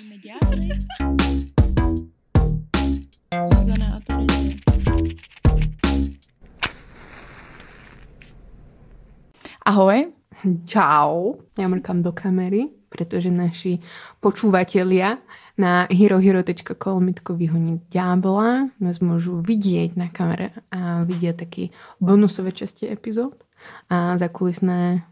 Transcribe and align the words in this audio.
Ďábly. 0.00 0.72
Zuzana 3.52 3.88
a 3.92 3.98
Terezie. 4.00 4.56
Ahoj. 9.60 10.08
Čau, 10.64 11.36
ja 11.52 11.68
mrkám 11.68 12.00
do 12.00 12.16
kamery, 12.16 12.72
pretože 12.88 13.28
naši 13.28 13.84
počúvatelia 14.24 15.20
na 15.60 15.84
herohero.com 15.92 17.12
vyhoniť 17.12 17.80
ďábla 17.92 18.72
nás 18.80 19.04
môžu 19.04 19.44
vidieť 19.44 20.00
na 20.00 20.08
kamere 20.08 20.56
a 20.72 21.04
vidia 21.04 21.36
taký 21.36 21.76
bonusové 22.00 22.56
časti 22.56 22.88
epizód 22.88 23.44
a 23.92 24.16
zakulisné 24.16 25.04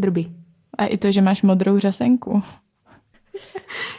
drby. 0.00 0.32
A 0.80 0.88
i 0.88 0.96
to, 0.96 1.12
že 1.12 1.20
máš 1.20 1.44
modrou 1.44 1.76
řasenku. 1.76 2.40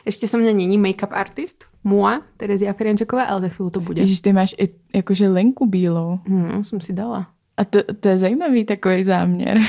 Ešte 0.05 0.27
som 0.27 0.39
mňa 0.41 0.53
není 0.53 0.77
make-up 0.77 1.11
artist, 1.11 1.65
Mua, 1.83 2.21
Terezia 2.37 2.73
Ferenčeková, 2.75 3.23
ale 3.31 3.41
za 3.47 3.49
chvíľu 3.55 3.69
to 3.69 3.79
bude. 3.79 4.01
Ježíš, 4.03 4.21
ty 4.21 4.33
máš 4.33 4.51
i 4.59 4.67
jakože 4.91 5.29
lenku 5.29 5.63
bílou. 5.65 6.19
Hmm, 6.27 6.59
som 6.63 6.81
si 6.83 6.91
dala. 6.93 7.31
A 7.57 7.63
to, 7.63 7.83
to 7.83 8.09
je 8.09 8.17
zajímavý 8.17 8.65
takový 8.65 9.03
záměr. 9.03 9.59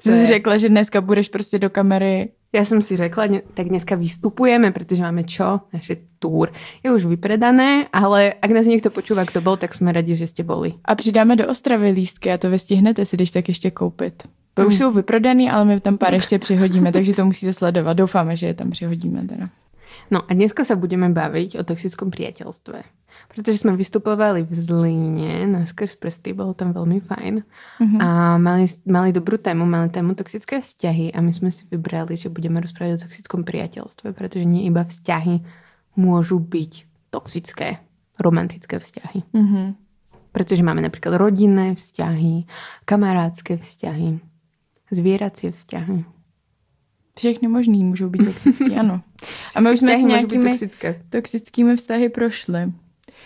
Jsi 0.00 0.10
je- 0.10 0.26
řekla, 0.26 0.56
že 0.56 0.68
dneska 0.68 1.00
budeš 1.00 1.28
prostě 1.28 1.58
do 1.58 1.70
kamery. 1.70 2.32
Ja 2.50 2.66
som 2.66 2.82
si 2.82 2.98
řekla, 2.98 3.46
tak 3.54 3.70
dneska 3.70 3.94
vystupujeme, 3.94 4.74
pretože 4.74 4.98
máme 5.06 5.22
čo? 5.22 5.60
Naše 5.70 5.96
tour 6.18 6.50
je 6.82 6.90
už 6.90 7.06
vypredané, 7.06 7.86
ale 7.94 8.34
ak 8.42 8.50
nás 8.50 8.66
niekto 8.66 8.90
počúva, 8.90 9.22
kto 9.22 9.38
bol, 9.38 9.54
tak 9.54 9.70
sme 9.70 9.94
radi, 9.94 10.18
že 10.18 10.26
ste 10.26 10.42
boli. 10.42 10.74
A 10.82 10.98
přidáme 10.98 11.38
do 11.38 11.46
Ostravy 11.46 11.94
lístky 11.94 12.26
a 12.34 12.42
to 12.42 12.50
vy 12.50 12.58
stihnete 12.58 13.06
si, 13.06 13.14
když 13.16 13.30
tak 13.30 13.48
ještě 13.48 13.70
koupit. 13.70 14.26
To 14.60 14.66
už 14.66 14.76
jsou 14.76 14.92
vyprodaný, 14.92 15.50
ale 15.50 15.64
my 15.64 15.80
tam 15.80 15.98
pár 15.98 16.14
ještě 16.14 16.38
přihodíme, 16.38 16.92
takže 16.96 17.14
to 17.14 17.24
musíte 17.24 17.52
sledovat. 17.52 17.92
Doufáme, 17.92 18.36
že 18.36 18.46
je 18.46 18.54
tam 18.54 18.70
přihodíme 18.70 19.22
teda. 19.26 19.48
No 20.10 20.26
a 20.26 20.34
dneska 20.34 20.66
sa 20.66 20.74
budeme 20.74 21.06
baviť 21.14 21.58
o 21.58 21.62
toxickom 21.62 22.10
priateľstve. 22.10 22.82
Pretože 23.30 23.62
sme 23.62 23.78
vystupovali 23.78 24.42
v 24.42 24.52
Zlíne 24.54 25.46
na 25.46 25.62
Skrz 25.62 25.94
prsty, 25.98 26.34
bolo 26.34 26.50
tam 26.50 26.74
veľmi 26.74 26.98
fajn. 26.98 27.34
Mhm. 27.78 27.98
A 28.02 28.08
mali, 28.42 28.66
mali 28.90 29.14
dobrú 29.14 29.38
tému, 29.38 29.62
mali 29.62 29.86
tému 29.90 30.18
toxické 30.18 30.58
vzťahy 30.58 31.14
a 31.14 31.18
my 31.22 31.30
sme 31.30 31.50
si 31.54 31.62
vybrali, 31.70 32.18
že 32.18 32.26
budeme 32.26 32.58
rozprávať 32.58 32.98
o 32.98 33.02
toxickom 33.06 33.46
priateľstve, 33.46 34.10
pretože 34.14 34.46
nie 34.46 34.66
iba 34.66 34.82
vzťahy 34.82 35.46
môžu 35.94 36.42
byť 36.42 36.72
toxické, 37.14 37.78
romantické 38.18 38.82
vzťahy. 38.82 39.30
Mhm. 39.30 39.62
Pretože 40.30 40.62
máme 40.62 40.82
napríklad 40.82 41.18
rodinné 41.18 41.74
vzťahy, 41.74 42.46
kamarádske 42.86 43.58
vzťahy, 43.58 44.22
zvieracie 44.90 45.52
vzťahy. 45.52 46.04
Všechny 47.18 47.48
možný 47.48 47.84
můžou 47.84 48.08
být 48.08 48.24
toxický, 48.24 48.76
ano. 48.76 49.00
A 49.56 49.60
my 49.60 49.72
už 49.72 49.78
jsme 49.78 49.98
s 49.98 50.04
nějakými 50.04 50.44
toxické. 50.44 51.02
toxickými 51.10 51.76
vztahy 51.76 52.08
prošli. 52.08 52.72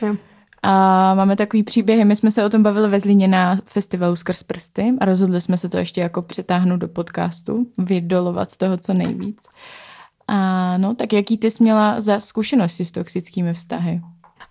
Jo. 0.03 0.17
A 0.62 1.15
máme 1.15 1.37
takový 1.37 1.62
příběhy, 1.62 2.05
my 2.05 2.17
jsme 2.17 2.31
se 2.31 2.45
o 2.45 2.48
tom 2.48 2.62
bavili 2.62 2.89
ve 2.89 3.01
Zlíně 3.01 3.29
na 3.29 3.56
festivalu 3.67 4.17
Skrz 4.17 4.43
prsty 4.43 4.93
a 5.01 5.05
rozhodli 5.05 5.41
jsme 5.41 5.59
se 5.59 5.69
to 5.69 5.79
ještě 5.79 6.01
jako 6.01 6.23
přetáhnout 6.23 6.81
do 6.81 6.89
podcastu, 6.89 7.67
vydolovat 7.78 8.51
z 8.51 8.56
toho 8.56 8.77
co 8.77 8.95
nejvíc. 8.95 9.43
A 10.28 10.78
no, 10.78 10.95
tak 10.95 11.12
jaký 11.12 11.39
ty 11.39 11.51
jsi 11.51 11.62
měla 11.62 12.01
za 12.01 12.21
zkušenosti 12.21 12.84
s 12.84 12.91
toxickými 12.91 13.55
vztahy? 13.55 14.01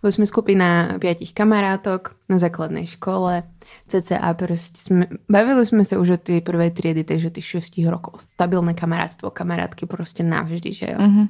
Boli 0.04 0.12
sme 0.12 0.28
skupina 0.28 1.00
piatich 1.00 1.32
kamarátok 1.32 2.20
na 2.28 2.36
základnej 2.36 2.84
škole, 2.84 3.48
CCA 3.88 4.36
proste 4.36 4.76
sme, 4.76 5.08
bavili 5.32 5.64
sme 5.64 5.88
sa 5.88 5.96
už 5.96 6.20
od 6.20 6.22
tej 6.28 6.44
prvej 6.44 6.76
triedy, 6.76 7.08
takže 7.08 7.32
tých 7.32 7.64
6 7.64 7.80
rokov. 7.88 8.20
Stabilné 8.36 8.76
kamarátstvo, 8.76 9.32
kamarátky 9.32 9.88
proste 9.88 10.28
navždy, 10.28 10.70
že 10.76 10.88
jo. 10.92 11.00
Mhm. 11.00 11.24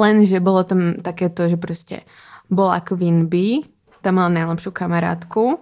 Lenže 0.00 0.40
bolo 0.40 0.64
tam 0.64 1.04
takéto, 1.04 1.44
že 1.44 1.60
proste 1.60 2.08
bola 2.48 2.80
Queen 2.80 3.28
Bee, 3.28 3.68
tam 4.00 4.16
mala 4.16 4.32
najlepšiu 4.32 4.72
kamarátku, 4.72 5.60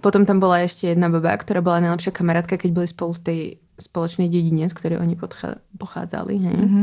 potom 0.00 0.24
tam 0.24 0.40
bola 0.40 0.64
ešte 0.64 0.88
jedna 0.88 1.12
baba, 1.12 1.36
ktorá 1.36 1.60
bola 1.60 1.84
najlepšia 1.84 2.16
kamarátka, 2.16 2.56
keď 2.56 2.70
boli 2.72 2.88
spolu 2.88 3.12
v 3.12 3.22
tej 3.22 3.40
spoločnej 3.76 4.32
dedine, 4.32 4.66
z 4.68 4.74
ktorej 4.74 5.04
oni 5.04 5.20
pochádzali. 5.76 6.34
Hej. 6.40 6.56
Mhm. 6.56 6.82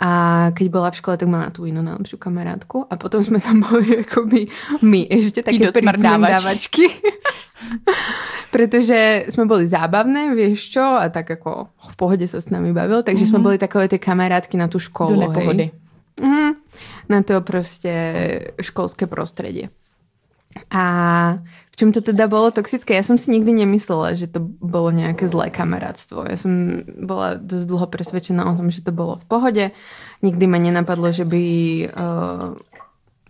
A 0.00 0.10
keď 0.56 0.66
bola 0.72 0.88
v 0.88 0.96
škole, 0.96 1.20
tak 1.20 1.28
mala 1.28 1.52
tú 1.52 1.68
inú 1.68 1.84
najlepšiu 1.84 2.16
kamarátku. 2.16 2.88
A 2.88 2.96
potom 2.96 3.20
sme 3.20 3.36
tam 3.36 3.60
boli 3.68 4.00
akoby 4.00 4.48
my, 4.80 5.04
ešte 5.12 5.44
také 5.44 5.68
docmrdávačky. 5.68 6.32
dávačky. 6.40 6.84
Pretože 8.54 9.28
sme 9.28 9.44
boli 9.44 9.68
zábavné, 9.68 10.32
vieš 10.32 10.72
čo, 10.72 10.82
a 10.82 11.12
tak 11.12 11.28
ako 11.28 11.68
v 11.76 11.94
pohode 12.00 12.24
sa 12.24 12.40
s 12.40 12.48
nami 12.48 12.72
bavil, 12.72 13.04
takže 13.04 13.28
mm-hmm. 13.28 13.36
sme 13.36 13.44
boli 13.44 13.56
takové 13.60 13.92
tie 13.92 14.00
kamarátky 14.00 14.56
na 14.56 14.72
tú 14.72 14.80
školu. 14.80 15.20
Do 15.20 15.22
nepohody. 15.28 15.68
Hej. 15.68 16.24
Mm, 16.24 16.52
na 17.08 17.18
to 17.20 17.44
proste 17.44 17.92
školské 18.60 19.04
prostredie. 19.04 19.68
A 20.70 20.84
v 21.70 21.74
čom 21.78 21.94
to 21.94 22.02
teda 22.02 22.26
bolo 22.26 22.50
toxické? 22.50 22.98
Ja 22.98 23.06
som 23.06 23.14
si 23.14 23.30
nikdy 23.30 23.62
nemyslela, 23.64 24.18
že 24.18 24.26
to 24.26 24.42
bolo 24.42 24.90
nejaké 24.90 25.30
zlé 25.30 25.48
kamarátstvo. 25.54 26.26
Ja 26.26 26.34
som 26.34 26.82
bola 26.98 27.38
dosť 27.38 27.66
dlho 27.70 27.86
presvedčená 27.86 28.42
o 28.50 28.56
tom, 28.58 28.68
že 28.74 28.82
to 28.82 28.90
bolo 28.90 29.14
v 29.14 29.26
pohode. 29.30 29.64
Nikdy 30.20 30.44
ma 30.50 30.58
nenapadlo, 30.58 31.14
že 31.14 31.22
by 31.22 31.44
uh, 31.86 32.58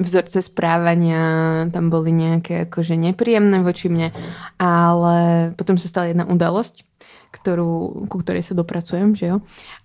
vzorce 0.00 0.40
správania 0.40 1.22
tam 1.68 1.92
boli 1.92 2.10
nejaké 2.10 2.66
akože 2.66 2.96
nepríjemné 2.96 3.60
voči 3.60 3.92
mne. 3.92 4.16
Ale 4.56 5.16
potom 5.60 5.76
sa 5.76 5.92
stala 5.92 6.08
jedna 6.08 6.24
udalosť, 6.24 6.88
ktorú, 7.36 8.08
ku 8.08 8.16
ktorej 8.24 8.42
sa 8.42 8.56
dopracujem, 8.56 9.12
že 9.12 9.36
jo. 9.36 9.36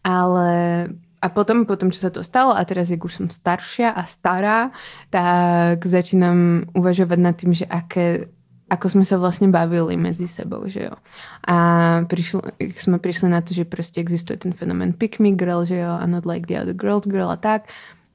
Ale 0.02 0.88
a 1.26 1.28
potom, 1.34 1.66
potom, 1.66 1.90
čo 1.90 2.06
sa 2.06 2.14
to 2.14 2.22
stalo, 2.22 2.54
a 2.54 2.62
teraz, 2.62 2.94
jak 2.94 3.02
už 3.02 3.26
som 3.26 3.28
staršia 3.34 3.90
a 3.90 4.06
stará, 4.06 4.70
tak 5.10 5.82
začínam 5.82 6.70
uvažovať 6.78 7.18
nad 7.18 7.34
tým, 7.34 7.58
že 7.58 7.66
aké, 7.66 8.30
ako 8.70 8.86
sme 8.94 9.06
sa 9.10 9.18
vlastne 9.18 9.50
bavili 9.50 9.98
medzi 9.98 10.30
sebou, 10.30 10.70
že 10.70 10.86
jo. 10.86 10.94
A 11.50 11.58
prišlo, 12.06 12.46
sme 12.78 13.02
prišli 13.02 13.34
na 13.34 13.42
to, 13.42 13.58
že 13.58 13.66
proste 13.66 13.98
existuje 13.98 14.38
ten 14.38 14.54
fenomén 14.54 14.94
pick 14.94 15.18
me 15.18 15.34
girl, 15.34 15.66
že 15.66 15.82
jo, 15.82 15.98
a 15.98 16.06
not 16.06 16.30
like 16.30 16.46
the 16.46 16.62
other 16.62 16.78
girls 16.78 17.10
girl 17.10 17.34
a 17.34 17.42
tak, 17.42 17.66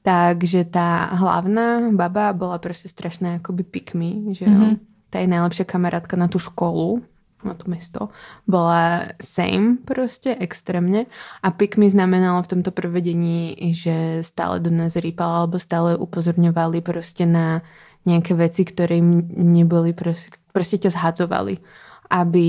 takže 0.07 0.71
tá 0.71 1.11
hlavná 1.11 1.91
baba 1.91 2.31
bola 2.31 2.63
proste 2.63 2.87
strašná 2.87 3.43
akoby 3.43 3.67
pick 3.67 3.91
me, 3.91 4.31
že 4.31 4.47
jo. 4.47 4.55
Mm-hmm. 4.55 4.87
Tá 5.11 5.19
je 5.19 5.27
najlepšia 5.27 5.67
kamarátka 5.67 6.15
na 6.15 6.31
tú 6.31 6.39
školu, 6.39 7.03
na 7.43 7.55
to 7.57 7.65
mesto, 7.67 8.01
bola 8.45 9.13
same 9.17 9.81
proste, 9.81 10.35
extrémne. 10.37 11.09
A 11.41 11.51
pick 11.51 11.77
me 11.77 11.89
znamenalo 11.89 12.41
v 12.45 12.51
tomto 12.57 12.71
prevedení, 12.71 13.57
že 13.73 14.25
stále 14.25 14.61
do 14.61 14.69
nás 14.69 14.97
rýpala, 14.97 15.45
alebo 15.45 15.57
stále 15.57 15.97
upozorňovali 15.97 16.79
proste 16.81 17.25
na 17.25 17.65
nejaké 18.05 18.33
veci, 18.33 18.65
ktoré 18.65 18.97
im 18.97 19.29
neboli 19.31 19.93
proste, 19.93 20.33
proste 20.49 20.81
ťa 20.81 20.89
zhadzovali, 20.97 21.61
aby 22.09 22.47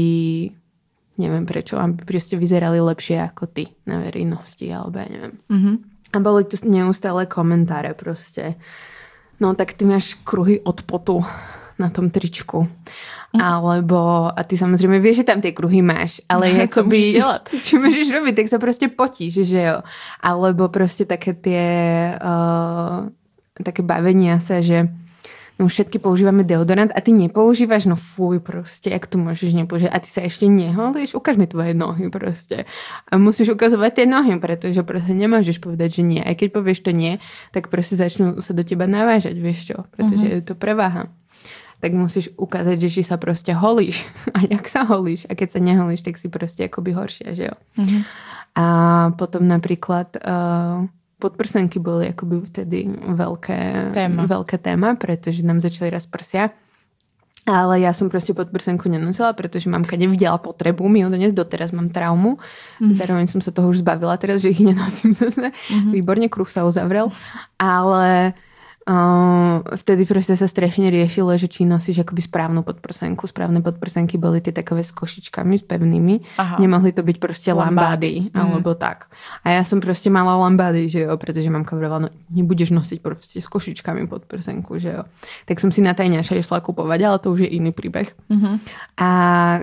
neviem 1.21 1.45
prečo, 1.45 1.77
aby 1.77 2.03
proste 2.09 2.41
vyzerali 2.41 2.81
lepšie 2.81 3.21
ako 3.21 3.45
ty 3.53 3.69
na 3.85 4.01
verejnosti, 4.01 4.65
alebo 4.73 5.05
ja 5.05 5.09
neviem. 5.09 5.35
Mhm. 5.49 5.73
A 6.13 6.21
boli 6.21 6.45
to 6.45 6.61
neustále 6.69 7.25
komentáre 7.25 7.97
proste. 7.97 8.61
No 9.41 9.57
tak 9.57 9.73
ty 9.73 9.89
máš 9.89 10.21
kruhy 10.21 10.61
od 10.61 10.85
potu 10.85 11.25
na 11.81 11.89
tom 11.89 12.13
tričku. 12.13 12.69
Alebo, 13.41 14.29
a 14.29 14.41
ty 14.45 14.61
samozrejme 14.61 15.01
vieš, 15.01 15.25
že 15.25 15.29
tam 15.33 15.41
tie 15.41 15.57
kruhy 15.57 15.81
máš, 15.81 16.21
ale 16.29 16.53
Co 16.69 16.81
akoby, 16.81 16.99
můžeš 16.99 17.13
dělat? 17.13 17.43
Čo 17.65 17.75
môžeš 17.81 18.09
robiť, 18.13 18.35
tak 18.37 18.47
sa 18.53 18.59
proste 18.61 18.87
potíš, 18.93 19.49
že 19.49 19.61
jo. 19.63 19.77
Alebo 20.21 20.69
proste 20.69 21.09
také 21.09 21.33
tie 21.33 21.65
uh, 22.21 23.09
také 23.61 23.85
bavenia 23.85 24.41
sa, 24.41 24.65
že 24.65 24.89
no 25.61 25.69
všetky 25.69 26.01
používame 26.01 26.43
deodorant 26.43 26.91
a 26.91 26.99
ty 27.05 27.13
nepoužívaš, 27.13 27.87
no 27.87 27.95
fuj 27.95 28.41
proste, 28.41 28.91
jak 28.91 29.05
to 29.07 29.21
môžeš 29.21 29.53
nepoužívať 29.53 29.93
a 29.93 30.03
ty 30.03 30.09
sa 30.09 30.21
ešte 30.25 30.49
neholíš, 30.49 31.15
ukáž 31.15 31.37
mi 31.37 31.47
tvoje 31.47 31.77
nohy 31.77 32.09
proste. 32.09 32.65
A 33.07 33.21
musíš 33.21 33.53
ukazovať 33.55 34.03
tie 34.03 34.07
nohy, 34.09 34.41
pretože 34.41 34.81
proste 34.83 35.13
nemôžeš 35.13 35.61
povedať, 35.61 36.01
že 36.01 36.03
nie. 36.03 36.21
Aj 36.25 36.35
keď 36.35 36.49
povieš 36.57 36.83
to 36.83 36.91
nie, 36.91 37.21
tak 37.53 37.69
proste 37.69 37.95
začnú 37.95 38.41
sa 38.41 38.57
do 38.57 38.65
teba 38.65 38.89
navážať, 38.89 39.37
vieš 39.39 39.71
čo, 39.71 39.87
pretože 39.93 40.25
mm-hmm. 40.25 40.43
je 40.43 40.49
to 40.49 40.55
preváha. 40.57 41.13
Tak 41.83 41.91
musíš 41.99 42.31
ukázať, 42.39 42.79
že 42.79 42.89
či 42.89 43.03
sa 43.03 43.19
proste 43.19 43.51
holíš 43.51 44.07
a 44.39 44.47
jak 44.47 44.65
sa 44.71 44.87
holíš 44.87 45.27
a 45.27 45.35
keď 45.35 45.59
sa 45.59 45.61
neholíš, 45.61 46.07
tak 46.07 46.15
si 46.15 46.31
proste 46.31 46.71
akoby 46.71 46.95
horšia, 46.95 47.35
že 47.35 47.51
jo. 47.51 47.57
Mhm. 47.83 47.99
A 48.53 48.65
potom 49.17 49.49
napríklad 49.49 50.13
uh, 50.21 50.85
podprsenky 51.17 51.81
boli 51.81 52.13
akoby 52.13 52.45
vtedy 52.53 52.85
veľké 52.93 53.91
Téma. 53.97 54.29
veľké 54.29 54.61
téma, 54.61 54.93
pretože 55.01 55.41
nám 55.41 55.59
začali 55.59 55.89
raz 55.89 56.05
prsia. 56.05 56.53
Ale 57.43 57.83
ja 57.83 57.91
som 57.91 58.07
proste 58.07 58.39
podprsenku 58.39 58.87
nenosila, 58.87 59.35
pretože 59.35 59.67
mamka 59.67 59.99
nevidela 59.99 60.39
potrebu 60.39 60.87
mi 60.87 61.03
ho 61.03 61.11
doniesť. 61.11 61.35
Doteraz 61.35 61.75
mám 61.75 61.91
traumu. 61.91 62.39
Mm. 62.79 62.95
Zároveň 62.95 63.27
som 63.27 63.43
sa 63.43 63.51
toho 63.51 63.75
už 63.75 63.83
zbavila 63.83 64.15
teraz, 64.15 64.47
že 64.47 64.55
ich 64.55 64.63
nenosím 64.63 65.11
zase. 65.11 65.51
Mm-hmm. 65.51 65.91
Výborne, 65.91 66.31
kruh 66.31 66.47
sa 66.47 66.63
uzavrel. 66.63 67.11
Ale 67.59 68.31
Uh, 68.31 68.52
vtedy 69.79 70.03
proste 70.05 70.35
sa 70.35 70.51
strašne 70.51 70.91
riešilo, 70.91 71.31
že 71.39 71.47
či 71.47 71.63
nosíš 71.63 72.03
akoby 72.03 72.23
správnu 72.25 72.67
podprsenku. 72.67 73.31
Správne 73.31 73.63
podprsenky 73.63 74.19
boli 74.19 74.43
tie 74.43 74.51
takové 74.51 74.83
s 74.83 74.91
košičkami, 74.91 75.55
s 75.55 75.65
pevnými. 75.65 76.39
Aha. 76.39 76.59
Nemohli 76.59 76.91
to 76.91 77.07
byť 77.07 77.17
proste 77.23 77.51
Lambády. 77.55 77.71
lambády, 77.71 78.13
alebo 78.35 78.75
tak. 78.75 79.07
A 79.47 79.55
ja 79.55 79.63
som 79.63 79.79
proste 79.79 80.11
mala 80.11 80.35
lambády, 80.35 80.91
že 80.91 81.07
jo, 81.07 81.15
pretože 81.15 81.47
mamka 81.47 81.79
hovorila, 81.79 82.07
no 82.07 82.09
nebudeš 82.35 82.75
nosiť 82.75 82.99
proste 82.99 83.39
s 83.39 83.47
košičkami 83.47 84.11
podprsenku, 84.11 84.83
že 84.83 84.99
jo. 84.99 85.03
Tak 85.47 85.63
som 85.63 85.71
si 85.71 85.79
na 85.79 85.95
tajňaša 85.95 86.43
išla 86.43 86.59
kupovať, 86.59 87.01
ale 87.07 87.17
to 87.23 87.31
už 87.31 87.47
je 87.47 87.51
iný 87.55 87.71
príbeh. 87.71 88.11
Mhm. 88.31 88.51
A 88.99 89.11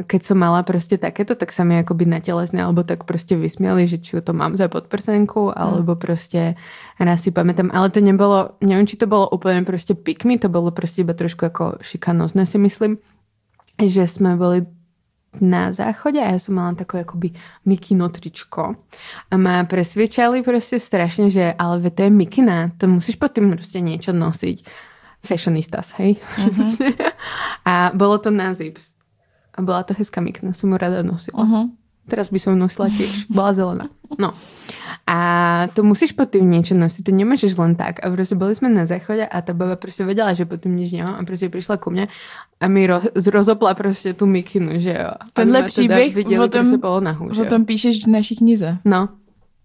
keď 0.08 0.22
som 0.32 0.38
mala 0.40 0.64
proste 0.64 0.96
takéto, 0.96 1.36
tak 1.36 1.52
sa 1.52 1.68
mi 1.68 1.76
akoby 1.76 2.08
na 2.08 2.24
telesne 2.24 2.64
alebo 2.64 2.88
tak 2.88 3.04
proste 3.04 3.36
vysmiali, 3.36 3.84
že 3.84 4.00
či 4.00 4.16
to 4.20 4.32
mám 4.32 4.56
za 4.56 4.72
podprsenku, 4.72 5.52
alebo 5.52 5.96
proste 6.00 6.56
raz 7.00 7.24
si 7.24 7.32
pamätám, 7.32 7.72
ale 7.72 7.88
to 7.90 8.04
nebolo, 8.04 8.60
neviem, 8.60 8.86
či 8.86 9.00
to 9.00 9.08
bolo 9.08 9.32
úplne 9.32 9.64
proste 9.64 9.96
pikmi, 9.96 10.36
to 10.36 10.52
bolo 10.52 10.70
proste 10.76 11.02
iba 11.08 11.16
trošku 11.16 11.48
ako 11.48 11.64
šikanozne 11.80 12.44
si 12.44 12.60
myslím, 12.60 13.00
že 13.80 14.04
sme 14.04 14.36
boli 14.36 14.68
na 15.38 15.70
záchode 15.72 16.18
a 16.18 16.34
ja 16.34 16.40
som 16.42 16.58
mala 16.58 16.74
takové 16.74 17.06
akoby 17.06 17.38
mikino 17.64 18.10
tričko. 18.10 18.76
A 19.30 19.34
ma 19.38 19.62
presviečali 19.64 20.42
proste 20.42 20.82
strašne, 20.82 21.30
že 21.30 21.54
ale 21.54 21.80
ve 21.80 21.94
to 21.94 22.04
je 22.04 22.12
mikina, 22.12 22.74
to 22.82 22.90
musíš 22.90 23.16
pod 23.16 23.38
tým 23.38 23.54
proste 23.54 23.80
niečo 23.80 24.12
nosiť. 24.12 24.66
Fashionistas, 25.20 26.00
hej? 26.00 26.18
a 27.70 27.92
bolo 27.94 28.18
to 28.18 28.32
na 28.32 28.56
zips. 28.56 28.96
A 29.54 29.62
bola 29.62 29.84
to 29.84 29.92
hezká 29.94 30.24
mikna, 30.24 30.56
som 30.56 30.72
ju 30.72 30.78
rada 30.80 31.04
nosila. 31.04 31.44
Mhm. 31.46 31.79
Teraz 32.10 32.28
by 32.28 32.40
som 32.42 32.58
nosila 32.58 32.90
tiež. 32.90 33.30
Bola 33.30 33.54
zelená. 33.54 33.86
No. 34.18 34.34
A 35.08 35.18
to 35.74 35.82
musíš 35.86 36.12
pod 36.14 36.30
tým 36.30 36.46
niečo 36.50 36.74
nosiť, 36.78 37.02
to 37.06 37.12
nemôžeš 37.14 37.54
len 37.58 37.74
tak. 37.74 38.02
A 38.02 38.10
proste 38.10 38.34
boli 38.38 38.54
sme 38.54 38.70
na 38.70 38.86
záchode 38.86 39.26
a 39.26 39.38
tá 39.42 39.54
baba 39.54 39.78
proste 39.78 40.06
vedela, 40.06 40.34
že 40.34 40.46
pod 40.46 40.62
tým 40.62 40.76
nič 40.76 40.94
nemám 40.94 41.18
a 41.18 41.26
proste 41.26 41.50
prišla 41.50 41.78
ku 41.82 41.90
mne 41.90 42.10
a 42.60 42.66
mi 42.68 42.86
ro- 42.86 43.06
zrozopla 43.16 43.74
proste 43.74 44.14
tú 44.14 44.26
mikinu, 44.26 44.78
že 44.82 44.94
jo. 44.94 45.12
Tenhle 45.34 45.64
příběh 45.64 46.16
viděli 46.16 46.46
o 46.46 46.48
tom- 46.50 47.04
nahu, 47.04 47.30
O 47.42 47.46
tom 47.46 47.66
píšeš 47.66 48.06
v 48.06 48.10
naší 48.10 48.36
knize. 48.36 48.78
No, 48.86 49.10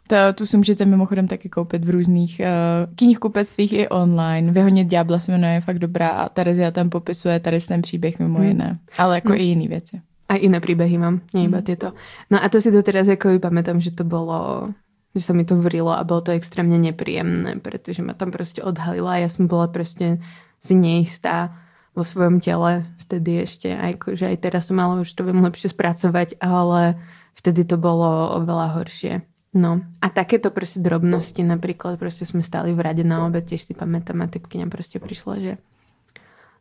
To, 0.09 0.17
tu 0.35 0.47
si 0.47 0.57
můžete 0.57 0.85
mimochodem 0.85 1.29
taky 1.29 1.49
koupit 1.49 1.85
v 1.85 1.91
různých 1.91 2.41
uh, 2.45 2.93
knihkupectvích 2.97 3.73
i 3.73 3.89
online. 3.89 4.53
Vyhonit 4.53 4.89
ďábla 4.89 5.19
se 5.19 5.33
jmenuje, 5.33 5.53
je 5.53 5.61
fakt 5.61 5.79
dobrá 5.79 6.09
a 6.09 6.29
Terezia 6.29 6.71
tam 6.71 6.91
popisuje 6.91 7.41
tady 7.41 7.61
ten 7.61 7.83
příběh 7.83 8.19
mimo 8.19 8.39
Hmm. 8.39 8.49
jiné. 8.49 8.79
Ale 8.99 9.15
jako 9.15 9.29
No. 9.29 9.35
i 9.41 9.43
jiný 9.43 9.69
věci. 9.69 10.01
A 10.29 10.41
iné 10.41 10.59
príbehy 10.59 10.97
mám, 10.97 11.21
nie 11.37 11.49
iba 11.49 11.61
tieto. 11.61 11.93
No 12.33 12.41
a 12.41 12.47
to 12.49 12.59
si 12.61 12.73
doteraz 12.73 13.09
ako 13.09 13.37
pamätám, 13.41 13.81
že 13.81 13.93
to 13.93 14.05
bolo 14.09 14.73
že 15.15 15.31
sa 15.31 15.33
mi 15.33 15.47
to 15.47 15.55
vrilo 15.55 15.95
a 15.95 16.03
bolo 16.03 16.27
to 16.27 16.35
extrémne 16.35 16.75
nepríjemné, 16.75 17.63
pretože 17.63 18.03
ma 18.03 18.19
tam 18.19 18.35
proste 18.35 18.67
odhalila 18.67 19.15
a 19.15 19.23
ja 19.23 19.31
som 19.31 19.47
bola 19.47 19.71
proste 19.71 20.19
si 20.59 20.75
neistá 20.75 21.55
vo 21.95 22.03
svojom 22.03 22.43
tele 22.43 22.91
vtedy 22.99 23.47
ešte, 23.47 23.71
aj, 23.71 24.03
že 24.19 24.35
aj 24.35 24.37
teraz 24.43 24.67
som 24.67 24.83
ale 24.83 25.07
už 25.07 25.15
to 25.15 25.23
viem 25.23 25.39
lepšie 25.39 25.71
spracovať, 25.71 26.43
ale 26.43 26.99
vtedy 27.39 27.63
to 27.63 27.79
bolo 27.79 28.35
oveľa 28.43 28.75
horšie. 28.75 29.23
No 29.55 29.87
a 30.03 30.11
takéto 30.11 30.51
proste 30.51 30.83
drobnosti, 30.83 31.39
napríklad 31.47 31.95
proste 31.95 32.27
sme 32.27 32.43
stali 32.43 32.75
v 32.75 32.83
rade 32.83 33.07
na 33.07 33.23
obed, 33.23 33.47
tiež 33.47 33.71
si 33.71 33.71
pamätám 33.71 34.19
a 34.19 34.27
typkyňa 34.27 34.67
proste 34.67 34.99
prišla, 34.99 35.35
že 35.39 35.53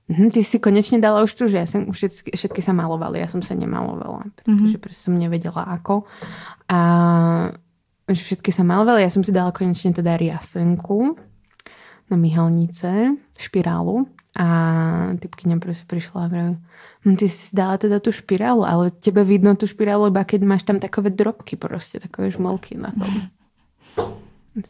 Mhm, 0.03 0.35
ty 0.35 0.43
si 0.43 0.59
konečne 0.59 0.99
dala 0.99 1.23
už 1.23 1.31
tu, 1.31 1.47
že 1.47 1.63
ja 1.63 1.67
som, 1.67 1.87
už 1.87 1.95
všetky, 1.95 2.35
všetky 2.35 2.59
sa 2.59 2.75
malovali, 2.75 3.23
ja 3.23 3.31
som 3.31 3.39
sa 3.39 3.55
nemalovala, 3.55 4.27
pretože 4.35 4.75
mm-hmm. 4.75 4.91
som 4.91 5.15
nevedela 5.15 5.63
ako. 5.63 6.03
A 6.67 6.79
že 8.11 8.21
všetky 8.21 8.51
sa 8.51 8.67
malovali, 8.67 8.99
ja 8.99 9.11
som 9.11 9.23
si 9.23 9.31
dala 9.31 9.55
konečne 9.55 9.95
teda 9.95 10.19
riasenku 10.19 11.15
na 12.11 12.19
myhalnice, 12.19 13.15
špirálu 13.39 14.11
a 14.35 14.47
typkyňa 15.23 15.63
proste 15.63 15.87
prišla 15.87 16.19
a 16.19 16.27
vraví, 16.27 16.55
hm, 17.07 17.15
ty 17.15 17.31
si 17.31 17.55
dala 17.55 17.79
teda 17.79 18.03
tú 18.03 18.11
špirálu, 18.11 18.67
ale 18.67 18.91
tebe 18.91 19.23
vidno 19.23 19.55
tú 19.55 19.71
špirálu 19.71 20.11
iba 20.11 20.27
keď 20.27 20.41
máš 20.43 20.67
tam 20.67 20.83
takové 20.83 21.15
drobky 21.15 21.55
proste, 21.55 22.03
takové 22.03 22.27
žmolky 22.27 22.75
na 22.75 22.91
tom. 22.91 23.07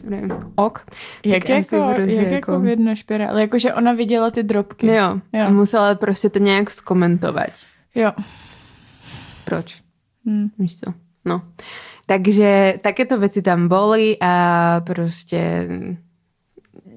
Vravím, 0.06 0.32
ok. 0.56 0.86
Jak, 1.26 1.44
Tak 1.44 1.50
jako, 1.50 1.94
prostě 1.96 2.14
jak 2.14 2.32
jako- 2.32 2.52
jako 2.52 2.60
vidno 2.60 2.96
špirály? 2.96 3.42
Jakože 3.42 3.74
ona 3.74 3.94
viděla 3.94 4.32
ty 4.32 4.44
drobky. 4.44 4.88
Jo, 4.88 5.20
Jo. 5.34 5.52
musela 5.52 5.96
proste 5.96 6.30
to 6.30 6.40
nejak 6.40 6.70
skomentovať. 6.72 7.52
Jo. 7.96 8.12
Proč? 9.46 9.82
Hm. 10.26 10.48
Víš 10.60 10.80
co? 10.80 10.94
No. 11.26 11.42
Takže 12.06 12.80
takéto 12.82 13.20
veci 13.20 13.42
tam 13.42 13.68
boli 13.68 14.18
a 14.22 14.34
proste 14.84 15.68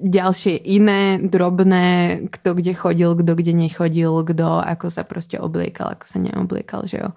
ďalšie 0.03 0.55
iné, 0.67 1.17
drobné, 1.23 2.19
kto 2.29 2.53
kde 2.53 2.73
chodil, 2.73 3.15
kto 3.15 3.31
kde 3.35 3.53
nechodil, 3.53 4.23
kto 4.23 4.61
ako 4.61 4.89
sa 4.93 5.03
proste 5.03 5.39
obliekal, 5.39 5.95
ako 5.97 6.05
sa 6.05 6.19
neobliekal, 6.19 6.85
že 6.85 6.97
jo. 7.01 7.09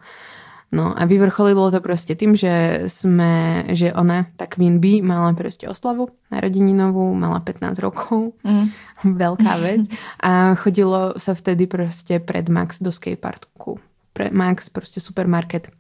No 0.71 0.95
a 0.95 1.03
vyvrcholilo 1.03 1.75
to 1.75 1.83
proste 1.83 2.15
tým, 2.15 2.39
že 2.39 2.87
sme, 2.87 3.67
že 3.75 3.91
ona, 3.91 4.31
tá 4.39 4.47
Queen 4.47 4.79
Bee, 4.79 5.03
mala 5.03 5.35
proste 5.35 5.67
oslavu 5.67 6.15
narodeninovú, 6.31 7.11
mala 7.11 7.43
15 7.43 7.83
rokov, 7.83 8.39
Mm. 8.47 8.71
veľká 9.23 9.53
vec 9.59 9.91
a 10.23 10.55
chodilo 10.55 11.19
sa 11.19 11.35
vtedy 11.35 11.67
proste 11.67 12.23
pred 12.23 12.47
Max 12.47 12.79
do 12.79 12.95
skateparku. 12.95 13.83
Pre 14.15 14.27
Max, 14.31 14.71
proste 14.71 15.03
supermarket 15.03 15.75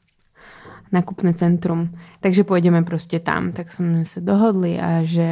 nakupné 0.90 1.32
centrum. 1.38 1.94
Takže 2.18 2.42
pôjdeme 2.42 2.82
proste 2.82 3.22
tam. 3.22 3.54
Tak 3.54 3.70
sme 3.70 4.02
sa 4.02 4.18
dohodli 4.18 4.74
a 4.76 5.06
že 5.06 5.30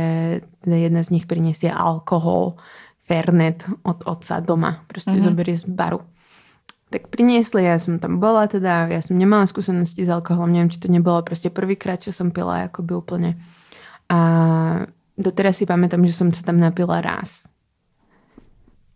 teda 0.63 0.77
jedna 0.79 1.03
z 1.03 1.19
nich 1.19 1.27
prinesie 1.27 1.69
alkohol, 1.69 2.57
Fernet 3.03 3.67
od 3.83 4.07
otca 4.07 4.39
doma. 4.39 4.85
Proste 4.87 5.19
mm-hmm. 5.19 5.27
zoberie 5.27 5.57
z 5.59 5.67
baru. 5.67 6.05
Tak 6.89 7.13
priniesli, 7.13 7.69
ja 7.69 7.77
som 7.77 8.01
tam 8.01 8.17
bola 8.17 8.49
teda, 8.49 8.89
ja 8.89 9.05
som 9.05 9.21
nemala 9.21 9.45
skúsenosti 9.45 10.09
s 10.09 10.11
alkoholom, 10.11 10.49
neviem, 10.49 10.73
či 10.73 10.81
to 10.81 10.89
nebolo 10.89 11.21
proste 11.21 11.53
prvýkrát, 11.53 12.01
čo 12.01 12.17
som 12.17 12.33
pila 12.33 12.65
akoby 12.73 12.93
úplne. 12.97 13.31
A 14.09 14.19
doteraz 15.21 15.61
si 15.61 15.69
pamätám, 15.69 16.01
že 16.09 16.17
som 16.17 16.33
sa 16.33 16.41
tam 16.41 16.57
napila 16.57 17.05
raz. 17.05 17.45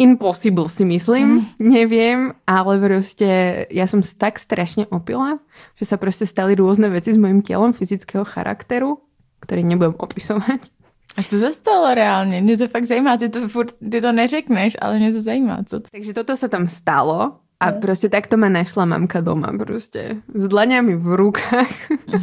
Impossible 0.01 0.73
si 0.73 0.89
myslím, 0.89 1.29
mm. 1.29 1.45
neviem, 1.61 2.33
ale 2.49 2.81
proste 2.81 3.29
ja 3.69 3.85
som 3.85 4.01
sa 4.01 4.17
tak 4.17 4.41
strašne 4.41 4.89
opila, 4.89 5.37
že 5.77 5.85
sa 5.85 6.01
proste 6.01 6.25
stali 6.25 6.57
rôzne 6.57 6.89
veci 6.89 7.13
s 7.13 7.21
mojim 7.21 7.45
telom 7.45 7.77
fyzického 7.77 8.25
charakteru, 8.25 9.05
ktorý 9.45 9.69
nebudem 9.69 10.01
opisovať. 10.01 10.73
A 11.13 11.23
co 11.23 11.39
se 11.39 11.53
stalo 11.53 11.95
reálně? 11.95 12.41
Mě 12.41 12.57
to 12.59 12.69
fakt 12.69 12.87
zajímá, 12.87 13.17
ty 13.17 13.29
to, 13.29 13.49
furt, 13.49 13.75
ty 13.91 14.01
to 14.01 14.13
neřekneš, 14.13 14.77
ale 14.81 14.99
mě 14.99 15.13
to 15.13 15.21
zajímá, 15.21 15.59
co 15.67 15.81
to... 15.81 15.87
Takže 15.93 16.13
toto 16.13 16.33
sa 16.37 16.49
tam 16.49 16.65
stalo 16.65 17.42
a 17.63 17.71
proste 17.79 18.11
takto 18.11 18.35
ma 18.35 18.51
našla 18.51 18.83
mamka 18.91 19.23
doma 19.23 19.55
proste. 19.55 20.19
S 20.27 20.45
dlaňami 20.51 20.99
v 20.99 21.07
rukách. 21.15 21.75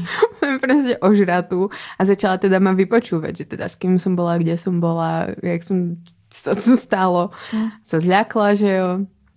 proste 0.64 1.00
ožratú. 1.00 1.72
A 1.96 2.02
začala 2.04 2.36
teda 2.36 2.60
ma 2.60 2.76
vypočúvať, 2.76 3.34
že 3.34 3.46
teda 3.56 3.72
s 3.72 3.80
kým 3.80 3.96
som 3.96 4.20
bola, 4.20 4.36
kde 4.36 4.60
som 4.60 4.84
bola, 4.84 5.32
jak 5.40 5.64
som 5.64 5.96
sa 6.28 6.60
tu 6.60 6.76
stalo. 6.76 7.32
Sa 7.80 8.04
zľakla, 8.04 8.60
že 8.60 8.70
jo. 8.70 8.90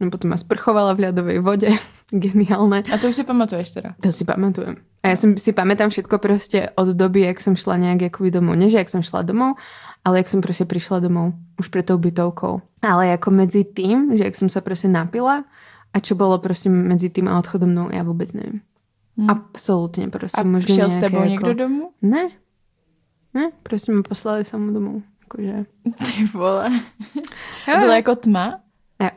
No 0.02 0.10
potom 0.10 0.34
ma 0.34 0.38
sprchovala 0.38 0.98
v 0.98 1.06
ľadovej 1.06 1.38
vode. 1.38 1.70
Geniálne. 2.10 2.82
A 2.90 2.98
to 2.98 3.14
už 3.14 3.22
si 3.22 3.24
pamatuješ 3.24 3.78
teda. 3.78 3.94
To 4.02 4.10
si 4.10 4.26
pamatujem. 4.26 4.82
A 5.06 5.14
ja 5.14 5.16
som, 5.18 5.38
si 5.38 5.54
pamätám 5.54 5.90
všetko 5.90 6.18
proste 6.18 6.74
od 6.74 6.98
doby, 6.98 7.30
jak 7.30 7.38
som 7.38 7.54
šla 7.54 7.78
nejak 7.78 8.10
akoby 8.10 8.34
domov. 8.34 8.58
Nie, 8.58 8.70
že 8.70 8.82
jak 8.82 8.90
som 8.90 9.02
šla 9.02 9.22
domov, 9.22 9.54
ale 10.02 10.22
jak 10.22 10.28
som 10.30 10.42
proste 10.42 10.66
prišla 10.66 10.98
domov. 11.06 11.38
Už 11.62 11.70
pred 11.70 11.86
tou 11.86 11.94
bytovkou. 11.94 12.58
Ale 12.82 13.14
ako 13.14 13.30
medzi 13.30 13.62
tým, 13.62 14.18
že 14.18 14.26
jak 14.26 14.34
som 14.34 14.50
sa 14.50 14.58
proste 14.58 14.90
napila 14.90 15.46
a 15.92 15.96
čo 16.00 16.16
bolo 16.16 16.40
proste 16.40 16.72
medzi 16.72 17.12
tým 17.12 17.28
a 17.28 17.36
odchodom 17.36 17.68
domov, 17.68 17.92
ja 17.92 18.00
vôbec 18.00 18.32
neviem. 18.32 18.64
Hm. 19.20 19.28
Absolútne 19.28 20.08
proste. 20.08 20.40
A 20.40 20.44
možno 20.44 20.72
šel 20.72 20.88
s 20.88 20.96
tebou 20.96 21.20
ako- 21.20 21.28
někdo 21.28 21.54
domů? 21.54 21.92
Ne. 22.02 22.30
Ne, 23.32 23.48
proste 23.62 23.92
ma 23.92 24.02
poslali 24.04 24.44
samú 24.44 24.72
domov. 24.72 25.00
Akože... 25.24 25.64
Ty 26.04 26.24
vole. 26.36 26.68
Jo, 27.68 27.74
Bylo 27.80 27.92
jo. 27.92 27.96
jako 27.96 28.14
tma? 28.14 28.60
Ja. 29.00 29.10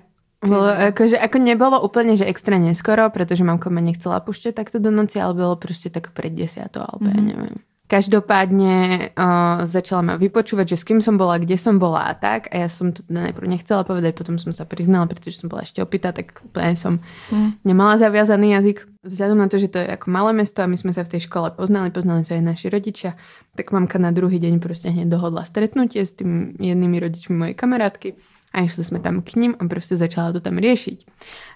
Bolo, 0.46 0.68
akože, 0.72 1.20
ako 1.20 1.38
nebolo 1.40 1.82
úplne, 1.84 2.16
že 2.16 2.24
extra 2.24 2.56
neskoro, 2.56 3.10
pretože 3.10 3.44
mamka 3.44 3.68
ma 3.68 3.84
nechcela 3.84 4.24
pušťať 4.24 4.54
takto 4.56 4.78
do 4.80 4.92
noci, 4.92 5.20
ale 5.20 5.34
bolo 5.34 5.56
proste 5.60 5.90
tak 5.92 6.16
pred 6.16 6.32
desiatou, 6.32 6.86
alebo 6.88 7.12
mm-hmm. 7.12 7.18
ja 7.18 7.22
neviem. 7.34 7.58
Každopádne 7.86 8.76
uh, 9.14 9.64
začala 9.70 10.02
ma 10.02 10.14
vypočúvať, 10.18 10.74
že 10.74 10.78
s 10.82 10.88
kým 10.90 11.06
som 11.06 11.22
bola, 11.22 11.38
kde 11.38 11.54
som 11.54 11.78
bola 11.78 12.10
a 12.10 12.14
tak. 12.18 12.50
A 12.50 12.66
ja 12.66 12.70
som 12.70 12.90
to 12.90 13.06
teda 13.06 13.30
najprv 13.30 13.46
nechcela 13.46 13.86
povedať, 13.86 14.18
potom 14.18 14.42
som 14.42 14.50
sa 14.50 14.66
priznala, 14.66 15.06
pretože 15.06 15.38
som 15.38 15.54
bola 15.54 15.62
ešte 15.62 15.86
opýta, 15.86 16.10
tak 16.10 16.42
úplne 16.42 16.74
som 16.74 16.98
Hm. 17.30 17.62
nemala 17.62 17.98
zaviazaný 17.98 18.58
jazyk. 18.58 18.88
Vzhľadom 19.06 19.38
na 19.38 19.48
to, 19.50 19.62
že 19.62 19.70
to 19.70 19.78
je 19.82 19.88
ako 19.88 20.10
malé 20.10 20.34
mesto 20.34 20.66
a 20.66 20.70
my 20.70 20.78
sme 20.78 20.90
sa 20.90 21.06
v 21.06 21.18
tej 21.18 21.30
škole 21.30 21.54
poznali, 21.54 21.94
poznali 21.94 22.26
sa 22.26 22.34
aj 22.38 22.44
naši 22.58 22.68
rodičia, 22.74 23.14
tak 23.54 23.70
mamka 23.70 24.02
na 24.02 24.10
druhý 24.10 24.42
deň 24.42 24.58
proste 24.58 24.90
hneď 24.90 25.14
dohodla 25.14 25.46
stretnutie 25.46 26.02
s 26.02 26.18
tým 26.18 26.58
jednými 26.58 26.98
rodičmi 26.98 27.34
mojej 27.38 27.56
kamarátky 27.58 28.18
a 28.56 28.64
išli 28.64 28.88
sme 28.88 29.04
tam 29.04 29.20
k 29.20 29.36
ním 29.36 29.52
a 29.60 29.68
proste 29.68 30.00
začala 30.00 30.32
to 30.32 30.40
tam 30.40 30.56
riešiť. 30.56 31.04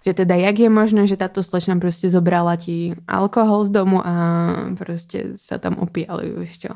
Že 0.03 0.11
teda, 0.11 0.35
jak 0.35 0.59
je 0.59 0.67
možné, 0.67 1.07
že 1.07 1.15
táto 1.15 1.39
slečna 1.39 1.79
proste 1.79 2.11
zobrala 2.11 2.59
ti 2.59 2.99
alkohol 3.07 3.63
z 3.63 3.71
domu 3.71 4.03
a 4.03 4.13
proste 4.75 5.39
sa 5.39 5.55
tam 5.55 5.79
opíjali, 5.79 6.27
vieš 6.35 6.67
čo. 6.67 6.71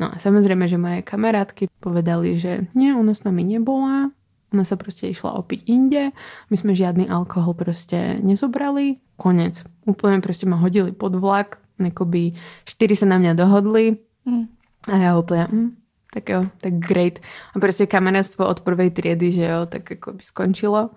No 0.00 0.08
a 0.08 0.16
samozrejme, 0.16 0.64
že 0.64 0.80
moje 0.80 1.04
kamarátky 1.04 1.68
povedali, 1.84 2.40
že 2.40 2.72
nie, 2.72 2.96
ona 2.96 3.12
s 3.12 3.28
nami 3.28 3.44
nebola, 3.44 4.08
Ona 4.54 4.62
sa 4.62 4.78
proste 4.78 5.10
išla 5.10 5.42
opiť 5.42 5.66
inde, 5.66 6.14
my 6.48 6.54
sme 6.54 6.70
žiadny 6.70 7.10
alkohol 7.10 7.58
proste 7.58 8.22
nezobrali, 8.22 9.02
konec. 9.18 9.66
Úplne 9.90 10.22
proste 10.22 10.46
ma 10.46 10.54
hodili 10.54 10.94
pod 10.94 11.18
vlak, 11.18 11.58
akoby 11.82 12.38
štyri 12.62 12.94
sa 12.94 13.10
na 13.10 13.18
mňa 13.18 13.34
dohodli 13.34 14.00
Mm. 14.26 14.50
a 14.90 14.94
ja 14.98 15.10
úplne, 15.14 15.46
hm, 15.46 15.70
tak 16.16 16.24
jo, 16.32 16.48
tak 16.64 16.80
great. 16.80 17.20
A 17.52 17.60
proste 17.60 17.84
kamarátstvo 17.84 18.48
od 18.48 18.64
prvej 18.64 18.88
triedy, 18.88 19.36
že 19.36 19.44
jo, 19.44 19.68
tak 19.68 19.84
ako 19.84 20.16
by 20.16 20.22
skončilo. 20.24 20.96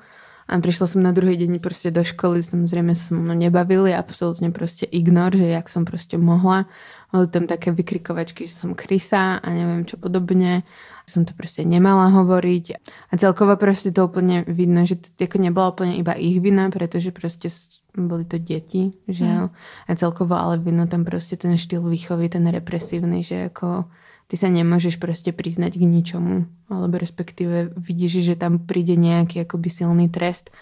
A 0.49 0.57
prišla 0.57 0.85
som 0.89 1.05
na 1.05 1.13
druhý 1.13 1.37
deň 1.37 1.61
proste 1.61 1.93
do 1.93 2.01
školy, 2.01 2.41
samozrejme 2.41 2.97
sa 2.97 3.13
so 3.13 3.13
mnou 3.13 3.37
nebavili, 3.37 3.93
absolútne 3.93 4.49
proste 4.49 4.89
ignor, 4.89 5.35
že 5.37 5.45
jak 5.45 5.69
som 5.69 5.85
proste 5.85 6.17
mohla. 6.17 6.65
Boli 7.13 7.29
tam 7.29 7.45
také 7.45 7.69
vykrikovačky, 7.69 8.49
že 8.49 8.57
som 8.57 8.73
krysa 8.73 9.37
a 9.37 9.47
neviem 9.53 9.85
čo 9.85 10.01
podobne. 10.01 10.65
Som 11.05 11.29
to 11.29 11.37
proste 11.37 11.69
nemala 11.69 12.09
hovoriť. 12.09 12.65
A 12.81 13.13
celkovo 13.21 13.53
proste 13.61 13.93
to 13.93 14.09
úplne 14.09 14.41
vidno, 14.49 14.89
že 14.89 14.97
to 14.97 15.21
ako 15.21 15.37
nebola 15.37 15.69
úplne 15.69 16.01
iba 16.01 16.17
ich 16.17 16.41
vina, 16.41 16.65
pretože 16.73 17.13
proste 17.13 17.45
s- 17.45 17.85
boli 17.93 18.25
to 18.25 18.41
deti, 18.41 18.97
že 19.05 19.25
jo. 19.29 19.45
A 19.85 19.91
celkovo 19.93 20.33
ale 20.33 20.57
vidno 20.57 20.89
tam 20.89 21.05
proste 21.05 21.37
ten 21.37 21.61
štýl 21.61 21.85
výchovy, 21.85 22.25
ten 22.25 22.49
represívny, 22.49 23.21
že 23.21 23.53
ako 23.53 23.85
ty 24.29 24.37
sa 24.37 24.47
nemôžeš 24.47 25.01
proste 25.01 25.33
priznať 25.33 25.81
k 25.81 25.89
ničomu, 25.89 26.45
alebo 26.69 27.01
respektíve 27.01 27.73
vidíš, 27.73 28.21
že 28.21 28.35
tam 28.37 28.61
príde 28.61 28.93
nejaký 28.93 29.43
akoby 29.43 29.69
silný 29.73 30.05
trest 30.07 30.53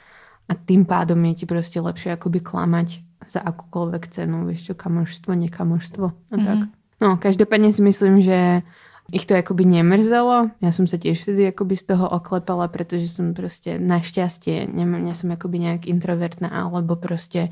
a 0.47 0.55
tým 0.55 0.87
pádom 0.87 1.19
je 1.27 1.43
ti 1.43 1.45
proste 1.45 1.83
lepšie 1.83 2.15
akoby 2.15 2.39
klamať 2.39 3.03
za 3.27 3.43
akúkoľvek 3.43 4.03
cenu, 4.07 4.47
vieš 4.47 4.71
čo, 4.71 4.73
kamožstvo, 4.73 5.35
nekamožstvo 5.35 6.05
a 6.07 6.15
mm-hmm. 6.15 6.47
tak. 6.47 6.59
No, 6.97 7.19
každopádne 7.19 7.75
si 7.75 7.83
myslím, 7.83 8.23
že 8.23 8.63
ich 9.11 9.27
to 9.27 9.35
akoby 9.35 9.67
nemrzelo. 9.67 10.51
Ja 10.63 10.71
som 10.71 10.87
sa 10.87 10.99
tiež 10.99 11.23
vtedy 11.23 11.51
akoby 11.51 11.75
z 11.75 11.95
toho 11.95 12.07
oklepala, 12.07 12.71
pretože 12.71 13.11
som 13.11 13.31
proste 13.35 13.79
našťastie, 13.79 14.67
neviem, 14.67 15.07
ja 15.07 15.15
som 15.15 15.31
akoby 15.31 15.63
nejak 15.63 15.83
introvertná, 15.87 16.47
alebo 16.47 16.95
proste 16.95 17.51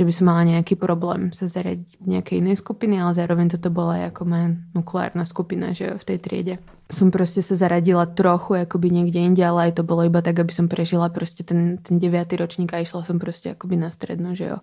že 0.00 0.08
by 0.08 0.12
som 0.16 0.32
mala 0.32 0.48
nejaký 0.48 0.80
problém 0.80 1.28
sa 1.36 1.44
zaradiť 1.44 2.00
v 2.00 2.06
nejakej 2.16 2.40
inej 2.40 2.64
skupiny, 2.64 2.96
ale 2.96 3.12
zároveň 3.12 3.52
toto 3.52 3.68
bola 3.68 4.08
ako 4.08 4.24
moja 4.24 4.56
nukleárna 4.72 5.28
skupina, 5.28 5.76
že 5.76 5.92
v 5.92 6.04
tej 6.08 6.18
triede. 6.24 6.54
Som 6.88 7.12
proste 7.12 7.44
sa 7.44 7.60
zaradila 7.60 8.08
trochu 8.08 8.64
akoby 8.64 8.88
niekde 8.88 9.20
inde, 9.20 9.44
ale 9.44 9.68
aj 9.68 9.76
to 9.76 9.82
bolo 9.84 10.08
iba 10.08 10.24
tak, 10.24 10.40
aby 10.40 10.56
som 10.56 10.72
prežila 10.72 11.12
proste 11.12 11.44
ten, 11.44 11.76
ten 11.84 12.00
9. 12.00 12.32
ročník 12.40 12.72
a 12.72 12.80
išla 12.80 13.04
som 13.04 13.20
proste 13.20 13.52
akoby 13.52 13.76
na 13.76 13.92
strednú, 13.92 14.32
že 14.32 14.56
jo. 14.56 14.58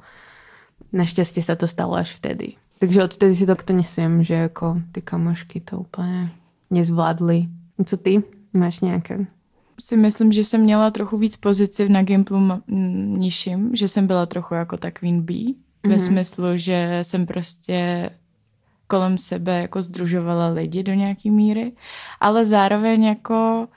Našťastie 0.89 1.46
sa 1.46 1.53
to 1.53 1.70
stalo 1.70 1.94
až 1.94 2.17
vtedy. 2.17 2.58
Takže 2.82 3.06
odtedy 3.06 3.34
si 3.38 3.46
to 3.46 3.74
nesiem, 3.74 4.25
že 4.25 4.50
ako 4.50 4.82
ty 4.91 5.01
kamošky 5.01 5.62
to 5.62 5.86
úplně 5.86 6.29
nezvládli. 6.70 7.48
Co 7.86 7.98
ty? 7.98 8.24
Máš 8.53 8.79
nějaké? 8.79 9.37
Si 9.79 9.98
myslím, 9.98 10.31
že 10.31 10.43
jsem 10.43 10.62
měla 10.62 10.91
trochu 10.91 11.17
víc 11.17 11.36
pozici 11.36 11.89
na 11.89 12.03
Gimplu 12.03 12.38
m- 12.38 12.62
nižším, 13.19 13.72
že 13.75 13.88
jsem 13.88 14.07
byla 14.07 14.25
trochu 14.25 14.53
jako 14.53 14.77
ta 14.77 14.91
Queen 14.91 15.22
Bee, 15.22 15.38
mm-hmm. 15.38 15.55
ve 15.84 15.89
Mhm. 15.96 16.00
smyslu, 16.00 16.46
že 16.55 17.00
jsem 17.01 17.25
prostě 17.25 18.10
kolem 18.88 19.17
sebe 19.17 19.62
jako 19.62 19.84
združovala 19.84 20.48
lidi 20.48 20.84
do 20.84 20.93
nějaký 20.93 21.31
míry, 21.31 21.72
ale 22.19 22.46
zároveň 22.46 23.03
jako 23.03 23.67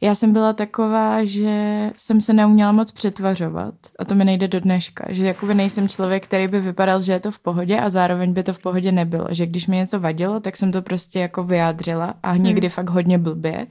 já 0.00 0.14
jsem 0.14 0.32
byla 0.32 0.52
taková, 0.52 1.24
že 1.24 1.90
jsem 1.96 2.20
se 2.20 2.32
neuměla 2.32 2.72
moc 2.72 2.90
přetvařovat 2.92 3.74
a 3.98 4.04
to 4.04 4.14
mi 4.14 4.24
nejde 4.24 4.48
do 4.48 4.60
dneška, 4.60 5.04
že 5.08 5.26
jakoby 5.26 5.54
nejsem 5.54 5.88
člověk, 5.88 6.24
který 6.24 6.48
by 6.48 6.60
vypadal, 6.60 7.00
že 7.02 7.12
je 7.12 7.20
to 7.20 7.30
v 7.30 7.38
pohodě 7.38 7.78
a 7.80 7.90
zároveň 7.90 8.32
by 8.32 8.42
to 8.42 8.52
v 8.52 8.58
pohodě 8.58 8.92
nebylo, 8.92 9.26
že 9.30 9.46
když 9.46 9.66
mi 9.66 9.76
něco 9.76 10.00
vadilo, 10.00 10.40
tak 10.40 10.56
jsem 10.56 10.72
to 10.72 10.82
prostě 10.82 11.18
jako 11.20 11.44
vyjádřila 11.44 12.14
a 12.22 12.36
někdy 12.36 12.66
hmm. 12.66 12.70
fakt 12.74 12.88
hodně 12.90 13.18
blbě 13.18 13.66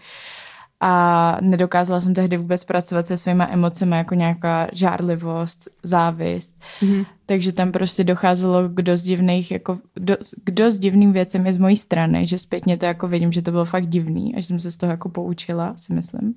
a 0.80 1.38
nedokázala 1.42 2.02
jsem 2.02 2.14
tehdy 2.14 2.38
vůbec 2.38 2.64
pracovat 2.64 3.08
se 3.08 3.18
svýma 3.18 3.48
emocemi 3.52 3.96
jako 3.96 4.16
nějaká 4.16 4.68
žárlivost, 4.74 5.70
závist. 5.84 6.56
Mm-hmm. 6.82 7.06
Takže 7.26 7.52
tam 7.52 7.72
prostě 7.72 8.04
docházelo 8.04 8.70
k 8.70 8.82
dost 8.82 9.02
divných, 9.02 9.52
jako 9.52 9.78
do, 9.96 10.18
k 10.44 10.52
dost 10.52 10.80
divným 10.80 11.14
věcem 11.14 11.48
i 11.48 11.54
z 11.54 11.58
mojí 11.58 11.78
strany, 11.78 12.28
že 12.28 12.38
zpětně 12.38 12.78
to 12.78 12.86
jako 12.86 13.08
vidím, 13.08 13.32
že 13.32 13.42
to 13.42 13.52
bylo 13.52 13.66
fakt 13.66 13.88
divný 13.88 14.36
a 14.36 14.40
že 14.40 14.48
jsem 14.48 14.60
se 14.60 14.72
z 14.72 14.78
toho 14.78 14.92
jako 14.92 15.10
poučila, 15.10 15.74
si 15.78 15.94
myslím. 15.94 16.36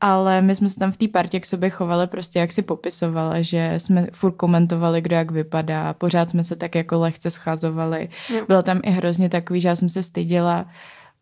Ale 0.00 0.42
my 0.42 0.54
jsme 0.54 0.68
se 0.68 0.78
tam 0.78 0.92
v 0.92 0.96
té 0.96 1.08
partě 1.08 1.40
k 1.40 1.46
sobě 1.46 1.70
chovali 1.70 2.06
prostě, 2.06 2.38
jak 2.38 2.52
si 2.52 2.62
popisovali, 2.62 3.44
že 3.44 3.74
jsme 3.76 4.06
furt 4.12 4.32
komentovali, 4.32 5.00
kdo 5.00 5.16
jak 5.16 5.30
vypadá, 5.30 5.92
pořád 5.92 6.30
jsme 6.30 6.44
se 6.44 6.56
tak 6.56 6.74
jako 6.74 6.98
lehce 6.98 7.30
scházovali. 7.30 8.08
Jo. 8.34 8.44
Bylo 8.46 8.62
tam 8.62 8.80
i 8.82 8.90
hrozně 8.90 9.28
takový, 9.28 9.60
že 9.60 9.68
já 9.68 9.76
jsem 9.76 9.88
se 9.88 10.02
styděla 10.02 10.66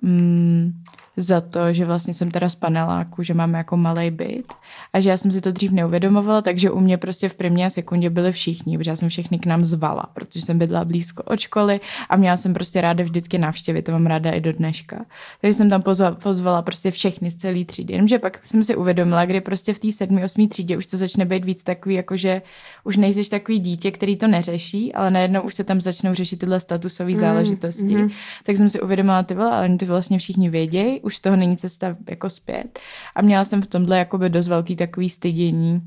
mm, 0.03 0.73
za 1.19 1.41
to, 1.41 1.73
že 1.73 1.85
vlastně 1.85 2.15
jsem 2.15 2.31
teda 2.31 2.49
z 2.49 2.55
paneláku, 2.55 3.23
že 3.23 3.35
máme 3.35 3.59
jako 3.59 3.77
malý 3.77 4.11
byt 4.11 4.53
a 4.93 5.01
že 5.01 5.11
já 5.11 5.17
jsem 5.17 5.33
si 5.33 5.41
to 5.41 5.53
dřív 5.53 5.71
neuvědomovala, 5.73 6.43
takže 6.43 6.71
u 6.71 6.81
mě 6.81 6.97
prostě 6.99 7.29
v 7.29 7.35
první 7.35 7.65
a 7.65 7.71
sekundě 7.71 8.11
byli 8.11 8.33
všichni, 8.33 8.79
protože 8.79 8.91
já 8.91 8.97
jsem 8.97 9.09
všechny 9.09 9.39
k 9.39 9.47
nám 9.47 9.65
zvala, 9.65 10.05
protože 10.15 10.41
jsem 10.41 10.59
bydlela 10.59 10.85
blízko 10.85 11.23
od 11.23 11.41
školy 11.41 11.81
a 12.09 12.17
měla 12.17 12.37
jsem 12.37 12.55
prostě 12.55 12.81
ráda 12.81 13.05
vždycky 13.05 13.39
návštěvy, 13.39 13.83
to 13.83 13.93
mám 13.93 14.07
ráda 14.07 14.31
i 14.31 14.41
do 14.41 14.53
dneška. 14.53 15.05
Takže 15.41 15.55
jsem 15.55 15.71
tam 15.71 15.83
pozvala, 15.83 16.15
pozvala 16.15 16.63
prostě 16.63 16.91
všechny 16.91 17.31
z 17.31 17.37
celé 17.37 17.65
třídy, 17.65 17.93
jenomže 17.95 18.19
pak 18.19 18.45
jsem 18.45 18.65
si 18.65 18.77
uvědomila, 18.77 19.25
kdy 19.25 19.41
prostě 19.41 19.75
v 19.75 19.79
té 19.79 19.93
sedmi, 19.93 20.25
osmý 20.25 20.49
třídě 20.49 20.77
už 20.77 20.87
to 20.87 20.97
začne 20.97 21.25
být 21.25 21.45
víc 21.45 21.63
takový, 21.63 21.95
jakože 21.95 22.43
už 22.85 22.97
nejsiš 22.97 23.29
takový 23.29 23.59
dítě, 23.59 23.91
který 23.91 24.17
to 24.17 24.27
neřeší, 24.27 24.95
ale 24.95 25.11
najednou 25.11 25.41
už 25.43 25.55
se 25.55 25.65
tam 25.65 25.81
začnou 25.81 26.15
řešit 26.15 26.37
tyhle 26.37 26.61
statusové 26.61 27.11
Mm, 27.11 27.17
záležitosti. 27.17 27.95
mhm. 27.97 28.11
Tak 28.45 28.57
jsem 28.57 28.69
si 28.71 28.81
uvědomila, 28.81 29.23
ty 29.23 29.35
vole, 29.35 29.51
ale 29.51 29.65
oni 29.65 29.77
to 29.79 29.87
vlastně 29.87 30.19
všichni 30.19 30.51
vědějí, 30.51 31.01
už 31.09 31.17
z 31.17 31.21
toho 31.21 31.37
není 31.37 31.57
cesta 31.57 31.97
jako 32.11 32.31
zpět. 32.31 32.79
A 33.15 33.23
měla 33.23 33.45
jsem 33.45 33.63
v 33.63 33.67
tomhle 33.67 33.99
jakoby 33.99 34.29
dost 34.31 34.49
velký 34.49 34.77
takový 34.77 35.09
stydění. 35.09 35.81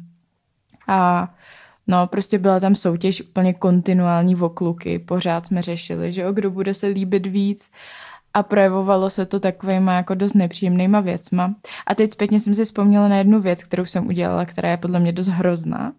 A 0.88 1.30
no, 1.88 2.08
prostě 2.08 2.40
byla 2.40 2.60
tam 2.60 2.75
soutěž 2.75 3.22
úplně 3.22 3.54
kontinuální 3.54 4.36
vokluky, 4.36 5.00
pořád 5.00 5.46
jsme 5.46 5.62
řešili, 5.62 6.12
že 6.12 6.22
jo, 6.22 6.32
kdo 6.34 6.51
bude 6.51 6.74
se 6.74 6.88
líbit 6.88 7.25
víc 7.25 7.72
a 8.34 8.44
projevovalo 8.44 9.10
se 9.10 9.25
to 9.25 9.40
takovýma 9.40 9.94
jako 9.94 10.16
dost 10.16 10.34
nepříjemnýma 10.34 11.00
věcma. 11.00 11.56
A 11.88 11.96
teď 11.96 12.12
zpětně 12.12 12.40
jsem 12.40 12.56
si 12.56 12.66
vzpomněla 12.66 13.08
na 13.08 13.18
jednu 13.18 13.42
věc, 13.42 13.63
kterou 13.63 13.86
jsem 13.86 14.08
udělala, 14.08 14.46
která 14.46 14.70
je 14.72 14.78
podle 14.78 15.00
mě 15.00 15.12
dost 15.12 15.28
hrozná. 15.28 15.94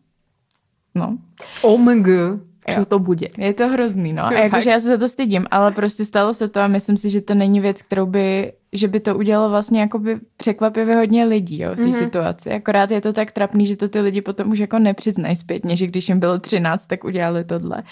No, 0.95 1.19
Oh 1.62 1.81
my 1.81 2.00
god, 2.00 2.51
Jo. 2.69 2.85
to 2.85 2.99
bude? 2.99 3.28
je 3.38 3.54
to 3.54 3.69
hrozný, 3.69 4.12
no. 4.12 4.25
A 4.25 4.33
jakože 4.33 4.71
já 4.71 4.81
se 4.81 4.87
za 4.87 4.97
to 4.97 5.09
stydím, 5.09 5.47
ale 5.50 5.73
prostě 5.73 6.04
stalo 6.04 6.35
se 6.35 6.49
to 6.49 6.61
a 6.61 6.66
myslím 6.66 6.97
si, 6.97 7.11
že 7.11 7.21
to 7.21 7.35
není 7.35 7.61
věc, 7.61 7.83
kterou 7.83 8.07
by, 8.07 8.52
že 8.73 8.88
by 8.88 9.00
to 9.00 9.16
udělalo 9.16 9.50
vlastně 9.50 9.81
jakoby 9.81 10.21
překvapivě 10.37 10.97
hodně 10.97 11.25
lidí, 11.25 11.61
jo, 11.61 11.73
v 11.73 11.76
té 11.76 11.83
Mhm. 11.83 11.90
mm-hmm. 11.90 11.99
situaci. 11.99 12.50
Akorát 12.50 12.90
je 12.90 13.00
to 13.00 13.12
tak 13.12 13.33
trapný, 13.33 13.66
že 13.66 13.76
to 13.76 13.88
ty 13.88 14.00
lidi 14.00 14.21
potom 14.23 14.50
už 14.50 14.59
jako 14.59 14.78
nepřiznají 14.78 15.37
zpětně, 15.37 15.76
že 15.76 15.87
když 15.87 16.09
jim 16.09 16.21
bylo 16.21 16.38
13, 16.38 16.87
tak 16.87 17.04
udělali 17.04 17.45
tohle. 17.45 17.83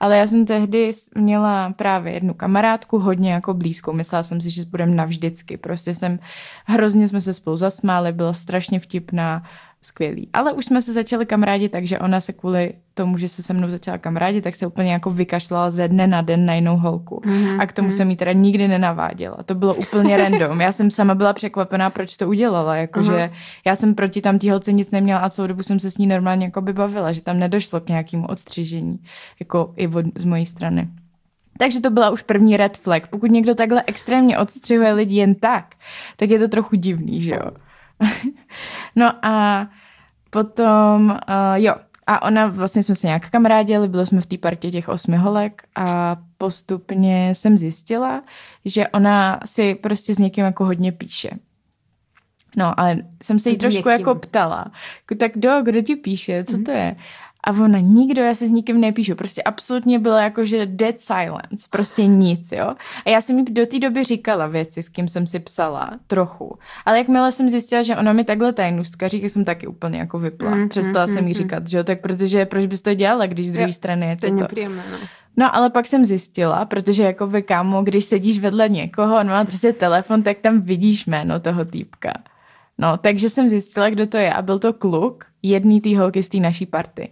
Ale 0.00 0.18
já 0.18 0.26
jsem 0.26 0.46
tehdy 0.46 0.90
měla 1.14 1.72
právě 1.76 2.12
jednu 2.12 2.34
kamarádku, 2.34 2.98
hodně 2.98 3.32
jako 3.32 3.54
blízkou. 3.54 3.92
Myslela 3.92 4.22
jsem 4.22 4.40
si, 4.40 4.50
že 4.50 4.64
budeme 4.64 4.94
navždycky. 4.94 5.56
Prostě 5.56 5.94
jsem, 5.94 6.18
hrozně 6.66 7.08
jsme 7.08 7.20
se 7.20 7.32
spolu 7.32 7.56
zasmáli, 7.56 8.12
byla 8.12 8.32
strašně 8.32 8.80
vtipná, 8.80 9.42
skvělý. 9.82 10.28
Ale 10.32 10.52
už 10.52 10.64
jsme 10.64 10.82
se 10.82 10.92
začali 10.92 11.26
kamarádit, 11.26 11.72
takže 11.72 11.98
ona 11.98 12.20
se 12.20 12.32
kvůli 12.32 12.72
tomu, 12.94 13.18
že 13.18 13.28
se 13.28 13.42
se 13.42 13.52
mnou 13.54 13.68
začala 13.68 13.98
kamarádit, 13.98 14.44
tak 14.44 14.56
se 14.56 14.66
úplně 14.66 14.92
jako 14.92 15.10
vykašlala 15.10 15.70
ze 15.70 15.88
dne 15.88 16.06
na 16.06 16.22
den 16.22 16.46
na 16.46 16.54
jinou 16.54 16.76
holku. 16.76 17.22
Mhm, 17.24 17.60
A 17.60 17.66
k 17.66 17.72
tomu 17.72 17.90
jsem 17.90 18.10
jí 18.10 18.16
teda 18.16 18.32
nikdy 18.32 18.68
nenaváděla. 18.68 19.36
To 19.44 19.54
bylo 19.54 19.74
úplně 19.74 20.16
random. 20.16 20.60
Já 20.60 20.72
jsem 20.72 20.90
sama 20.90 21.14
byla 21.14 21.32
překvapená, 21.32 21.90
proč 21.90 22.16
to 22.16 22.28
udělala. 22.28 22.76
Jakože 22.76 23.30
já 23.66 23.76
jsem 23.76 23.94
proti 23.94 24.20
tam 24.20 24.38
té 24.38 24.50
holce 24.50 24.72
nic 24.72 24.90
neměla 24.90 25.20
a 25.20 25.30
celou 25.30 25.48
dobu 25.48 25.62
jsem 25.62 25.80
se 25.80 25.90
s 25.90 25.98
ní 25.98 26.06
normálně 26.06 26.44
jako 26.44 26.60
by 26.60 26.72
bavila, 26.72 27.12
že 27.12 27.22
tam 27.22 27.38
nedošlo 27.38 27.80
k 27.80 27.88
nějakému 27.88 28.26
odstřižení, 28.26 28.98
jako 29.40 29.72
i 29.76 29.88
od, 29.88 30.06
z 30.18 30.24
mojí 30.24 30.46
strany. 30.46 30.88
Takže 31.58 31.80
to 31.80 31.90
byla 31.90 32.10
už 32.10 32.22
první 32.22 32.56
red 32.56 32.76
flag. 32.76 33.06
Pokud 33.06 33.30
někdo 33.30 33.54
takhle 33.54 33.82
extrémně 33.86 34.38
odstřihuje 34.38 34.92
lidi 34.92 35.16
jen 35.16 35.34
tak, 35.34 35.74
tak 36.16 36.30
je 36.30 36.38
to 36.38 36.48
trochu 36.48 36.76
divný, 36.76 37.20
že 37.20 37.30
jo? 37.30 37.50
No 38.96 39.26
a 39.26 39.68
potom, 40.30 41.18
uh, 41.28 41.54
jo, 41.54 41.74
a 42.06 42.22
ona, 42.22 42.46
vlastně 42.46 42.82
jsme 42.82 42.94
se 42.94 43.06
nějak 43.06 43.30
kamarádili, 43.30 43.88
byli 43.88 44.06
jsme 44.06 44.20
v 44.20 44.26
té 44.26 44.38
partě 44.38 44.70
těch 44.70 44.88
osmi 44.88 45.16
holek 45.16 45.62
a 45.76 46.16
postupně 46.38 47.34
jsem 47.34 47.58
zjistila, 47.58 48.22
že 48.64 48.88
ona 48.88 49.40
si 49.44 49.74
prostě 49.74 50.14
s 50.14 50.18
někým 50.18 50.44
jako 50.44 50.64
hodně 50.64 50.92
píše. 50.92 51.30
No, 52.56 52.80
ale 52.80 52.96
jsem 53.22 53.38
se 53.38 53.50
jí 53.50 53.56
S 53.56 53.58
trošku 53.58 53.88
někým. 53.88 53.90
jako 53.90 54.14
ptala, 54.14 54.64
jako, 55.00 55.14
tak 55.18 55.32
kdo, 55.34 55.62
kdo 55.62 55.82
ti 55.82 55.96
píše, 55.96 56.44
co 56.44 56.62
to 56.62 56.70
je? 56.70 56.96
A 57.46 57.50
ona, 57.52 57.78
nikdo, 57.78 58.22
já 58.22 58.34
se 58.34 58.46
s 58.46 58.50
nikým 58.50 58.80
nepíšu. 58.80 59.14
Prostě 59.14 59.42
absolutně 59.42 59.98
bylo 59.98 60.16
jako, 60.16 60.44
že 60.44 60.66
dead 60.66 61.00
silence. 61.00 61.66
Prostě 61.70 62.06
nic, 62.06 62.52
jo. 62.52 62.74
A 63.06 63.10
já 63.10 63.20
jsem 63.20 63.38
jí 63.38 63.44
do 63.44 63.66
té 63.66 63.78
doby 63.78 64.04
říkala 64.04 64.46
věci, 64.46 64.82
s 64.82 64.88
kým 64.88 65.08
jsem 65.08 65.26
si 65.26 65.38
psala, 65.38 65.90
trochu. 66.06 66.58
Ale 66.86 66.98
jakmile 66.98 67.32
jsem 67.32 67.48
zjistila, 67.50 67.82
že 67.82 67.96
ona 67.96 68.12
mi 68.12 68.24
takhle 68.24 68.52
tajnůstka 68.52 69.08
říká, 69.08 69.28
jsem 69.28 69.44
taky 69.44 69.66
úplně 69.66 69.98
jako 69.98 70.18
vypla. 70.18 70.50
Mm, 70.54 70.68
Přestala 70.68 71.06
mm, 71.06 71.12
jsem 71.12 71.24
jí 71.28 71.30
mm, 71.30 71.34
říkat, 71.34 71.68
že 71.68 71.78
jo, 71.78 71.84
tak 71.84 72.00
protože 72.00 72.46
proč 72.46 72.66
bys 72.66 72.82
to 72.82 72.94
dělala, 72.94 73.26
když 73.26 73.48
z 73.48 73.52
druhé 73.52 73.72
strany 73.72 74.06
je 74.08 74.16
To 74.16 74.20
to, 74.20 74.26
je 74.26 74.32
to. 74.32 74.40
nepříjemné, 74.40 74.82
no. 74.92 74.98
No 75.36 75.56
ale 75.56 75.70
pak 75.70 75.86
jsem 75.86 76.04
zjistila, 76.04 76.64
protože 76.64 77.02
jako 77.02 77.26
by 77.26 77.42
kámo, 77.42 77.82
když 77.82 78.04
sedíš 78.04 78.38
vedle 78.38 78.68
někoho, 78.68 79.16
on 79.20 79.26
má 79.26 79.44
prostě 79.44 79.72
telefon, 79.72 80.22
tak 80.22 80.38
tam 80.38 80.60
vidíš 80.60 81.06
jméno 81.06 81.40
toho 81.40 81.64
týpka. 81.64 82.12
No, 82.78 82.96
takže 82.96 83.30
jsem 83.30 83.48
zjistila, 83.48 83.90
kdo 83.90 84.06
to 84.06 84.16
je 84.16 84.32
a 84.32 84.42
byl 84.42 84.58
to 84.58 84.72
kluk 84.72 85.24
jedný 85.42 85.80
té 85.80 85.98
holky 85.98 86.22
z 86.22 86.28
té 86.28 86.38
naší 86.38 86.66
party. 86.66 87.08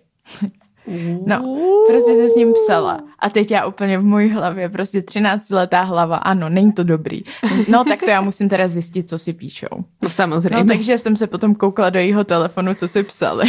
No, 1.27 1.59
prostě 1.87 2.17
se 2.17 2.29
s 2.29 2.35
ním 2.35 2.53
psala. 2.53 3.01
A 3.19 3.31
teď 3.31 3.51
já 3.51 3.67
úplně 3.67 3.99
v 3.99 4.05
mojí 4.05 4.31
hlavě, 4.31 4.69
prostě 4.69 5.01
13-letá 5.01 5.83
hlava, 5.83 6.17
ano, 6.17 6.49
není 6.49 6.73
to 6.73 6.85
dobrý. 6.85 7.21
No, 7.69 7.85
tak 7.85 8.01
to 8.01 8.11
já 8.11 8.21
musím 8.21 8.49
teda 8.49 8.69
zjistit, 8.69 9.09
co 9.09 9.19
si 9.19 9.33
píšou. 9.33 9.85
No 10.03 10.11
samozřejmě. 10.11 10.65
No, 10.65 10.75
takže 10.75 10.99
jsem 10.99 11.17
se 11.17 11.27
potom 11.27 11.55
koukla 11.55 11.91
do 11.91 11.99
jeho 11.99 12.25
telefonu, 12.25 12.75
co 12.75 12.89
si 12.89 13.03
psali. 13.03 13.45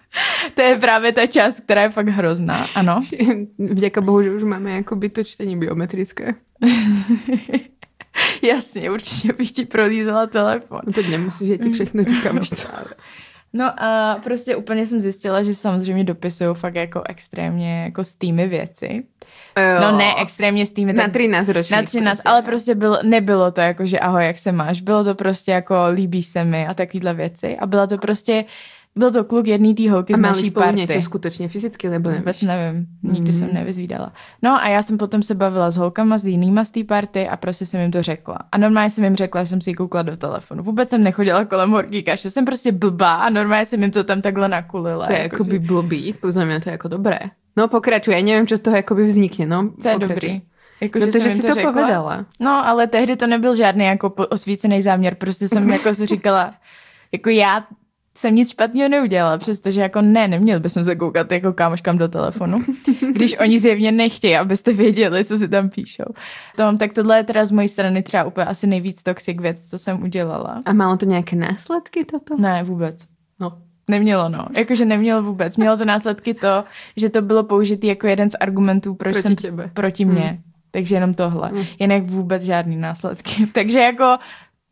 to 0.54 0.62
je 0.62 0.78
právě 0.78 1.12
ta 1.12 1.26
část, 1.26 1.60
která 1.60 1.82
je 1.82 1.90
fakt 1.90 2.08
hrozná, 2.08 2.66
ano. 2.74 3.02
Vďaka 3.58 4.00
bohu, 4.00 4.22
že 4.22 4.30
už 4.30 4.44
máme 4.44 4.72
jakoby 4.72 5.08
to 5.08 5.24
čtení 5.24 5.56
biometrické. 5.56 6.34
Jasně, 8.42 8.90
určitě 8.90 9.32
bych 9.32 9.52
ti 9.52 9.64
prolízala 9.64 10.26
telefon. 10.26 10.80
No 10.86 10.92
teď 10.92 11.08
nemusíš, 11.08 11.48
že 11.48 11.58
ti 11.58 11.70
všechno 11.70 12.04
říkám, 12.04 12.38
víš 12.38 12.50
co. 12.50 12.68
No 13.52 13.82
a 13.82 14.20
prostě 14.24 14.56
úplně 14.56 14.86
jsem 14.86 15.00
zjistila, 15.00 15.42
že 15.42 15.54
samozřejmě 15.54 16.04
dopisují 16.04 16.54
fakt 16.54 16.74
jako 16.74 17.02
extrémně 17.08 17.82
jako 17.82 18.04
s 18.04 18.14
tými 18.14 18.46
věci. 18.46 19.04
Jo. 19.56 19.80
No 19.80 19.98
ne 19.98 20.14
extrémně 20.18 20.66
s 20.66 20.72
tými. 20.72 20.92
Na 20.92 21.08
13 21.08 21.48
ročník. 21.48 21.76
Na 21.76 21.82
13, 21.82 22.20
ale 22.24 22.42
prostě 22.42 22.74
bylo, 22.74 22.98
nebylo 23.02 23.50
to 23.50 23.60
jako, 23.60 23.86
že 23.86 23.98
ahoj, 23.98 24.26
jak 24.26 24.38
se 24.38 24.52
máš. 24.52 24.80
Bylo 24.80 25.04
to 25.04 25.14
prostě 25.14 25.52
jako 25.52 25.74
líbíš 25.92 26.26
se 26.26 26.44
mi 26.44 26.66
a 26.66 26.74
takovýhle 26.74 27.14
věci. 27.14 27.58
A 27.58 27.66
byla 27.66 27.86
to 27.86 27.98
prostě, 27.98 28.44
byl 28.96 29.10
to 29.10 29.24
kluk 29.24 29.46
jedný 29.46 29.74
té 29.74 29.90
holky 29.90 30.14
A 30.14 30.16
z 30.16 30.20
naší 30.20 30.50
party. 30.50 30.76
něco 30.76 31.00
skutečně 31.02 31.48
fyzicky, 31.48 31.88
nebo 31.88 32.10
Vůbec 32.10 32.42
nevíš? 32.42 32.42
nevím, 32.42 32.86
nikdy 33.02 33.30
Mhm. 33.32 33.38
jsem 33.38 33.54
nevyzvídala. 33.54 34.12
No 34.42 34.62
a 34.62 34.68
já 34.68 34.82
jsem 34.82 34.98
potom 34.98 35.22
se 35.22 35.34
bavila 35.34 35.70
s 35.70 35.76
holkama, 35.76 36.18
s 36.18 36.26
jinýma 36.26 36.64
z 36.64 36.70
té 36.70 36.84
party 36.84 37.28
a 37.28 37.36
prostě 37.36 37.66
jsem 37.66 37.80
jim 37.80 37.90
to 37.90 38.02
řekla. 38.02 38.38
A 38.52 38.58
normálně 38.58 38.90
jsem 38.90 39.04
jim 39.04 39.16
řekla, 39.16 39.44
že 39.44 39.46
jsem 39.50 39.60
si 39.60 39.70
ji 39.70 39.74
koukla 39.74 40.02
do 40.02 40.16
telefonu. 40.16 40.62
Vůbec 40.62 40.90
jsem 40.90 41.02
nechodila 41.02 41.44
kolem 41.44 41.70
horký 41.70 42.02
kaše, 42.02 42.30
jsem 42.30 42.44
prostě 42.44 42.72
blbá 42.72 43.12
a 43.14 43.30
normálně 43.30 43.66
jsem 43.66 43.82
jim 43.82 43.90
to 43.90 44.04
tam 44.04 44.22
takhle 44.22 44.48
nakulila. 44.48 45.06
To 45.06 45.12
je 45.12 45.18
jako, 45.22 45.44
že- 45.44 45.58
blbý, 45.58 46.12
podle 46.20 46.44
mě 46.44 46.60
to 46.60 46.68
je 46.68 46.72
jako 46.72 46.88
dobré. 46.88 47.18
No 47.56 47.68
pokračuj, 47.68 48.14
já 48.14 48.22
nevím, 48.22 48.46
co 48.46 48.56
z 48.56 48.60
toho 48.60 48.76
jakoby 48.76 49.04
vznikne, 49.04 49.46
no. 49.46 49.70
Co 49.82 49.88
je 49.88 49.98
dobrý. 49.98 50.42
Jako, 50.80 50.98
No 50.98 51.06
že 51.06 51.12
to, 51.12 51.18
jsem 51.18 51.22
že 51.22 51.28
jim 51.28 51.36
si 51.40 51.46
to 51.46 51.54
řekla. 51.54 51.72
povedala. 51.72 52.26
No, 52.40 52.66
ale 52.66 52.86
tehdy 52.86 53.16
to 53.16 53.26
nebyl 53.26 53.54
žádný 53.54 53.84
jako 53.84 54.08
osvícený 54.10 54.82
záměr, 54.82 55.14
prostě 55.14 55.48
jsem 55.48 55.70
jako 55.70 55.94
si 55.94 56.06
říkala, 56.06 56.54
jako 57.12 57.30
já 57.30 57.64
jsem 58.14 58.34
nic 58.34 58.50
špatného 58.50 58.88
neudělala, 58.88 59.38
přestože 59.38 59.80
jako 59.80 60.00
ne, 60.02 60.28
neměl 60.28 60.60
bychom 60.60 60.84
se 60.84 60.96
koukat 60.96 61.32
jako 61.32 61.52
kámoškám 61.52 61.98
do 61.98 62.08
telefonu, 62.08 62.58
když 63.12 63.38
oni 63.38 63.60
zjevně 63.60 63.92
nechtějí, 63.92 64.36
abyste 64.36 64.72
věděli, 64.72 65.24
co 65.24 65.38
si 65.38 65.48
tam 65.48 65.70
píšou. 65.70 66.04
To, 66.56 66.76
tak 66.78 66.92
tohle 66.92 67.16
je 67.16 67.24
teda 67.24 67.44
z 67.44 67.50
mojí 67.50 67.68
strany 67.68 68.02
třeba 68.02 68.24
úplně 68.24 68.46
asi 68.46 68.66
nejvíc 68.66 69.02
toxic 69.02 69.40
věc, 69.40 69.70
co 69.70 69.78
jsem 69.78 70.02
udělala. 70.02 70.62
A 70.64 70.72
malo 70.72 70.96
to 70.96 71.06
nějaké 71.06 71.36
následky 71.36 72.04
toto? 72.04 72.36
Ne, 72.38 72.64
vůbec. 72.64 73.04
No. 73.40 73.58
Nemělo, 73.88 74.28
no. 74.28 74.46
Jakože 74.56 74.84
nemělo 74.84 75.22
vůbec. 75.22 75.56
Mělo 75.56 75.76
to 75.76 75.84
následky 75.84 76.34
to, 76.34 76.64
že 76.96 77.10
to 77.10 77.22
bylo 77.22 77.44
použitý 77.44 77.86
jako 77.86 78.06
jeden 78.06 78.30
z 78.30 78.34
argumentů, 78.40 78.94
proč 78.94 79.12
Proti 79.12 79.22
jsem 79.22 79.36
tebe. 79.36 79.70
proti 79.74 80.04
mně. 80.04 80.40
Takže 80.70 80.94
jenom 80.96 81.14
tohle. 81.14 81.52
Mm. 81.52 81.64
Jinak 81.78 82.02
vůbec 82.02 82.42
žádný 82.42 82.76
následky. 82.76 83.46
Takže 83.52 83.78
jako 83.78 84.18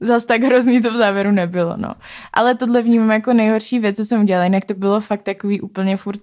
zas 0.00 0.25
tak 0.25 0.42
hrozný 0.42 0.83
to 0.83 0.90
v 0.90 0.97
závěru 0.97 1.30
nebylo, 1.30 1.76
no. 1.76 1.95
Ale 2.33 2.54
tohle 2.54 2.83
vnímám 2.83 3.11
jako 3.11 3.33
nejhorší 3.33 3.78
věc, 3.78 3.97
co 3.97 4.04
jsem 4.04 4.23
udělala. 4.23 4.45
Jinak 4.45 4.64
to 4.64 4.75
bylo 4.75 5.00
fakt 5.00 5.23
takový 5.23 5.61
úplně 5.61 5.97
furt 5.97 6.21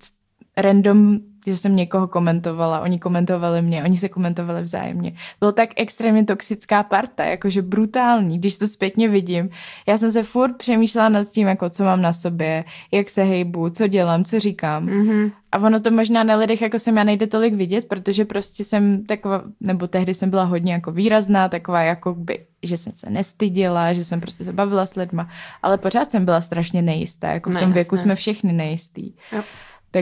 random, 0.58 1.20
že 1.52 1.58
jsem 1.58 1.76
někoho 1.76 2.08
komentovala, 2.08 2.80
oni 2.80 3.00
komentovali 3.00 3.62
mě, 3.62 3.84
oni 3.84 3.98
se 3.98 4.10
komentovali 4.10 4.64
vzájemně. 4.64 5.14
Bylo 5.40 5.52
tak 5.52 5.70
extrémně 5.76 6.24
toxická 6.26 6.84
parta, 6.84 7.24
jakože 7.26 7.62
brutální, 7.62 8.40
když 8.40 8.58
to 8.58 8.68
zpětně 8.68 9.10
vidím. 9.10 9.50
Já 9.88 9.98
jsem 9.98 10.12
se 10.12 10.24
furt 10.24 10.58
přemýšlela 10.58 11.10
nad 11.10 11.28
tím, 11.28 11.48
jako 11.48 11.70
co 11.70 11.84
mám 11.84 12.02
na 12.02 12.14
sobě, 12.14 12.64
jak 12.92 13.10
se 13.10 13.24
hejbu, 13.24 13.70
co 13.70 13.88
dělám, 13.88 14.24
co 14.24 14.40
říkám. 14.40 14.84
Mhm. 14.86 15.32
A 15.52 15.58
ono 15.60 15.80
to 15.80 15.92
možná 15.92 16.24
na 16.24 16.36
lidech, 16.36 16.62
jako 16.62 16.80
jsem 16.80 16.98
já 16.98 17.04
nejde 17.04 17.28
tolik 17.28 17.54
vidět, 17.54 17.88
protože 17.88 18.26
prostě 18.26 18.64
jsem 18.64 19.04
taková, 19.06 19.44
nebo 19.62 19.88
tehdy 19.88 20.14
jsem 20.14 20.30
byla 20.30 20.44
hodně 20.44 20.74
jako 20.74 20.92
výrazná, 20.92 21.50
taková 21.50 21.82
jako 21.82 22.14
by, 22.16 22.46
že 22.64 22.78
jsem 22.78 22.94
se 22.94 23.10
nestyděla, 23.10 23.94
že 23.94 24.06
jsem 24.06 24.22
prostě 24.22 24.44
se 24.44 24.54
bavila 24.54 24.86
s 24.86 24.96
lidma, 24.96 25.30
ale 25.64 25.78
pořád 25.78 26.12
jsem 26.12 26.26
byla 26.26 26.42
strašně 26.42 26.82
nejistá, 26.82 27.32
jako 27.32 27.50
v 27.50 27.54
No 27.54 27.60
tom 27.60 27.72
věku 27.74 27.96
jasné. 27.96 28.04
jsme 28.06 28.16
všechny 28.16 28.54
nejistý. 28.54 29.14
Jo. 29.32 29.44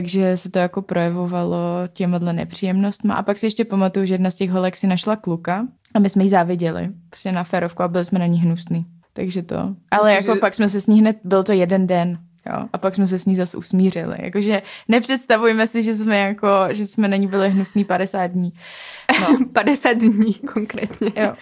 Takže 0.00 0.36
se 0.36 0.50
to 0.50 0.58
jako 0.58 0.82
projevovalo 0.82 1.56
těmhle 1.92 2.32
nepříjemnostma. 2.32 3.14
A 3.14 3.22
pak 3.22 3.38
si 3.38 3.46
ještě 3.46 3.64
pamatuju, 3.64 4.06
že 4.06 4.14
jedna 4.14 4.30
z 4.30 4.34
těch 4.34 4.50
holek 4.50 4.76
si 4.76 4.86
našla 4.86 5.16
kluka 5.16 5.66
a 5.94 5.98
my 5.98 6.10
jsme 6.10 6.22
jí 6.22 6.28
záviděli. 6.28 6.88
Prostě 7.10 7.32
na 7.32 7.44
férovku 7.44 7.82
a 7.82 7.88
byli 7.88 8.04
jsme 8.04 8.18
na 8.18 8.26
ní 8.26 8.38
hnusný. 8.40 8.86
Takže 9.12 9.42
to. 9.42 9.56
Ale 9.90 10.14
Takže- 10.14 10.28
jako 10.28 10.40
pak 10.40 10.54
jsme 10.54 10.68
se 10.68 10.80
s 10.80 10.86
ní 10.86 11.00
hned, 11.00 11.16
byl 11.24 11.44
to 11.44 11.52
jeden 11.52 11.86
den. 11.86 12.18
Jo, 12.50 12.68
a 12.72 12.78
pak 12.78 12.94
jsme 12.94 13.06
se 13.06 13.18
s 13.18 13.26
ní 13.26 13.36
zase 13.36 13.56
usmířili. 13.56 14.16
Jakože 14.20 14.62
nepředstavujme 14.88 15.66
si, 15.66 15.82
že 15.82 15.94
jsme 15.94 16.18
jako, 16.18 16.48
že 16.70 16.86
jsme 16.86 17.08
na 17.08 17.16
ní 17.16 17.26
byli 17.26 17.50
hnusný 17.50 17.84
50 17.84 18.26
dní. 18.26 18.52
No, 19.20 19.38
50 19.52 19.92
dní 19.92 20.34
konkrétně. 20.34 21.12
jo. 21.16 21.34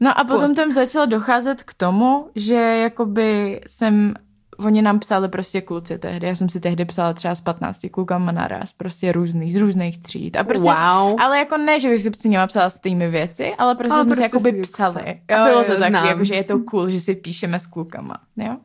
No 0.00 0.18
a 0.18 0.24
potom 0.24 0.40
Post. 0.40 0.54
tam 0.56 0.72
začalo 0.72 1.06
docházet 1.06 1.62
k 1.62 1.74
tomu, 1.74 2.30
že 2.36 2.54
jakoby 2.54 3.60
jsem, 3.66 4.14
oni 4.58 4.82
nám 4.82 4.98
psali 4.98 5.28
prostě 5.28 5.60
kluci 5.60 5.98
tehdy, 5.98 6.26
já 6.26 6.34
jsem 6.34 6.48
si 6.48 6.60
tehdy 6.60 6.84
psala 6.84 7.12
třeba 7.12 7.34
s 7.34 7.40
15 7.40 7.86
klukama 7.90 8.32
naraz, 8.32 8.72
prostě 8.72 9.12
různý, 9.12 9.52
z 9.52 9.56
různých 9.56 9.98
tříd. 9.98 10.36
A 10.36 10.44
prostě, 10.44 10.68
wow. 10.68 11.20
ale 11.20 11.38
jako 11.38 11.56
ne, 11.56 11.80
že 11.80 11.88
bych 11.88 12.02
si 12.02 12.10
s 12.16 12.24
nimi 12.24 12.46
psala 12.46 12.70
stejné 12.70 13.08
věci, 13.08 13.54
ale 13.58 13.74
prostě 13.74 13.94
Ale 13.94 14.04
jsme 14.04 14.14
si 14.14 14.20
prostě 14.20 14.36
jakoby 14.36 14.52
si 14.52 14.72
psali. 14.72 14.92
psali. 14.94 15.20
Jo, 15.30 15.44
bylo 15.44 15.58
jo, 15.58 15.64
to 15.64 15.76
taky, 15.76 15.90
znám. 15.90 16.06
jako, 16.06 16.24
že 16.24 16.34
je 16.34 16.44
to 16.44 16.58
cool, 16.58 16.90
že 16.90 17.00
si 17.00 17.14
píšeme 17.14 17.60
s 17.60 17.66
klukama. 17.66 18.16
Jo? 18.36 18.56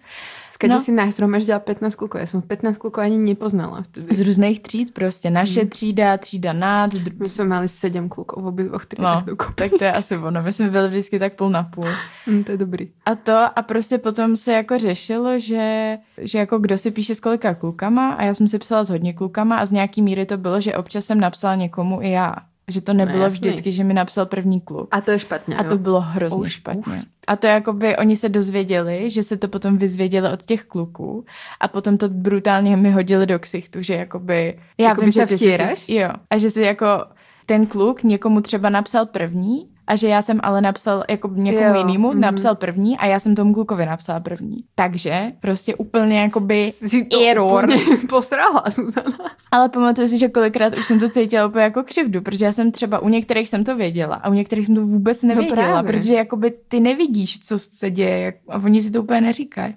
Skade 0.63 0.73
No. 0.75 0.81
si 0.81 0.91
nahromaždila 0.91 1.59
15 1.59 1.95
klukov. 1.95 2.19
Já 2.21 2.25
jsem 2.27 2.41
15 2.41 2.77
klukov 2.77 3.03
ani 3.03 3.17
nepoznala 3.17 3.81
vtedy. 3.81 4.15
Z 4.15 4.21
různých 4.21 4.59
tříd 4.59 4.93
prostě. 4.93 5.29
Naše 5.29 5.59
Hmm. 5.59 5.69
třída, 5.69 6.17
třída 6.17 6.53
nad, 6.53 6.93
dr- 6.93 7.13
My 7.19 7.29
jsme 7.29 7.45
mali 7.45 7.67
7 7.67 8.09
klukov 8.09 8.43
v 8.43 8.47
obidvoch 8.47 8.81
no, 8.81 8.85
triedách 8.87 9.23
dokopy. 9.25 9.53
tak 9.55 9.71
to 9.79 9.83
je 9.83 9.91
asi 9.91 10.17
ono. 10.17 10.43
My 10.43 10.53
jsme 10.53 10.69
byli 10.69 10.89
vždycky 10.89 11.19
tak 11.19 11.33
půl 11.33 11.49
na 11.49 11.63
půl. 11.63 11.85
Mm, 12.27 12.43
to 12.43 12.51
je 12.51 12.57
dobrý. 12.57 12.89
A 13.05 13.15
to 13.15 13.31
a 13.55 13.61
prostě 13.61 13.97
potom 13.97 14.37
se 14.37 14.53
jako 14.53 14.77
řešilo, 14.79 15.39
že, 15.39 15.97
že 16.17 16.37
jako 16.37 16.59
kdo 16.59 16.77
si 16.77 16.91
píše 16.91 17.15
s 17.15 17.19
kolika 17.19 17.53
klukama 17.53 18.09
a 18.13 18.23
já 18.23 18.33
jsem 18.33 18.47
si 18.47 18.59
psala 18.59 18.83
s 18.83 18.89
hodně 18.89 19.13
klukama 19.13 19.55
a 19.55 19.65
z 19.65 19.71
nějaký 19.71 20.01
míry 20.01 20.25
to 20.25 20.37
bylo, 20.37 20.59
že 20.61 20.75
občas 20.75 21.05
jsem 21.05 21.19
napsala 21.19 21.55
někomu 21.55 22.01
i 22.01 22.11
já. 22.11 22.35
Že 22.67 22.81
to 22.81 22.93
nebylo 22.93 23.17
No, 23.17 23.23
jasný. 23.23 23.39
vždycky, 23.39 23.71
že 23.71 23.83
mi 23.83 23.93
napsal 23.93 24.25
první 24.25 24.61
kluk. 24.61 24.87
A 24.91 25.01
to 25.01 25.11
je 25.11 25.19
špatně, 25.19 25.55
A 25.55 25.63
to 25.63 25.69
jo? 25.69 25.77
bylo 25.77 26.01
hrozně 26.01 26.39
Už, 26.39 26.51
špatně. 26.51 27.03
A 27.27 27.35
to 27.35 27.47
jakoby 27.47 27.97
oni 27.97 28.15
se 28.15 28.29
dozvěděli, 28.29 29.09
že 29.09 29.23
se 29.23 29.37
to 29.37 29.47
potom 29.47 29.77
vyzvěděli 29.77 30.29
od 30.33 30.43
těch 30.45 30.63
kluků 30.63 31.25
a 31.59 31.67
potom 31.67 31.97
to 31.97 32.09
brutálně 32.09 32.77
mi 32.77 32.91
hodili 32.91 33.25
do 33.25 33.39
ksichtu, 33.39 33.81
že 33.81 33.93
jakoby... 33.93 34.59
Já 34.77 34.89
Jakoby 34.89 35.05
vím, 35.05 35.11
se 35.11 35.19
že 35.19 35.25
ty 35.37 35.93
Jo. 35.93 36.09
A 36.29 36.37
že 36.37 36.49
si 36.49 36.61
jako 36.61 36.85
ten 37.45 37.65
kluk 37.65 38.03
někomu 38.03 38.41
třeba 38.41 38.69
napsal 38.69 39.05
první 39.05 39.69
a 39.87 39.95
že 39.95 40.07
já 40.07 40.21
jsem 40.21 40.39
ale 40.43 40.61
napsal 40.61 41.03
jako 41.09 41.29
někomu 41.33 41.67
Jo, 41.67 41.75
jinému, 41.75 42.07
mhm. 42.07 42.15
mm. 42.15 42.21
napsal 42.21 42.55
první 42.55 42.97
a 42.97 43.05
já 43.05 43.19
jsem 43.19 43.35
tomu 43.35 43.53
klukovi 43.53 43.85
napsala 43.85 44.19
první. 44.19 44.57
Takže 44.75 45.31
prostě 45.39 45.75
úplně 45.75 46.19
jakoby 46.19 46.71
Si 46.71 47.05
to 47.05 47.21
error. 47.25 47.63
úplně 47.63 47.97
posrala, 48.09 48.63
Zuzana. 48.69 49.17
Ale 49.51 49.69
pamatuju 49.69 50.07
si, 50.07 50.17
že 50.17 50.29
kolikrát 50.29 50.73
už 50.77 50.85
jsem 50.85 50.99
to 50.99 51.09
cítila 51.09 51.47
úplně 51.47 51.63
jako 51.63 51.83
křivdu, 51.83 52.21
protože 52.21 52.45
já 52.45 52.51
jsem 52.51 52.71
třeba 52.71 52.99
u 52.99 53.09
některých 53.09 53.49
jsem 53.49 53.63
to 53.63 53.75
věděla 53.75 54.15
a 54.15 54.29
u 54.29 54.33
některých 54.33 54.65
jsem 54.65 54.75
to 54.75 54.81
vůbec 54.81 55.23
nevěděla, 55.23 55.55
právě. 55.55 55.91
protože 55.93 56.13
jakoby 56.13 56.53
ty 56.67 56.79
nevidíš, 56.79 57.39
co 57.39 57.59
se 57.59 57.91
děje 57.91 58.33
a 58.49 58.57
oni 58.57 58.81
si 58.81 58.91
to 58.91 59.01
úplně 59.01 59.21
neříkají. 59.21 59.75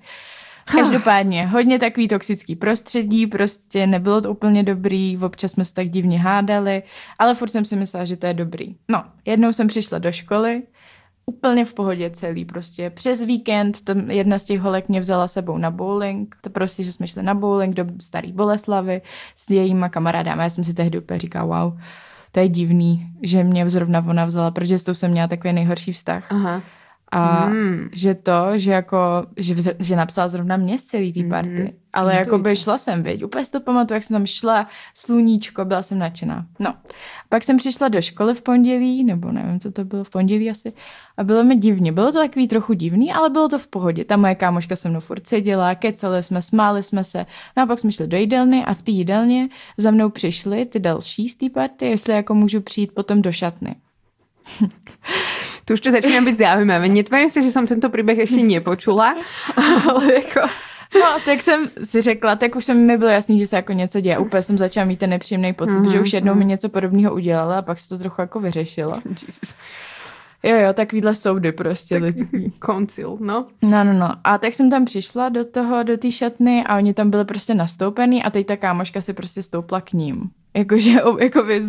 Každopádně, 0.73 1.47
hodně 1.47 1.79
takový 1.79 2.09
toxický 2.09 2.57
prostředí, 2.57 3.27
prostě 3.27 3.87
nebylo 3.87 4.21
to 4.21 4.31
úplně 4.31 4.63
dobrý, 4.63 5.19
občas 5.19 5.53
jsme 5.53 5.65
se 5.65 5.75
tak 5.75 5.89
divně 5.89 6.19
hádali, 6.19 6.83
ale 7.19 7.35
furt 7.35 7.49
jsem 7.49 7.65
si 7.65 7.77
myslela, 7.77 8.05
že 8.05 8.17
to 8.17 8.27
je 8.27 8.35
dobrý. 8.35 8.77
No, 8.89 9.05
jednou 9.25 9.53
jsem 9.53 9.69
přišla 9.69 9.99
do 9.99 10.13
školy, 10.13 10.63
úplně 11.27 11.65
v 11.65 11.75
pohodě 11.75 12.11
celý, 12.11 12.45
prostě 12.45 12.91
přes 12.91 13.23
víkend, 13.23 13.85
tam 13.85 14.11
jedna 14.11 14.39
z 14.39 14.45
těch 14.45 14.61
holek 14.61 14.89
mě 14.89 15.01
vzala 15.01 15.29
sebou 15.29 15.59
na 15.59 15.71
bowling, 15.71 16.37
to 16.41 16.51
prostě, 16.51 16.85
že 16.85 16.93
jsme 16.93 17.07
šli 17.07 17.23
na 17.23 17.35
bowling 17.35 17.75
do 17.75 17.85
Starý 18.01 18.33
Boleslavy 18.33 19.03
s 19.35 19.51
jejíma 19.51 19.89
kamarádama, 19.89 20.43
já 20.43 20.51
jsem 20.51 20.65
si 20.65 20.75
tehdy 20.75 20.99
úplně 20.99 21.21
říkala, 21.21 21.65
wow, 21.65 21.79
to 22.33 22.41
je 22.41 22.49
divný, 22.49 23.07
že 23.23 23.45
mě 23.45 23.71
zrovna 23.71 24.05
ona 24.09 24.25
vzala, 24.25 24.51
protože 24.51 24.79
s 24.79 24.85
tou 24.85 24.95
jsem 24.95 25.11
měla 25.11 25.29
takový 25.29 25.53
nejhorší 25.53 25.93
vztah. 25.93 26.33
Aha. 26.33 26.63
A 27.13 27.45
Hmm. 27.45 27.89
že 27.93 28.15
to, 28.15 28.33
že 28.55 28.71
jako, 28.71 28.99
že, 29.37 29.55
že 29.79 29.97
napsala 29.97 30.29
zrovna 30.29 30.57
mě 30.57 30.79
z 30.79 30.83
celý 30.83 31.13
té 31.13 31.25
party. 31.29 31.49
Mhm. 31.51 31.69
Ale 31.93 32.15
jako 32.15 32.39
by 32.39 32.57
šla 32.57 32.79
jsem, 32.79 33.03
viď. 33.03 33.25
Úplně 33.25 33.45
si 33.45 33.53
to 33.53 33.61
pamatuju, 33.61 33.97
jak 33.97 34.03
jsem 34.05 34.15
tam 34.15 34.27
šla, 34.27 34.69
sluníčko, 34.95 35.65
byla 35.65 35.83
jsem 35.83 35.99
nadšená. 35.99 36.47
No. 36.59 36.75
Pak 37.29 37.45
jsem 37.45 37.57
přišla 37.57 37.89
do 37.89 38.03
školy 38.03 38.35
v 38.35 38.43
pondělí, 38.43 39.05
nebo 39.05 39.33
nevím, 39.33 39.61
co 39.61 39.73
to 39.73 39.85
bylo, 39.85 40.05
v 40.05 40.11
pondělí 40.11 40.51
asi. 40.51 40.73
A 41.17 41.25
bylo 41.25 41.45
mi 41.45 41.57
divně. 41.57 41.93
Bylo 41.93 42.13
to 42.13 42.19
takový 42.19 42.49
trochu 42.49 42.73
divný, 42.73 43.13
ale 43.13 43.31
bylo 43.31 43.49
to 43.49 43.59
v 43.59 43.67
pohodě. 43.69 44.05
Ta 44.05 44.17
moje 44.17 44.35
kámoška 44.35 44.77
se 44.77 44.89
mnou 44.89 45.01
furt 45.01 45.27
seděla, 45.27 45.75
kecali 45.75 46.23
jsme, 46.23 46.43
smáli 46.43 46.83
jsme 46.83 47.05
se. 47.05 47.27
No 47.57 47.63
a 47.63 47.67
pak 47.67 47.79
jsme 47.79 47.93
šli 47.93 48.07
do 48.07 48.17
jídelny 48.17 48.65
a 48.65 48.75
v 48.75 48.83
té 48.83 48.91
jídelně 48.91 49.49
za 49.79 49.91
mnou 49.91 50.11
přišly 50.11 50.67
ty 50.67 50.79
další 50.81 51.29
z 51.29 51.37
té 51.37 51.51
party, 51.51 51.87
jestli 51.87 52.13
jako 52.13 52.35
můžu 52.35 52.61
přijít 52.61 52.93
potom 52.95 53.23
do 53.23 53.33
šatny. 53.33 53.75
Tu 55.69 55.75
už 55.75 55.81
to 55.81 55.91
začíná 55.91 56.21
být 56.21 56.39
zaujímavé. 56.39 56.89
Netvárím 56.89 57.31
se, 57.31 57.43
že 57.43 57.51
jsem 57.51 57.67
tento 57.67 57.91
příběh 57.91 58.19
ještě 58.19 58.43
nepočula, 58.43 59.15
ale 59.89 60.15
jako... 60.15 60.41
No, 60.95 61.21
tak 61.25 61.43
jsem 61.43 61.71
si 61.83 62.03
řekla, 62.03 62.37
tak 62.37 62.57
už 62.57 62.65
jsem 62.65 62.87
mi 62.87 62.99
bylo 62.99 63.11
jasný, 63.11 63.39
že 63.39 63.47
se 63.47 63.57
jako 63.57 63.73
něco 63.73 64.01
děje. 64.01 64.19
Úplně 64.19 64.43
jsem 64.43 64.59
začala 64.59 64.87
mít 64.87 64.99
ten 64.99 65.11
nepříjemný 65.11 65.53
pocit, 65.53 65.73
mm-hmm. 65.73 65.91
že 65.91 66.01
už 66.01 66.13
jednou 66.13 66.35
mi 66.35 66.45
něco 66.45 66.69
podobného 66.69 67.15
udělala 67.15 67.59
a 67.59 67.63
pak 67.63 67.79
se 67.79 67.89
to 67.89 67.99
trochu 67.99 68.21
jako 68.21 68.41
vyřešilo. 68.41 69.01
Jesus. 69.09 69.57
Jo, 70.43 70.57
jo, 70.57 70.73
takovýhle 70.73 71.15
soudy 71.15 71.53
prostě 71.53 71.95
tak, 71.95 72.03
lidský. 72.03 72.51
Koncil, 72.59 73.19
no. 73.21 73.47
No, 73.63 73.85
no, 73.85 73.93
no. 73.93 74.09
A 74.25 74.39
tak 74.39 74.55
jsem 74.55 74.71
tam 74.71 74.85
přišla 74.85 75.29
do 75.29 75.45
toho, 75.45 75.83
do 75.83 75.97
té 75.97 76.11
šatny 76.11 76.65
a 76.67 76.77
oni 76.77 76.95
tam 76.95 77.11
byli 77.11 77.25
prostě 77.25 77.55
nastoupený 77.55 78.23
a 78.23 78.31
teď 78.31 78.47
ta 78.47 78.57
kámoška 78.57 79.01
si 79.01 79.13
prostě 79.13 79.43
stoupla 79.43 79.81
k 79.81 79.93
ním. 79.93 80.31
Jakože, 80.57 80.91
jakoby 81.21 81.63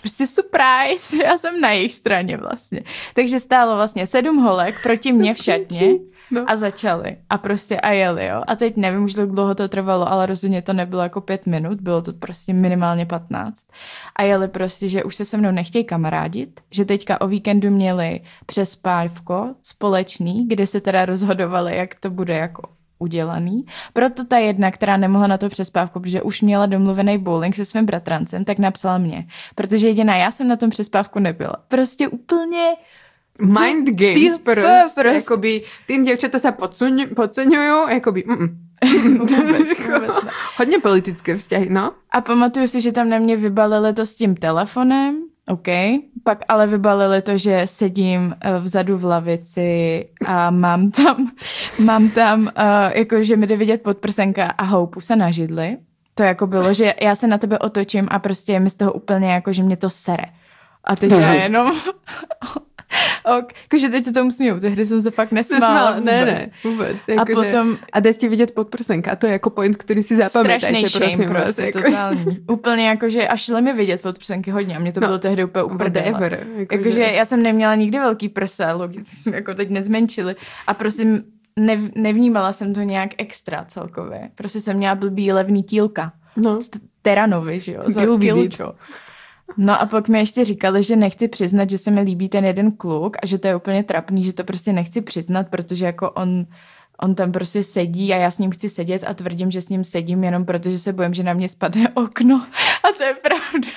prostě 0.00 0.26
surprise, 0.26 1.16
já 1.24 1.38
jsem 1.38 1.60
na 1.60 1.70
jejich 1.70 1.94
straně 1.94 2.36
vlastně. 2.36 2.82
Takže 3.14 3.40
stálo 3.40 3.76
vlastně 3.76 4.06
sedm 4.06 4.36
holek 4.36 4.82
proti 4.82 5.12
mně 5.12 5.34
v 5.34 5.38
šatně 5.38 5.92
no. 6.30 6.44
a 6.46 6.56
začali. 6.56 7.16
A 7.30 7.38
prostě 7.38 7.80
a 7.80 7.90
jeli, 7.90 8.26
jo. 8.26 8.42
A 8.46 8.56
teď 8.56 8.76
nevím 8.76 9.04
už, 9.04 9.14
jak 9.14 9.30
dlouho 9.30 9.54
to 9.54 9.68
trvalo, 9.68 10.12
ale 10.12 10.26
rozhodně 10.26 10.62
to 10.62 10.72
nebylo 10.72 11.02
jako 11.02 11.20
pět 11.20 11.46
minut, 11.46 11.80
bylo 11.80 12.02
to 12.02 12.12
prostě 12.12 12.52
minimálně 12.52 13.06
patnáct. 13.06 13.66
A 14.16 14.22
jeli 14.22 14.48
prostě, 14.48 14.88
že 14.88 15.04
už 15.04 15.16
se 15.16 15.24
se 15.24 15.36
mnou 15.36 15.50
nechtějí 15.50 15.84
kamarádit, 15.84 16.60
že 16.70 16.84
teďka 16.84 17.20
o 17.20 17.28
víkendu 17.28 17.70
měli 17.70 18.20
přespávko 18.46 19.54
společný, 19.62 20.48
kde 20.48 20.66
se 20.66 20.80
teda 20.80 21.04
rozhodovali, 21.04 21.76
jak 21.76 21.94
to 21.94 22.10
bude 22.10 22.34
jako 22.34 22.75
udělaný. 22.98 23.64
Proto 23.92 24.24
ta 24.24 24.38
jedna, 24.38 24.70
která 24.70 24.96
nemohla 24.96 25.26
na 25.26 25.38
to 25.38 25.48
přespávku, 25.48 26.00
protože 26.00 26.22
už 26.22 26.42
měla 26.42 26.66
domluvený 26.66 27.18
bowling 27.18 27.54
se 27.56 27.64
svým 27.64 27.86
bratrancem, 27.86 28.44
tak 28.44 28.58
napsala 28.58 28.98
mě. 28.98 29.26
Protože 29.54 29.86
jediná 29.88 30.16
já 30.16 30.30
jsem 30.30 30.48
na 30.48 30.56
tom 30.56 30.70
přespávku 30.70 31.18
nebyla. 31.18 31.56
Prostě 31.68 32.08
úplně 32.08 32.68
mind 33.40 33.88
games 33.90 34.36
Ty- 34.36 34.42
prostě, 34.44 34.62
prostě. 34.94 35.08
jakoby, 35.08 35.62
ty 35.86 35.98
děvčata 35.98 36.38
se 36.38 36.52
podceňují, 37.14 37.70
jakoby, 37.88 38.24
mm, 38.26 38.58
vůbec, 39.18 39.78
vůbec 39.78 40.24
ne. 40.24 40.30
hodně 40.56 40.78
politické 40.78 41.36
vzťahy, 41.36 41.70
no. 41.70 41.92
A 42.10 42.20
pamatuju 42.20 42.66
si, 42.66 42.80
že 42.80 42.92
tam 42.92 43.08
na 43.08 43.18
mě 43.18 43.36
vybalili 43.36 43.92
to 43.94 44.06
s 44.06 44.14
tím 44.14 44.36
telefonem, 44.36 45.22
OK, 45.48 45.68
pak 46.24 46.38
ale 46.48 46.66
vybalili 46.66 47.22
to, 47.22 47.38
že 47.38 47.62
sedím 47.64 48.34
eh, 48.40 48.58
vzadu 48.58 48.98
v 48.98 49.04
lavici 49.04 50.04
a 50.26 50.50
mám 50.50 50.90
tam, 50.90 51.30
mám 51.78 52.10
tam, 52.10 52.40
uh, 52.40 52.50
jako 52.92 53.22
že 53.22 53.36
mi 53.36 53.46
jde 53.46 53.56
vidět 53.56 53.82
podprsenka 53.82 54.46
a 54.46 54.64
houpu 54.64 55.00
se 55.00 55.16
na 55.16 55.30
židli. 55.30 55.76
To 56.14 56.22
jako 56.22 56.46
bylo, 56.46 56.74
že 56.74 56.94
já 57.02 57.14
se 57.14 57.26
na 57.26 57.38
tebe 57.38 57.58
otočím 57.58 58.08
a 58.10 58.18
prostě 58.18 58.52
je 58.52 58.60
mi 58.60 58.70
z 58.70 58.74
toho 58.74 58.92
úplně 58.92 59.32
jako, 59.32 59.52
že 59.52 59.62
mě 59.62 59.76
to 59.76 59.90
sere. 59.90 60.24
A 60.84 60.96
teď 60.96 61.12
já 61.12 61.32
jenom... 61.42 61.72
ok, 63.38 63.52
jakože 63.62 63.88
teď 63.88 64.04
se 64.04 64.12
tomu 64.12 64.30
směju, 64.30 64.60
tehdy 64.60 64.86
jsem 64.86 65.02
se 65.02 65.10
fakt 65.10 65.32
nesmála 65.32 65.90
vůbec. 65.90 66.04
ne, 66.04 66.24
ne, 66.24 66.50
vůbec. 66.64 66.96
A 67.08 67.12
Jako, 67.12 67.32
potom 67.34 67.72
že, 67.72 67.78
a 67.92 68.00
jde 68.00 68.14
ti 68.14 68.28
vidět 68.28 68.54
podprsenka, 68.54 69.10
a 69.12 69.16
to 69.16 69.26
je 69.26 69.32
jako 69.32 69.50
point, 69.50 69.76
který 69.76 70.02
si 70.02 70.16
zapamětajte, 70.16 70.88
strašný 70.88 71.00
prosím 71.00 71.28
vás. 71.34 71.42
prostě, 71.44 71.62
Jako, 71.62 71.82
totální. 71.82 72.24
Úplně 72.50 72.88
jako, 72.88 73.08
že 73.08 73.28
až 73.28 73.40
šly 73.42 73.62
mi 73.62 73.72
vidět 73.72 74.02
podprsenky 74.02 74.50
hodně 74.50 74.76
a 74.76 74.78
mě 74.78 74.92
to 74.92 75.00
No, 75.00 75.06
bylo 75.06 75.18
tehdy 75.18 75.44
úplně 75.44 75.62
uprdele. 75.62 76.10
whatever. 76.12 76.46
Jako, 76.56 76.74
Jakože 76.74 77.00
já 77.02 77.24
jsem 77.24 77.42
neměla 77.42 77.74
nikdy 77.74 77.98
velký 77.98 78.28
prsa, 78.28 78.72
logicky 78.72 79.16
jsme 79.16 79.36
jako 79.36 79.54
teď 79.54 79.70
nezmenšili. 79.70 80.36
A 80.66 80.74
prosím, 80.74 81.22
nev, 81.56 81.80
nevnímala 81.94 82.52
jsem 82.52 82.74
to 82.74 82.80
nějak 82.80 83.10
extra 83.18 83.64
celkově. 83.68 84.30
Prostě 84.34 84.60
jsem 84.60 84.76
měla 84.76 84.94
blbý 84.94 85.32
levný 85.32 85.62
tílka. 85.62 86.12
no. 86.36 86.58
Teranovi, 87.02 87.60
že 87.60 87.72
jo, 87.72 87.82
za 87.86 88.00
Gilby. 88.00 88.48
No 89.56 89.80
a 89.80 89.86
pak 89.86 90.08
mi 90.08 90.18
ještě 90.18 90.44
říkali, 90.44 90.82
že 90.82 90.96
nechci 90.96 91.28
přiznat, 91.28 91.70
že 91.70 91.78
se 91.78 91.90
mi 91.90 92.00
líbí 92.00 92.28
ten 92.28 92.44
jeden 92.44 92.72
kluk 92.72 93.16
a 93.22 93.26
že 93.26 93.38
to 93.38 93.48
je 93.48 93.56
úplně 93.56 93.82
trapný, 93.82 94.24
že 94.24 94.32
to 94.32 94.44
prostě 94.44 94.72
nechci 94.72 95.00
přiznat, 95.00 95.48
protože 95.48 95.86
jako 95.86 96.10
on, 96.10 96.46
on 97.00 97.14
tam 97.14 97.32
prostě 97.32 97.62
sedí 97.62 98.12
a 98.12 98.16
já 98.16 98.30
s 98.30 98.38
ním 98.38 98.50
chci 98.50 98.68
sedět 98.68 99.04
a 99.06 99.14
tvrdím, 99.14 99.50
že 99.50 99.60
s 99.60 99.68
ním 99.68 99.84
sedím 99.84 100.24
jenom 100.24 100.44
protože 100.44 100.78
se 100.78 100.92
bojím, 100.92 101.14
že 101.14 101.22
na 101.22 101.32
mě 101.32 101.48
spadne 101.48 101.88
okno. 101.94 102.46
A 102.84 102.92
to 102.98 103.02
je 103.02 103.14
pravda. 103.14 103.68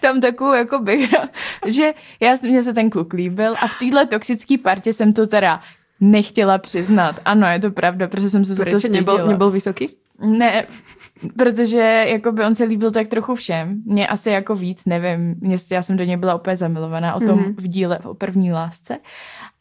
Tam 0.00 0.20
takovou 0.20 0.52
jako 0.52 0.78
bych, 0.78 1.14
že 1.66 1.92
já, 2.20 2.36
mně 2.42 2.62
se 2.62 2.72
ten 2.74 2.90
kluk 2.90 3.12
líbil 3.12 3.54
a 3.60 3.66
v 3.66 3.78
téhle 3.78 4.06
toxické 4.06 4.58
partě 4.58 4.92
jsem 4.92 5.12
to 5.12 5.26
teda 5.26 5.60
nechtěla 6.00 6.58
přiznat. 6.58 7.20
Ano, 7.24 7.46
je 7.46 7.58
to 7.60 7.70
pravda, 7.70 8.08
protože 8.08 8.30
jsem 8.30 8.44
se 8.44 8.54
za 8.54 8.64
to 8.64 8.70
Proč 8.70 8.82
styděla. 8.82 9.12
nebyl, 9.12 9.26
nebyl 9.26 9.50
vysoký? 9.50 9.96
Ne, 10.20 10.66
protože 11.38 12.04
jako 12.08 12.32
by 12.32 12.44
on 12.44 12.54
se 12.54 12.64
líbil 12.64 12.90
tak 12.90 13.08
trochu 13.08 13.34
všem. 13.34 13.82
Mně 13.86 14.06
asi 14.08 14.30
jako 14.30 14.56
víc, 14.56 14.82
nevím. 14.86 15.34
Mě, 15.40 15.56
já 15.70 15.82
jsem 15.82 15.96
do 15.96 16.04
něj 16.04 16.16
byla 16.16 16.34
úplně 16.34 16.56
zamilovaná 16.56 17.14
o 17.14 17.18
tom 17.20 17.28
Mhm. 17.28 17.38
mm-hmm. 17.38 17.54
v 17.58 17.68
díle 17.68 17.98
o 17.98 18.14
první 18.14 18.52
lásce. 18.52 18.98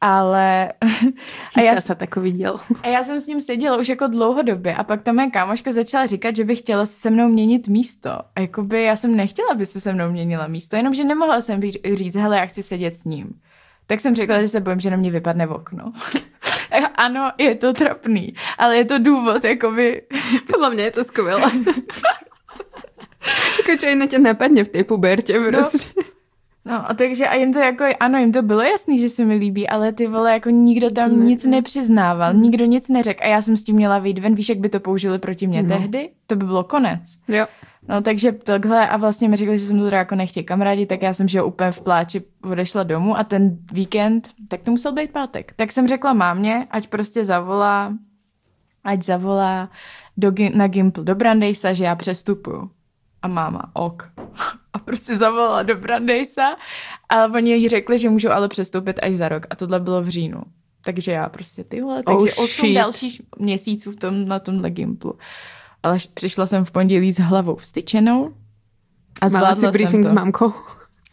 Ale 0.01 0.73
a 1.55 1.61
já, 1.61 1.81
se 1.81 1.95
takový 1.95 2.31
děl. 2.31 2.55
a 2.83 2.87
já 2.87 3.03
jsem 3.03 3.19
s 3.19 3.27
ním 3.27 3.41
seděla 3.41 3.77
už 3.77 3.89
jako 3.89 4.07
dlouhodobě 4.07 4.75
a 4.75 4.83
pak 4.83 5.01
ta 5.03 5.13
moje 5.13 5.29
kámoška 5.31 5.71
začala 5.71 6.05
říkat, 6.05 6.35
že 6.35 6.43
by 6.43 6.55
chtěla 6.55 6.85
se 6.85 7.09
mnou 7.09 7.27
měnit 7.29 7.67
místo. 7.67 8.09
A 8.09 8.39
jakoby 8.39 8.83
já 8.83 8.95
jsem 8.95 9.15
nechtěla, 9.15 9.51
aby 9.51 9.65
se 9.65 9.81
se 9.81 9.93
mnou 9.93 10.11
měnila 10.11 10.47
místo, 10.47 10.75
jenomže 10.75 11.03
nemohla 11.03 11.41
jsem 11.41 11.59
ří- 11.61 11.95
říct, 11.95 12.15
hele, 12.15 12.37
já 12.37 12.45
chci 12.45 12.63
sedět 12.63 12.97
s 12.97 13.05
ním. 13.05 13.33
Tak 13.87 13.99
jsem 13.99 14.15
řekla, 14.15 14.41
že 14.41 14.47
se 14.47 14.59
bojím, 14.59 14.79
že 14.79 14.89
na 14.89 14.97
mě 14.97 15.11
vypadne 15.11 15.45
v 15.45 15.51
okno. 15.51 15.91
ano, 16.95 17.31
je 17.37 17.55
to 17.55 17.73
trapný, 17.73 18.33
ale 18.57 18.77
je 18.77 18.85
to 18.85 18.99
důvod, 18.99 19.43
jakoby, 19.43 20.01
Podle 20.51 20.69
mě 20.69 20.83
je 20.83 20.91
to 20.91 21.03
skvělé. 21.03 21.51
jako 23.57 23.79
čo 23.79 23.85
jiné 23.87 24.07
tě 24.07 24.19
napadne 24.19 24.63
v 24.63 24.67
té 24.67 24.83
pubertě 24.83 25.39
prostě. 25.49 25.89
No, 26.67 26.89
a 26.89 26.93
takže 26.93 27.27
a 27.27 27.35
jim 27.35 27.53
to 27.53 27.59
jako, 27.59 27.83
ano, 27.99 28.17
jim 28.19 28.31
to 28.31 28.41
bylo 28.41 28.61
jasný, 28.61 28.99
že 29.01 29.09
se 29.09 29.25
mi 29.25 29.35
líbí, 29.35 29.69
ale 29.69 29.91
ty 29.93 30.07
vole, 30.07 30.31
jako 30.31 30.49
nikdo 30.49 30.89
tam 30.91 31.19
ne- 31.19 31.25
nic 31.25 31.45
nepřiznával, 31.45 32.33
nikdo 32.33 32.65
nic 32.65 32.89
neřekl 32.89 33.23
a 33.23 33.27
já 33.27 33.41
jsem 33.41 33.57
s 33.57 33.63
tím 33.63 33.75
měla 33.75 33.99
vyjít 33.99 34.19
ven, 34.19 34.35
víš, 34.35 34.49
jak 34.49 34.57
by 34.57 34.69
to 34.69 34.79
použili 34.79 35.19
proti 35.19 35.47
mně 35.47 35.63
No. 35.63 35.77
tehdy? 35.77 36.09
To 36.27 36.35
by 36.35 36.45
bylo 36.45 36.63
konec. 36.63 37.01
Jo. 37.27 37.45
No, 37.87 38.01
takže 38.01 38.31
takhle 38.31 38.89
a 38.89 38.97
vlastně 38.97 39.29
mi 39.29 39.35
řekli, 39.35 39.57
že 39.57 39.65
jsem 39.67 39.77
to 39.79 39.85
teda 39.85 39.97
jako 39.97 40.15
nechtěl 40.15 40.43
kamarádi, 40.43 40.85
tak 40.85 41.01
já 41.01 41.13
jsem, 41.13 41.27
že 41.27 41.41
úplně 41.41 41.71
v 41.71 41.81
pláči 41.81 42.23
odešla 42.43 42.83
domů 42.83 43.17
a 43.17 43.23
ten 43.23 43.57
víkend, 43.71 44.29
tak 44.47 44.61
to 44.61 44.71
musel 44.71 44.93
být 44.93 45.11
pátek. 45.11 45.53
Tak 45.55 45.71
jsem 45.71 45.87
řekla 45.87 46.13
mámě, 46.13 46.67
ať 46.71 46.87
prostě 46.87 47.25
zavolá, 47.25 47.93
ať 48.83 49.03
zavolá 49.03 49.69
do, 50.17 50.31
na 50.53 50.67
Gimpl 50.67 51.03
do 51.03 51.15
Brandejsa, 51.15 51.73
že 51.73 51.83
já 51.83 51.95
přestupuju. 51.95 52.71
A 53.21 53.27
máma, 53.27 53.71
ok. 53.73 54.09
A 54.73 54.79
prostě 54.79 55.17
zavolala 55.17 55.63
do 55.63 55.75
Brandejsa 55.75 56.55
a 57.09 57.25
oni 57.25 57.53
jí 57.53 57.69
řekli, 57.69 57.99
že 57.99 58.09
můžou 58.09 58.29
ale 58.29 58.47
přestoupit 58.47 58.99
až 59.03 59.15
za 59.15 59.29
rok. 59.29 59.45
A 59.49 59.55
tohle 59.55 59.79
bylo 59.79 60.01
v 60.01 60.09
říjnu. 60.09 60.41
Takže 60.85 61.11
já 61.11 61.29
prostě 61.29 61.63
tyhle, 61.63 62.03
takže 62.03 62.17
Oh, 62.17 62.21
oh, 62.37 62.43
8 62.43 62.45
shit. 62.47 62.75
dalších 62.75 63.21
měsíců 63.39 63.91
v 63.91 63.95
tom, 63.95 64.27
na 64.27 64.39
tomhle 64.39 64.69
Gimplu. 64.69 65.13
Ale 65.85 65.97
přišla 66.13 66.45
jsem 66.45 66.65
v 66.65 66.71
pondělí 66.71 67.11
s 67.11 67.19
hlavou 67.19 67.55
vstyčenou 67.55 68.25
a 69.21 69.25
Mala 69.25 69.29
zvládla 69.29 69.55
si 69.55 69.67
briefing 69.77 70.03
jsem 70.03 70.03
s 70.03 70.07
to. 70.07 70.13
mamkou. 70.15 70.53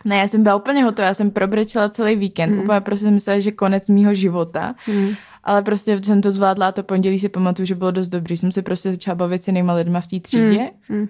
Ne, 0.05 0.17
já 0.17 0.29
jsem 0.29 0.43
byla 0.43 0.57
úplně 0.57 0.85
hotová, 0.85 1.09
já 1.09 1.15
jsem 1.15 1.31
probrečela 1.31 1.89
celý 1.89 2.17
víkend, 2.17 2.49
Hmm. 2.51 2.59
mm. 2.59 2.65
úplně 2.65 2.81
prostě 2.81 3.05
jsem 3.05 3.15
myslela, 3.15 3.41
že 3.41 3.53
konec 3.53 3.89
mýho 3.89 4.15
života, 4.15 4.75
Mm. 4.89 5.09
ale 5.45 5.63
prostě 5.63 6.01
jsem 6.05 6.21
to 6.23 6.33
zvládla 6.33 6.69
a 6.69 6.73
to 6.73 6.83
pondělí 6.83 7.19
si 7.19 7.29
pamatuju, 7.29 7.67
že 7.67 7.75
bylo 7.75 7.91
dost 7.91 8.09
dobrý. 8.09 8.37
Jsem 8.37 8.53
se 8.53 8.63
prostě 8.63 8.91
začala 8.93 9.15
bavit 9.15 9.43
s 9.45 9.47
jinýma 9.49 9.73
lidma 9.75 10.01
v 10.01 10.07
té 10.07 10.21
třídě, 10.21 10.71
Mm. 10.89 10.97
Mm. 10.99 11.09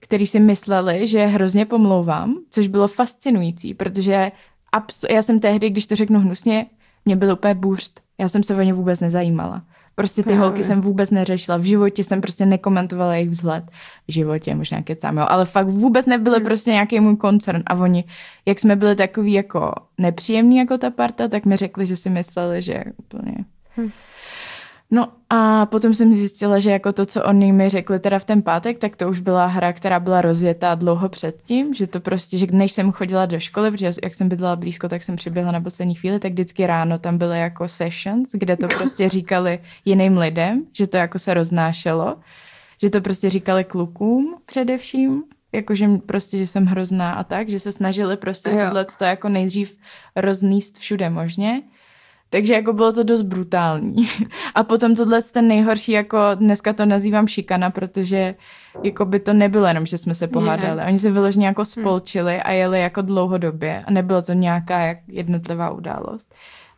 který 0.00 0.26
si 0.26 0.40
mysleli, 0.40 1.06
že 1.06 1.26
hrozně 1.26 1.64
pomlouvám, 1.66 2.36
což 2.50 2.66
bylo 2.66 2.88
fascinující, 2.88 3.74
protože 3.74 4.32
abs- 4.76 5.14
já 5.14 5.22
jsem 5.22 5.40
tehdy, 5.40 5.70
když 5.70 5.86
to 5.86 5.96
řeknu 5.96 6.20
hnusně, 6.20 6.66
mě 7.04 7.16
byl 7.16 7.32
úplně 7.32 7.54
bůřt. 7.54 8.00
Já 8.18 8.28
jsem 8.28 8.42
se 8.42 8.54
o 8.56 8.60
ně 8.62 8.72
vůbec 8.74 9.00
nezajímala. 9.00 9.62
Prostě 9.94 10.22
ty 10.22 10.26
Právě. 10.28 10.40
holky 10.40 10.64
jsem 10.64 10.80
vůbec 10.80 11.10
neřešila. 11.10 11.56
V 11.56 11.62
životě 11.62 12.04
jsem 12.04 12.20
prostě 12.20 12.46
nekomentovala 12.46 13.14
jejich 13.14 13.30
vzhled. 13.30 13.64
V 14.08 14.12
životě 14.12 14.54
možná 14.54 14.82
kecám, 14.82 15.16
jo. 15.18 15.26
Ale 15.28 15.44
fakt 15.44 15.66
vůbec 15.68 16.06
nebyly 16.06 16.36
Hmm. 16.36 16.44
prostě 16.46 16.70
nějaký 16.70 17.00
můj 17.00 17.16
koncern. 17.16 17.62
A 17.66 17.74
oni, 17.74 18.04
jak 18.46 18.58
jsme 18.60 18.76
byli 18.76 18.96
takový 18.96 19.32
jako 19.32 19.72
nepříjemní 19.98 20.56
jako 20.56 20.78
ta 20.78 20.90
parta, 20.90 21.28
tak 21.28 21.44
mi 21.46 21.56
řekli, 21.56 21.86
že 21.86 21.96
si 21.96 22.10
mysleli, 22.10 22.62
že 22.62 22.84
úplně... 22.96 23.34
Hm. 23.76 23.90
No 24.94 25.08
a 25.30 25.66
potom 25.66 25.94
jsem 25.94 26.14
zjistila, 26.14 26.58
že 26.58 26.70
jako 26.70 26.92
to, 26.92 27.06
co 27.06 27.24
oni 27.24 27.52
mi 27.52 27.68
řekli 27.68 27.98
teda 27.98 28.18
v 28.18 28.24
ten 28.24 28.42
pátek, 28.42 28.78
tak 28.78 28.96
to 28.96 29.08
už 29.08 29.20
byla 29.20 29.46
hra, 29.46 29.72
která 29.72 30.00
byla 30.00 30.20
rozjetá 30.20 30.74
dlouho 30.74 31.08
předtím, 31.08 31.74
že 31.74 31.86
to 31.86 32.00
prostě, 32.00 32.38
že 32.38 32.46
než 32.50 32.72
jsem 32.72 32.92
chodila 32.92 33.26
do 33.26 33.40
školy, 33.40 33.70
protože 33.70 33.90
jak 34.02 34.14
jsem 34.14 34.28
bydlela 34.28 34.56
blízko, 34.56 34.88
tak 34.88 35.02
jsem 35.04 35.16
přiběhla 35.16 35.52
na 35.52 35.60
poslední 35.60 35.94
chvíli, 35.94 36.18
tak 36.18 36.32
vždycky 36.32 36.66
ráno 36.66 36.98
tam 36.98 37.18
byly 37.18 37.40
jako 37.40 37.68
sessions, 37.68 38.28
kde 38.32 38.56
to 38.56 38.68
prostě 38.68 39.08
říkali 39.08 39.58
jiným 39.84 40.18
lidem, 40.18 40.66
že 40.72 40.86
to 40.86 40.96
jako 40.96 41.18
se 41.18 41.34
roznášelo, 41.34 42.16
že 42.82 42.90
to 42.90 43.00
prostě 43.00 43.30
říkali 43.30 43.64
klukům 43.64 44.36
především, 44.46 45.22
jakože 45.52 45.88
prostě, 46.06 46.38
že 46.38 46.46
jsem 46.46 46.66
hrozná 46.66 47.12
a 47.12 47.24
tak, 47.24 47.48
že 47.48 47.60
se 47.60 47.72
snažili 47.72 48.16
prostě 48.16 48.50
tohle 48.50 48.84
to 48.98 49.04
jako 49.04 49.28
nejdřív 49.28 49.76
rozníst 50.16 50.78
všude 50.78 51.10
možně. 51.10 51.62
Takže 52.32 52.54
jako 52.54 52.72
bylo 52.72 52.92
to 52.92 53.02
dost 53.02 53.22
brutální. 53.22 53.94
A 54.54 54.64
potom 54.64 54.94
tohle 54.94 55.18
je 55.18 55.22
ten 55.22 55.48
nejhorší, 55.48 55.92
jako 55.92 56.18
dneska 56.34 56.72
to 56.72 56.86
nazývám 56.86 57.26
šikana, 57.26 57.70
protože 57.70 58.34
jako 58.82 59.04
by 59.04 59.20
to 59.20 59.32
nebylo 59.32 59.66
jenom, 59.66 59.86
že 59.86 59.98
jsme 59.98 60.14
se 60.14 60.28
pohádali. 60.28 60.76
Ne. 60.76 60.86
Oni 60.86 60.98
se 60.98 61.10
vyloženě 61.10 61.46
jako 61.46 61.64
spolčili 61.64 62.42
a 62.42 62.50
jeli 62.50 62.80
jako 62.80 63.02
dlouhodobě 63.02 63.84
a 63.86 63.90
nebylo 63.90 64.22
to 64.22 64.32
nějaká 64.32 64.78
jak 64.80 64.98
jednotlivá 65.08 65.70
událost. 65.70 66.34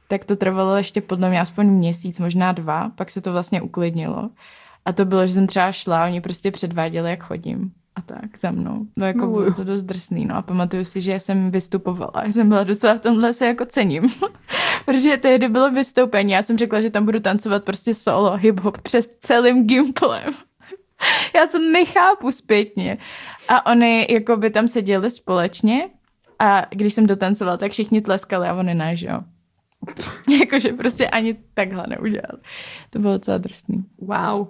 Tak 0.08 0.24
to 0.24 0.36
trvalo 0.36 0.76
ještě 0.76 1.00
podle 1.00 1.28
mě 1.28 1.40
aspoň 1.40 1.66
měsíc, 1.66 2.18
možná 2.18 2.52
dva, 2.52 2.90
pak 2.94 3.10
se 3.10 3.20
to 3.20 3.32
vlastně 3.32 3.62
uklidnilo. 3.62 4.30
A 4.84 4.92
to 4.92 5.04
bylo, 5.04 5.26
že 5.26 5.32
jsem 5.32 5.46
třeba 5.46 5.72
šla, 5.72 6.04
oni 6.04 6.20
prostě 6.20 6.50
předváděli, 6.50 7.10
jak 7.10 7.24
chodím 7.24 7.72
a 7.96 8.02
tak 8.02 8.38
za 8.38 8.50
mnou. 8.50 8.86
No 8.96 9.06
jako 9.06 9.18
No, 9.18 9.26
bylo 9.26 9.42
jo. 9.44 9.52
to 9.54 9.64
dost 9.64 9.82
drsný, 9.82 10.24
no 10.26 10.36
a 10.36 10.42
pamatuju 10.42 10.84
si, 10.84 11.00
že 11.00 11.20
jsem 11.20 11.50
vystupovala, 11.50 12.12
já 12.24 12.32
jsem 12.32 12.48
byla 12.48 12.64
docela 12.64 12.94
v 12.94 13.00
tomhle 13.00 13.32
se 13.32 13.46
jako 13.46 13.64
cením, 13.64 14.02
protože 14.84 15.16
tehdy 15.16 15.48
bylo 15.48 15.70
vystoupení, 15.70 16.32
já 16.32 16.42
jsem 16.42 16.58
řekla, 16.58 16.80
že 16.80 16.90
tam 16.90 17.04
budu 17.04 17.20
tancovat 17.20 17.64
prostě 17.64 17.94
solo, 17.94 18.36
hip-hop 18.36 18.80
přes 18.82 19.08
celým 19.20 19.66
gimplem. 19.66 20.32
Já 21.34 21.46
to 21.46 21.58
nechápu 21.58 22.32
zpětně. 22.32 22.98
A 23.48 23.66
oni 23.70 24.06
jako 24.10 24.36
by 24.36 24.50
tam 24.50 24.68
seděli 24.68 25.10
společně 25.10 25.88
a 26.38 26.66
když 26.70 26.94
jsem 26.94 27.06
dotancovala, 27.06 27.56
tak 27.56 27.72
všichni 27.72 28.00
tleskali 28.00 28.48
a 28.48 28.54
oni 28.54 28.74
ne, 28.74 28.96
že 28.96 29.06
jo. 29.06 29.20
Jakože 30.40 30.72
prostě 30.72 31.08
ani 31.08 31.36
takhle 31.54 31.84
neudělal. 31.88 32.38
To 32.90 32.98
bylo 32.98 33.12
docela 33.12 33.38
drsný. 33.38 33.84
Wow. 33.98 34.46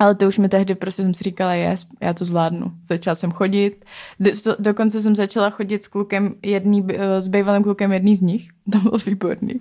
Ale 0.00 0.14
to 0.14 0.28
už 0.28 0.38
mi 0.38 0.48
tehdy 0.48 0.74
prostě 0.74 1.02
jsem 1.02 1.14
si 1.14 1.24
říkala, 1.24 1.54
yes, 1.54 1.86
já 2.00 2.14
to 2.14 2.24
zvládnu. 2.24 2.72
Začala 2.88 3.14
jsem 3.14 3.30
chodit, 3.30 3.84
do, 4.20 4.30
dokonce 4.58 5.02
jsem 5.02 5.16
začala 5.16 5.50
chodit 5.50 5.84
s 5.84 5.88
klukem 5.88 6.34
jedný, 6.42 6.86
eh, 6.88 7.22
s 7.22 7.28
bývalým 7.28 7.62
klukem 7.62 7.92
jedný 7.92 8.16
z 8.16 8.20
nich. 8.20 8.48
To 8.72 8.78
bylo 8.78 8.98
výborný. 9.06 9.60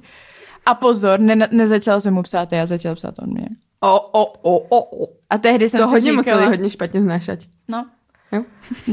A 0.65 0.75
pozor, 0.75 1.19
ne, 1.19 1.47
nezačala 1.51 1.99
jsem 1.99 2.13
mu 2.13 2.23
psát, 2.23 2.51
já 2.51 2.65
začala 2.65 2.95
psát 2.95 3.13
on 3.19 3.29
mě. 3.29 3.47
O, 3.81 3.99
o, 3.99 4.33
o, 4.41 4.59
o, 4.59 5.03
o. 5.03 5.07
A 5.29 5.37
tehdy 5.37 5.69
jsem 5.69 5.79
To 5.79 5.85
si 5.85 5.91
hodně 5.91 6.11
říkala, 6.11 6.37
museli 6.37 6.45
hodně 6.45 6.69
špatně 6.69 7.01
znášať. 7.01 7.47
No, 7.67 7.85
Jo? 8.31 8.43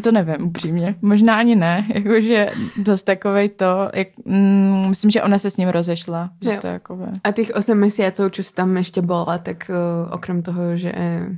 to 0.02 0.12
nevím 0.12 0.46
upřímně. 0.48 0.94
Možná 1.02 1.34
ani 1.36 1.56
ne. 1.56 1.86
Jakože 1.94 2.50
dost 2.76 3.02
takovej 3.02 3.48
to, 3.48 3.90
jak, 3.94 4.08
mm, 4.24 4.88
myslím, 4.88 5.10
že 5.10 5.22
ona 5.22 5.38
se 5.38 5.50
s 5.50 5.56
ním 5.56 5.68
rozešla. 5.68 6.30
Že 6.42 6.50
Jo. 6.50 6.60
to 6.60 6.66
jakoby... 6.66 7.04
A 7.24 7.28
8 7.54 7.74
mesiacov, 7.78 8.32
čo 8.32 8.42
si 8.42 8.54
tam 8.54 8.76
ešte 8.76 9.02
bola, 9.02 9.38
tak 9.38 9.68
uh, 9.68 10.08
okrem 10.12 10.42
toho, 10.42 10.76
že 10.76 10.92
uh, 10.92 11.36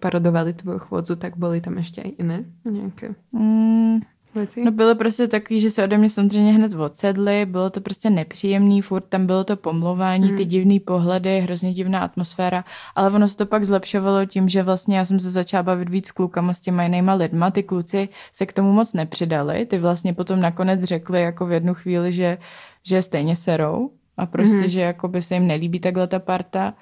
parodovali 0.00 0.52
tvoju 0.52 0.78
chôdzu, 0.78 1.16
tak 1.16 1.36
boli 1.36 1.60
tam 1.60 1.78
ešte 1.78 2.02
aj 2.02 2.10
iné 2.18 2.38
nejaké 2.64 3.14
Mm, 3.32 4.02
veci? 4.36 4.64
No 4.64 4.70
bylo 4.70 4.94
prostě 4.94 5.28
takový, 5.28 5.60
že 5.60 5.70
se 5.70 5.84
ode 5.84 5.98
mě 5.98 6.08
samozřejmě 6.08 6.52
hned 6.52 6.74
odsedli, 6.74 7.46
bylo 7.46 7.70
to 7.70 7.80
prostě 7.80 8.10
nepříjemný, 8.10 8.82
furt 8.82 9.04
tam 9.08 9.26
bylo 9.26 9.44
to 9.44 9.56
pomlouvání, 9.56 10.36
ty 10.36 10.44
divný 10.44 10.80
pohledy, 10.80 11.40
hrozně 11.40 11.74
divná 11.74 12.00
atmosféra, 12.00 12.64
ale 12.94 13.10
ono 13.10 13.28
se 13.28 13.36
to 13.36 13.46
pak 13.46 13.64
zlepšovalo 13.64 14.26
tím, 14.26 14.48
že 14.48 14.62
vlastně 14.62 14.98
já 14.98 15.04
jsem 15.04 15.20
se 15.20 15.30
začala 15.30 15.62
bavit 15.62 15.88
víc 15.88 16.06
s 16.06 16.12
klukama, 16.12 16.54
s 16.54 16.60
těma 16.60 16.82
jinýma 16.82 17.14
lidma, 17.14 17.50
ty 17.50 17.62
kluci 17.62 18.08
se 18.32 18.46
k 18.46 18.52
tomu 18.52 18.72
moc 18.72 18.92
nepřidali, 18.92 19.66
ty 19.66 19.78
vlastně 19.78 20.14
potom 20.14 20.40
nakonec 20.40 20.82
řekli 20.82 21.22
jako 21.22 21.46
v 21.46 21.52
jednu 21.52 21.74
chvíli, 21.74 22.12
že, 22.12 22.38
že 22.82 23.02
stejně 23.02 23.36
serou 23.36 23.90
a 24.16 24.26
prostě, 24.26 24.56
mm-hmm. 24.56 24.68
že 24.68 24.80
jako 24.80 25.08
by 25.08 25.22
se 25.22 25.34
jim 25.34 25.46
nelíbí 25.46 25.80
takhle 25.80 26.06
ta 26.06 26.18
parta 26.18 26.74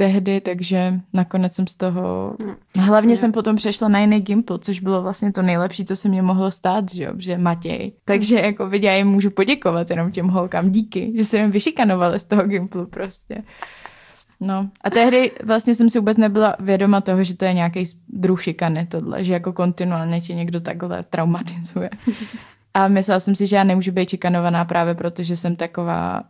tehdy, 0.00 0.40
takže 0.40 1.00
nakonec 1.12 1.54
jsem 1.54 1.66
z 1.66 1.76
toho... 1.76 2.36
Hlavně 2.78 3.16
jsem 3.16 3.32
potom 3.32 3.56
přešla 3.56 3.88
na 3.88 3.98
jiný 3.98 4.20
Gimple, 4.20 4.58
což 4.58 4.80
bylo 4.80 5.02
vlastně 5.02 5.32
to 5.32 5.42
nejlepší, 5.42 5.84
co 5.84 5.96
se 5.96 6.08
mě 6.08 6.22
mohlo 6.22 6.50
stát, 6.50 6.92
že 6.94 7.04
jo, 7.04 7.12
že 7.16 7.38
Matěj. 7.38 7.92
Takže 8.04 8.36
jako 8.36 8.68
vidět, 8.68 8.86
já 8.86 8.94
jim 8.94 9.06
můžu 9.06 9.30
poděkovat 9.30 9.90
jenom 9.90 10.10
těm 10.10 10.28
holkám 10.28 10.70
díky, 10.70 11.12
že 11.16 11.24
se 11.24 11.38
jim 11.38 11.50
vyšikanovali 11.50 12.18
z 12.18 12.24
toho 12.24 12.42
Gimplu 12.42 12.86
prostě. 12.86 13.42
No 14.40 14.68
a 14.84 14.90
tehdy 14.90 15.30
vlastně 15.44 15.74
jsem 15.74 15.90
si 15.90 15.98
vůbec 15.98 16.16
nebyla 16.16 16.56
vědoma 16.60 17.00
toho, 17.00 17.24
že 17.24 17.36
to 17.36 17.44
je 17.44 17.52
nějaký 17.52 17.84
druh 18.08 18.42
šikany 18.42 18.86
tohle, 18.86 19.24
že 19.24 19.32
jako 19.32 19.52
kontinuálně 19.52 20.20
tě 20.20 20.34
někdo 20.34 20.60
takhle 20.60 21.02
traumatizuje. 21.02 21.90
A 22.74 22.88
myslela 22.88 23.20
jsem 23.20 23.34
si, 23.34 23.46
že 23.46 23.56
já 23.56 23.64
nemůžu 23.64 23.92
být 23.92 24.10
šikanovaná 24.10 24.64
právě 24.64 24.94
proto, 24.94 25.22
že 25.22 25.36
jsem 25.36 25.56
taková, 25.56 26.22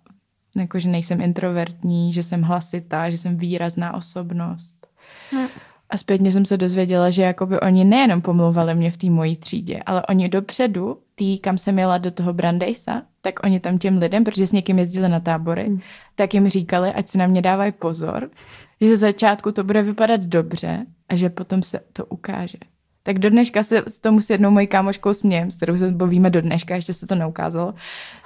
jako 0.56 0.78
že 0.78 0.88
nejsem 0.88 1.20
introvertní, 1.20 2.12
že 2.12 2.22
jsem 2.22 2.42
hlasitá, 2.42 3.10
že 3.10 3.18
jsem 3.18 3.36
výrazná 3.36 3.94
osobnost. 3.94 4.86
A 5.90 5.96
zpětně 5.96 6.30
jsem 6.30 6.44
se 6.44 6.56
dozvěděla, 6.56 7.10
že 7.10 7.22
jakoby 7.22 7.60
oni 7.60 7.84
nejenom 7.84 8.20
pomlouvali 8.20 8.74
mě 8.74 8.90
v 8.90 8.96
té 8.96 9.10
mojí 9.10 9.36
třídě, 9.36 9.82
ale 9.86 10.06
oni 10.06 10.28
dopředu, 10.28 10.98
tý, 11.14 11.38
kam 11.38 11.58
jsem 11.58 11.78
jela 11.78 11.98
do 11.98 12.10
toho 12.10 12.32
Brandejsa, 12.32 13.02
tak 13.20 13.40
oni 13.44 13.60
tam 13.60 13.78
těm 13.78 13.98
lidem, 13.98 14.24
protože 14.24 14.46
s 14.46 14.52
někým 14.52 14.78
jezdili 14.78 15.08
na 15.08 15.20
tábory, 15.20 15.68
mm. 15.68 15.80
tak 16.14 16.34
jim 16.34 16.48
říkali, 16.48 16.92
ať 16.92 17.08
si 17.08 17.18
na 17.18 17.26
mě 17.26 17.42
dávají 17.42 17.72
pozor, 17.72 18.30
že 18.80 18.88
ze 18.88 18.96
začátku 18.96 19.52
to 19.52 19.64
bude 19.64 19.82
vypadat 19.82 20.20
dobře 20.20 20.86
a 21.08 21.16
že 21.16 21.30
potom 21.30 21.62
se 21.62 21.80
to 21.92 22.06
ukáže. 22.06 22.58
Tak 23.10 23.18
do 23.18 23.30
dneška 23.30 23.62
se 23.62 23.82
s 23.86 23.98
tomu 23.98 24.20
s 24.20 24.30
jednou 24.30 24.50
mojí 24.50 24.66
kámoškou 24.66 25.14
smějem, 25.14 25.50
s 25.50 25.56
kterou 25.56 25.76
se 25.76 25.90
bavíme 25.90 26.30
do 26.30 26.40
dneška, 26.40 26.74
ještě 26.74 26.94
se 26.94 27.06
to 27.06 27.14
neukázalo. 27.14 27.74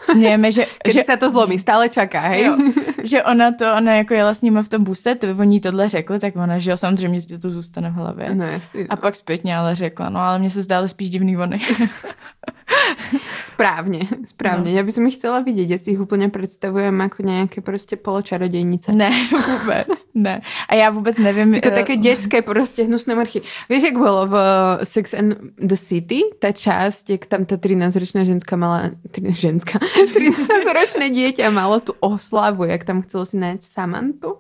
Smějeme, 0.05 0.53
že, 0.53 0.67
že, 0.93 1.01
sa 1.09 1.17
to 1.17 1.33
zlomí, 1.33 1.57
stále 1.57 1.89
čaká, 1.89 2.21
hej? 2.21 2.45
jo, 2.45 2.53
že 3.03 3.25
ona 3.25 3.57
to, 3.57 3.65
ona 3.65 4.05
jako 4.05 4.15
jela 4.15 4.35
s 4.35 4.45
nimi 4.45 4.61
v 4.61 4.69
tom 4.69 4.85
buse, 4.85 5.15
to 5.15 5.27
oni 5.41 5.61
tohle 5.61 5.89
řekli, 5.89 6.21
tak 6.21 6.37
ona, 6.37 6.61
že 6.61 6.71
jo, 6.71 6.77
samozřejmě 6.77 7.21
si 7.21 7.39
to 7.39 7.51
zůstane 7.51 7.91
v 7.91 7.97
hlavě. 7.97 8.35
No 8.35 8.45
jasný. 8.45 8.85
A 8.89 8.97
pak 8.97 9.17
zpětně 9.17 9.57
ale 9.57 9.75
řekla, 9.75 10.09
no 10.09 10.21
ale 10.21 10.39
mně 10.39 10.51
se 10.51 10.63
zdály 10.63 10.89
spíš 10.89 11.11
divný 11.11 11.37
vony. 11.37 11.61
Správne, 13.55 14.09
správne. 14.25 14.73
No. 14.73 14.77
Ja 14.77 14.83
by 14.83 14.91
som 14.93 15.05
ich 15.07 15.21
chcela 15.21 15.45
vidieť, 15.45 15.69
ja 15.69 15.79
si 15.79 15.95
ich 15.95 16.01
úplne 16.01 16.33
predstavujem 16.33 16.95
ako 16.97 17.19
nejaké 17.23 17.59
proste 17.61 17.95
poločarodejnice. 18.01 18.93
ne, 18.93 19.11
vůbec, 19.49 19.89
ne. 20.15 20.41
A 20.69 20.75
já 20.75 20.91
vůbec 20.91 21.19
nevím. 21.19 21.55
Jako 21.55 21.69
eh, 21.69 21.71
také 21.71 21.97
dětské 21.97 22.43
prostě 22.43 22.85
hnusné 22.85 23.15
mrchy. 23.15 23.43
Víš, 23.69 23.83
jak 23.83 23.97
bylo 23.97 24.27
v 24.27 24.37
Sex 24.83 25.15
and 25.15 25.37
the 25.59 25.77
City, 25.77 26.21
ta 26.39 26.53
část, 26.53 27.11
jak 27.11 27.27
tam 27.27 27.45
ta 27.45 27.57
13-ročná 27.57 28.25
ženská 28.25 28.57
mala, 28.57 28.91
13, 29.11 29.35
ženská, 29.37 29.79
13-ročné 29.79 31.11
dieťa 31.11 31.51
malo 31.51 31.81
tu 31.81 31.93
oslavu, 32.01 32.65
jak 32.65 32.85
tam 32.85 33.03
chcelo 33.03 33.27
si 33.27 33.37
nájsť 33.37 33.63
Samantu 33.63 34.39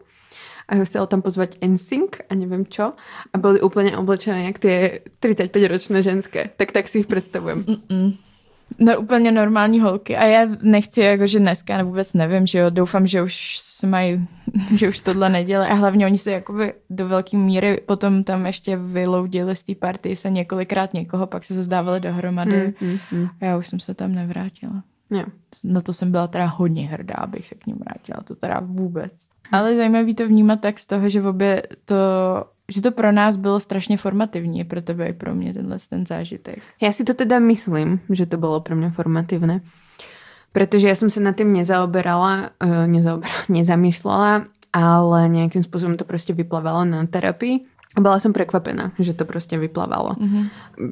a 0.69 0.85
chcel 0.85 1.07
tam 1.07 1.23
pozvať 1.23 1.61
NSYNC 1.61 2.31
a 2.31 2.33
neviem 2.35 2.65
čo 2.67 2.97
a 3.33 3.35
boli 3.37 3.61
úplne 3.61 3.97
oblečené 3.97 4.49
jak 4.49 4.59
tie 4.59 5.05
35-ročné 5.21 6.01
ženské. 6.01 6.51
Tak 6.57 6.73
tak 6.73 6.89
si 6.89 7.05
ich 7.05 7.09
predstavujem. 7.09 7.65
No, 8.79 9.01
úplně 9.01 9.33
normální 9.33 9.81
holky. 9.81 10.17
A 10.17 10.25
já 10.25 10.49
nechci, 10.63 11.01
jako, 11.01 11.27
že 11.27 11.39
dneska 11.39 11.77
ne, 11.77 11.85
vůbec 11.85 12.13
nevím, 12.13 12.47
že 12.47 12.59
jo, 12.59 12.71
doufám, 12.71 13.07
že 13.07 13.23
už 13.23 13.59
se 13.59 13.87
mají, 13.87 14.29
že 14.75 14.89
už 14.89 15.01
tohle 15.01 15.29
nedělají. 15.29 15.71
A 15.71 15.75
hlavně 15.75 16.07
oni 16.07 16.19
se 16.19 16.31
jakoby 16.31 16.73
do 16.91 17.09
velké 17.09 17.37
míry 17.37 17.81
potom 17.87 18.25
tam 18.25 18.47
ještě 18.47 18.77
vyloudili 18.77 19.57
z 19.57 19.63
té 19.63 19.75
party 19.75 20.17
se 20.17 20.31
několikrát 20.31 20.95
někoho, 20.95 21.27
pak 21.27 21.45
se 21.45 21.65
zdávali 21.65 22.01
dohromady. 22.01 22.75
Mm, 22.81 22.89
mm, 22.89 22.99
mm. 23.13 23.29
A 23.41 23.45
já 23.45 23.57
už 23.59 23.69
jsem 23.69 23.81
se 23.81 23.95
tam 23.95 24.15
nevrátila. 24.15 24.83
Jo. 25.11 25.25
Na 25.65 25.81
to 25.81 25.93
jsem 25.93 26.11
byla 26.11 26.27
teda 26.27 26.47
hodně 26.47 26.87
hrdá, 26.87 27.15
abych 27.15 27.47
se 27.47 27.55
k 27.55 27.67
ním 27.67 27.77
vrátila. 27.77 28.21
To 28.25 28.35
teda 28.35 28.61
vůbec. 28.65 29.13
Ale 29.53 29.77
zajímavý 29.77 30.15
to 30.15 30.29
vnímat 30.29 30.61
tak 30.61 30.79
z 30.79 30.87
toho, 30.87 31.09
že 31.09 31.23
obě 31.23 31.63
to, 31.85 31.97
že 32.69 32.83
to 32.83 32.93
pro 32.93 33.13
nás 33.13 33.37
bylo 33.37 33.61
strašně 33.61 33.97
formativní, 33.97 34.65
pro 34.65 34.83
tebe 34.83 35.07
i 35.07 35.13
pro 35.13 35.35
mě 35.35 35.55
tenhle 35.55 35.77
ten 35.91 36.07
zážitek. 36.07 36.59
Ja 36.81 36.93
si 36.93 37.05
to 37.05 37.15
teda 37.15 37.39
myslím, 37.39 38.01
že 38.09 38.27
to 38.27 38.41
bolo 38.41 38.61
pre 38.61 38.75
mňa 38.75 38.91
formatívne. 38.91 39.61
Pretože 40.55 40.87
ja 40.87 40.95
som 40.95 41.11
sa 41.11 41.19
nad 41.19 41.35
tým 41.35 41.51
nezaoberala, 41.51 42.55
uh, 42.63 42.87
nezaoberala, 42.87 43.43
nezamýšľala, 43.59 44.31
ale 44.73 45.19
nejakým 45.29 45.67
spôsobom 45.67 45.99
to 45.99 46.07
proste 46.09 46.33
vyplávalo 46.33 46.87
na 46.87 47.05
terapii. 47.05 47.69
A 47.95 48.03
bola 48.03 48.19
som 48.19 48.35
prekvapená, 48.35 48.91
že 48.99 49.15
to 49.15 49.23
proste 49.23 49.55
vyplávalo. 49.55 50.19
Mm-hmm. 50.19 50.45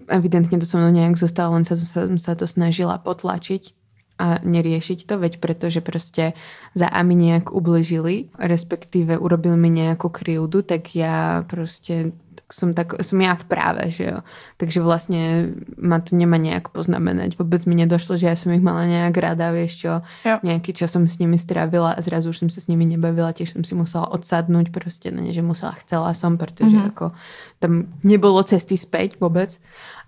Evidentne 0.06 0.62
to 0.62 0.66
so 0.70 0.78
mnou 0.78 0.94
nejak 0.94 1.18
zostalo, 1.18 1.58
len 1.58 1.66
sa, 1.66 1.74
som 1.74 2.14
sa 2.14 2.38
to 2.38 2.46
snažila 2.46 2.94
potlačiť 3.02 3.81
a 4.20 4.38
neriešiť 4.44 5.08
to, 5.08 5.18
veď 5.18 5.42
pretože 5.42 5.80
proste 5.80 6.36
za 6.76 6.86
A 6.86 7.00
mi 7.02 7.16
nejak 7.16 7.50
ubližili, 7.50 8.28
respektíve 8.38 9.18
urobili 9.18 9.56
mi 9.56 9.70
nejakú 9.72 10.12
krivdu, 10.12 10.62
tak 10.62 10.92
ja 10.94 11.42
proste 11.48 12.12
som, 12.52 12.76
tak, 12.76 13.00
som 13.00 13.16
ja 13.18 13.32
v 13.32 13.44
práve, 13.48 13.88
že 13.88 14.12
jo. 14.12 14.18
Takže 14.60 14.84
vlastne 14.84 15.52
ma 15.80 15.98
to 16.04 16.12
nemá 16.12 16.36
nejak 16.36 16.68
poznamenať. 16.70 17.40
Vôbec 17.40 17.64
mi 17.64 17.74
nedošlo, 17.74 18.20
že 18.20 18.28
ja 18.28 18.36
som 18.36 18.52
ich 18.52 18.60
mala 18.60 18.84
nejak 18.84 19.16
rada, 19.16 19.50
vieš 19.50 19.88
čo. 19.88 19.92
Jo. 20.22 20.36
Nejaký 20.44 20.76
čas 20.76 20.92
som 20.92 21.08
s 21.08 21.16
nimi 21.16 21.40
strávila 21.40 21.96
a 21.96 22.04
zrazu 22.04 22.30
už 22.30 22.44
som 22.44 22.50
sa 22.52 22.60
s 22.60 22.68
nimi 22.68 22.84
nebavila, 22.84 23.32
tiež 23.32 23.56
som 23.56 23.64
si 23.64 23.72
musela 23.72 24.06
odsadnúť 24.12 24.68
proste, 24.68 25.08
no 25.08 25.24
nie, 25.24 25.32
že 25.32 25.40
musela, 25.40 25.72
chcela 25.80 26.12
som, 26.12 26.36
pretože 26.36 26.76
mm-hmm. 26.76 26.92
ako 26.92 27.16
tam 27.58 27.88
nebolo 28.04 28.44
cesty 28.44 28.76
späť 28.76 29.16
vôbec. 29.16 29.56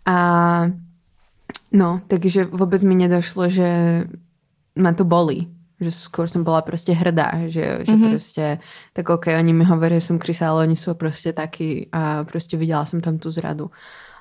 A 0.05 0.69
no, 1.75 2.01
takže 2.07 2.47
vôbec 2.47 2.81
mi 2.87 2.95
nedošlo, 2.95 3.51
že 3.51 3.69
ma 4.79 4.95
to 4.95 5.05
bolí. 5.05 5.51
Že 5.83 5.91
skôr 5.91 6.31
som 6.31 6.47
bola 6.47 6.63
proste 6.63 6.95
hrdá, 6.95 7.51
že, 7.51 7.83
že 7.83 7.91
mm-hmm. 7.91 8.11
proste, 8.15 8.47
tak 8.95 9.11
ok, 9.11 9.35
oni 9.35 9.51
mi 9.51 9.67
hovoria, 9.67 9.99
že 9.99 10.15
som 10.15 10.23
krysa, 10.23 10.55
ale 10.55 10.71
oni 10.71 10.79
sú 10.79 10.95
proste 10.95 11.35
takí 11.35 11.91
a 11.91 12.23
proste 12.23 12.55
videla 12.55 12.87
som 12.87 13.03
tam 13.03 13.19
tú 13.19 13.35
zradu. 13.35 13.75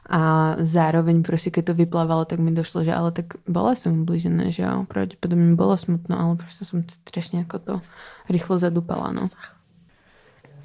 A 0.09 0.55
zároveň 0.59 1.23
prostě, 1.23 1.51
keď 1.51 1.65
to 1.65 1.73
vyplávalo, 1.73 2.25
tak 2.25 2.39
mi 2.39 2.51
došlo, 2.51 2.83
že 2.83 2.93
ale 2.93 3.11
tak 3.11 3.39
bola 3.47 3.75
som 3.75 4.01
ubližená, 4.01 4.51
že 4.51 4.63
jo, 4.63 4.83
pravdepodobne 4.83 5.45
mi 5.45 5.55
bolo 5.55 5.77
smutno, 5.77 6.19
ale 6.19 6.35
prostě 6.35 6.65
som 6.65 6.83
strašne 6.83 7.39
ako 7.47 7.59
to 7.59 7.81
rýchlo 8.29 8.59
zadupala, 8.59 9.11
no. 9.11 9.23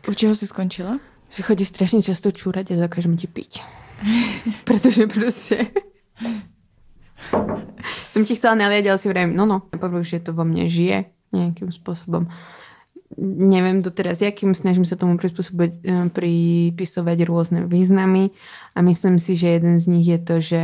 U 0.08 0.14
čeho 0.14 0.34
jsi 0.34 0.46
skončila? 0.46 0.98
Že 1.30 1.42
chodí 1.42 1.64
strašne 1.64 2.02
často 2.02 2.32
čúrať 2.32 2.72
a 2.72 2.76
zakážem 2.76 3.16
ti 3.16 3.26
piť. 3.26 3.62
Pretože 4.64 5.06
prostě 5.06 5.66
som 8.12 8.22
ti 8.24 8.38
chcela 8.38 8.54
naliať, 8.58 8.84
ale 8.88 8.98
si 8.98 9.08
vrajím, 9.10 9.34
no 9.34 9.44
no, 9.44 9.60
povrch, 9.60 10.06
že 10.06 10.24
to 10.24 10.30
vo 10.32 10.46
mne 10.46 10.70
žije 10.70 11.10
nejakým 11.34 11.70
spôsobom. 11.74 12.30
Neviem 13.18 13.80
doteraz, 13.80 14.20
jakým 14.20 14.52
snažím 14.52 14.84
sa 14.84 14.94
tomu 14.96 15.16
prispôsobiť, 15.16 15.72
eh, 15.84 16.06
pripisovať 16.12 17.18
rôzne 17.24 17.60
významy 17.64 18.30
a 18.76 18.78
myslím 18.84 19.16
si, 19.16 19.34
že 19.34 19.58
jeden 19.58 19.80
z 19.80 19.86
nich 19.88 20.06
je 20.06 20.18
to, 20.20 20.36
že 20.38 20.62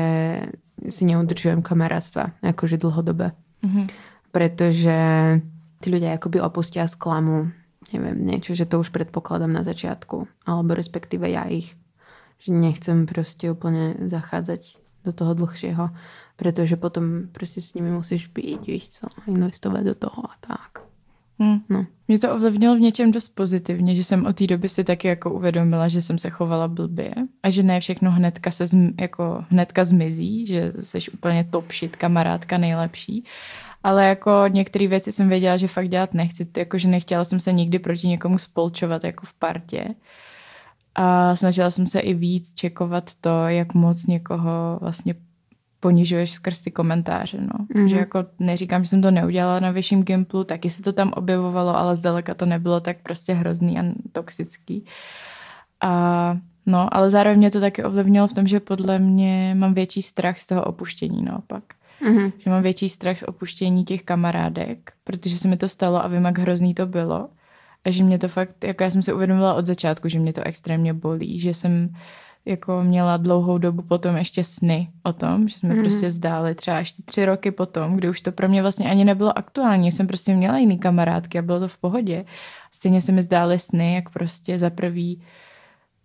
si 0.88 1.02
neudržujem 1.08 1.64
kamarátstva, 1.64 2.36
akože 2.44 2.76
dlhodobé. 2.76 3.32
Mhm. 3.64 3.88
Pretože 4.34 4.96
tí 5.80 5.86
ľudia 5.88 6.16
akoby 6.18 6.42
opustia 6.42 6.84
sklamu, 6.90 7.54
neviem, 7.94 8.18
niečo, 8.18 8.52
že 8.52 8.66
to 8.66 8.80
už 8.80 8.90
predpokladám 8.90 9.52
na 9.52 9.62
začiatku, 9.62 10.26
alebo 10.44 10.74
respektíve 10.74 11.28
ja 11.30 11.46
ich. 11.48 11.76
Že 12.42 12.50
nechcem 12.56 12.98
proste 13.06 13.48
úplne 13.48 14.10
zachádzať 14.10 14.80
do 15.04 15.12
toho 15.12 15.32
dlhšieho, 15.36 15.94
pretože 16.36 16.76
potom 16.76 17.04
prostě 17.32 17.60
s 17.60 17.74
nimi 17.74 17.90
musíš 17.90 18.26
být, 18.26 18.66
víš 18.66 18.88
co, 18.88 19.06
investovat 19.26 19.82
do 19.82 19.94
toho 19.94 20.24
a 20.24 20.34
tak. 20.40 20.84
Hmm. 21.38 21.58
No. 21.68 21.86
Mě 22.08 22.18
to 22.18 22.34
ovlivnilo 22.34 22.76
v 22.76 22.80
něčem 22.80 23.12
dost 23.12 23.28
pozitivně, 23.28 23.96
že 23.96 24.04
jsem 24.04 24.26
od 24.26 24.36
té 24.36 24.46
doby 24.46 24.68
si 24.68 24.84
taky 24.84 25.08
jako 25.08 25.30
uvědomila, 25.30 25.88
že 25.88 26.02
jsem 26.02 26.18
se 26.18 26.30
chovala 26.30 26.68
blbě 26.68 27.14
a 27.42 27.50
že 27.50 27.62
ne 27.62 27.80
všechno 27.80 28.10
hnedka 28.10 28.50
se 28.50 28.66
zm, 28.66 28.94
jako 29.00 29.44
hnedka 29.48 29.84
zmizí, 29.84 30.46
že 30.46 30.72
jsi 30.80 30.98
úplně 31.14 31.44
top 31.44 31.72
shit, 31.72 31.96
kamarádka 31.96 32.58
nejlepší. 32.58 33.24
Ale 33.82 34.06
jako 34.06 34.30
některé 34.48 34.86
věci 34.86 35.12
jsem 35.12 35.28
věděla, 35.28 35.56
že 35.56 35.68
fakt 35.68 35.88
dělat 35.88 36.14
nechci, 36.14 36.46
jakože 36.56 36.88
nechtěla 36.88 37.24
jsem 37.24 37.40
se 37.40 37.52
nikdy 37.52 37.78
proti 37.78 38.08
někomu 38.08 38.38
spolčovat 38.38 39.04
jako 39.04 39.26
v 39.26 39.34
partě. 39.34 39.88
A 40.94 41.36
snažila 41.36 41.70
jsem 41.70 41.86
se 41.86 42.00
i 42.00 42.14
víc 42.14 42.54
čekovat 42.54 43.10
to, 43.20 43.48
jak 43.48 43.74
moc 43.74 44.06
někoho 44.06 44.78
vlastně 44.80 45.14
ponižuješ 45.84 46.30
skrz 46.40 46.60
ty 46.60 46.70
komentáře, 46.70 47.38
no. 47.40 47.66
Mhm. 47.68 47.68
Mm-hmm. 47.68 47.88
Že 47.88 47.96
jako 47.96 48.24
neříkám, 48.38 48.84
že 48.84 48.90
jsem 48.90 49.02
to 49.02 49.10
neudělala 49.10 49.60
na 49.60 49.70
vyšším 49.70 50.02
Gimplu, 50.02 50.44
taky 50.44 50.70
se 50.70 50.82
to 50.82 50.92
tam 50.92 51.12
objevovalo, 51.12 51.76
ale 51.76 51.96
zdaleka 51.96 52.34
to 52.34 52.46
nebylo 52.46 52.80
tak 52.80 52.96
prostě 53.02 53.32
hrozný 53.32 53.78
a 53.78 53.82
toxický. 54.12 54.84
A 55.80 55.92
no, 56.66 56.88
ale 56.96 57.10
zároveň 57.10 57.38
mě 57.38 57.50
to 57.50 57.60
taky 57.60 57.84
ovlivnilo 57.84 58.28
v 58.28 58.32
tom, 58.32 58.46
že 58.46 58.60
podle 58.60 58.98
mě 58.98 59.54
mám 59.54 59.74
větší 59.74 60.02
strach 60.02 60.38
z 60.38 60.46
toho 60.46 60.64
opuštění 60.64 61.24
naopak. 61.24 61.64
Mhm. 62.00 62.32
Že 62.38 62.50
mám 62.50 62.62
větší 62.62 62.88
strach 62.88 63.18
z 63.18 63.22
opuštění 63.22 63.84
těch 63.84 64.02
kamarádek, 64.02 64.92
protože 65.04 65.36
se 65.36 65.48
mi 65.48 65.56
to 65.56 65.68
stalo 65.68 66.04
a 66.04 66.08
vím, 66.08 66.24
jak 66.24 66.38
hrozný 66.38 66.74
to 66.74 66.86
bylo. 66.86 67.28
A 67.84 67.90
že 67.90 68.04
mě 68.04 68.18
to 68.18 68.28
fakt, 68.28 68.64
jako 68.64 68.82
já 68.82 68.90
jsem 68.90 69.02
se 69.02 69.12
uvědomila 69.12 69.54
od 69.54 69.66
začátku, 69.66 70.08
že 70.08 70.18
mě 70.18 70.32
to 70.32 70.42
extrémně 70.44 70.94
bolí, 70.94 71.38
že 71.38 71.54
jsem 71.54 71.92
jako 72.46 72.82
měla 72.82 73.16
dlouhou 73.16 73.58
dobu 73.58 73.82
potom 73.82 74.16
ještě 74.16 74.44
sny 74.44 74.88
o 75.02 75.12
tom, 75.12 75.48
že 75.48 75.58
jsme 75.58 75.74
mm. 75.74 75.80
prostě 75.80 76.10
zdáli 76.10 76.54
třeba 76.54 76.80
ty 76.96 77.02
tři 77.04 77.24
roky 77.24 77.50
potom, 77.50 77.96
kdy 77.96 78.08
už 78.08 78.20
to 78.20 78.32
pro 78.32 78.48
mě 78.48 78.62
vlastně 78.62 78.90
ani 78.90 79.04
nebylo 79.04 79.38
aktuální. 79.38 79.92
Jsem 79.92 80.06
prostě 80.06 80.36
měla 80.36 80.58
jiný 80.58 80.78
kamarádky 80.78 81.38
a 81.38 81.42
bylo 81.42 81.60
to 81.60 81.68
v 81.68 81.78
pohodě. 81.78 82.24
Stejně 82.70 83.00
se 83.00 83.12
mi 83.12 83.22
zdály 83.22 83.58
sny, 83.58 83.94
jak 83.94 84.10
prostě 84.10 84.58
za 84.58 84.70
prvý 84.70 85.22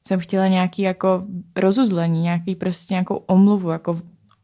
jsem 0.08 0.20
chtěla 0.20 0.48
nějaký 0.48 0.82
jako 0.82 1.24
rozuzlení, 1.56 2.22
nějaký 2.22 2.56
prostě 2.56 2.94
nějakou 2.94 3.16
omluvu, 3.16 3.70
jako 3.70 4.02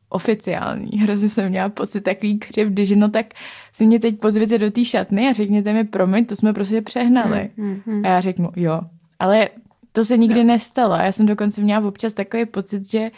oficiální. 0.10 0.90
Hrozně 1.02 1.30
jsem 1.30 1.50
měla 1.50 1.70
pocit 1.70 2.02
takový 2.02 2.40
křivdy, 2.40 2.86
že 2.86 2.96
no 2.96 3.10
tak 3.10 3.26
si 3.74 3.86
mě 3.86 4.00
teď 4.00 4.20
pozvěte 4.20 4.58
do 4.58 4.72
té 4.72 4.86
šatny 4.86 5.28
a 5.28 5.34
řekněte 5.34 5.74
mi, 5.74 5.84
promiň, 5.84 6.26
to 6.26 6.36
jsme 6.36 6.54
prostě 6.54 6.82
přehnali. 6.82 7.50
Mhm. 7.58 8.06
A 8.06 8.08
já 8.08 8.22
řeknu, 8.22 8.50
jo. 8.56 8.82
Ale 9.20 9.50
to 9.96 10.06
se 10.06 10.18
nikdy 10.18 10.44
nestalo. 10.44 10.94
A 10.94 11.04
já 11.04 11.12
jsem 11.12 11.26
dokonce 11.26 11.62
měla 11.62 11.88
občas 11.88 12.14
takový 12.14 12.46
pocit, 12.46 12.92
že 12.92 13.12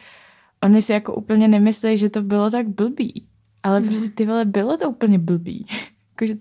oni 0.63 0.81
si 0.81 0.91
jako 0.91 1.15
úplně 1.15 1.47
nemyslí, 1.47 1.97
že 1.97 2.09
to 2.09 2.21
bylo 2.21 2.51
tak 2.51 2.67
blbý. 2.67 3.27
Ale 3.63 3.81
prostě 3.81 4.09
ty 4.09 4.25
vole, 4.25 4.45
bylo 4.45 4.77
to 4.77 4.89
úplně 4.89 5.19
blbý. 5.19 5.65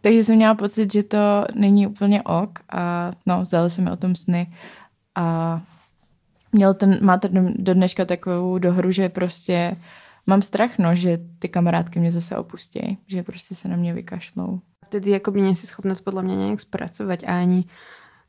Takže 0.00 0.24
jsem 0.24 0.36
měla 0.36 0.54
pocit, 0.54 0.92
že 0.92 1.02
to 1.02 1.44
není 1.54 1.86
úplně 1.86 2.22
ok 2.22 2.58
a 2.72 3.12
no, 3.26 3.44
zdali 3.44 3.70
se 3.70 3.82
mi 3.82 3.90
o 3.90 3.96
tom 3.96 4.16
sny 4.16 4.46
a 5.14 5.60
měl 6.52 6.74
ten, 6.74 6.98
má 7.02 7.18
to 7.18 7.28
do, 7.28 7.40
do 7.56 7.74
dneška 7.74 8.04
takovou 8.04 8.58
dohru, 8.58 8.92
že 8.92 9.08
prostě 9.08 9.76
mám 10.26 10.42
strach, 10.42 10.78
no, 10.78 10.94
že 10.94 11.18
ty 11.38 11.48
kamarádky 11.48 12.00
mě 12.00 12.12
zase 12.12 12.36
opustí, 12.36 12.98
že 13.06 13.22
prostě 13.22 13.54
se 13.54 13.68
na 13.68 13.76
mě 13.76 13.94
vykašlou. 13.94 14.60
Vtedy 14.90 15.14
akoby 15.14 15.46
nie 15.46 15.54
si 15.54 15.70
schopná 15.70 15.94
podľa 15.94 16.26
mňa 16.26 16.36
nejak 16.36 16.60
spracovať 16.66 17.22
a 17.22 17.46
ani 17.46 17.70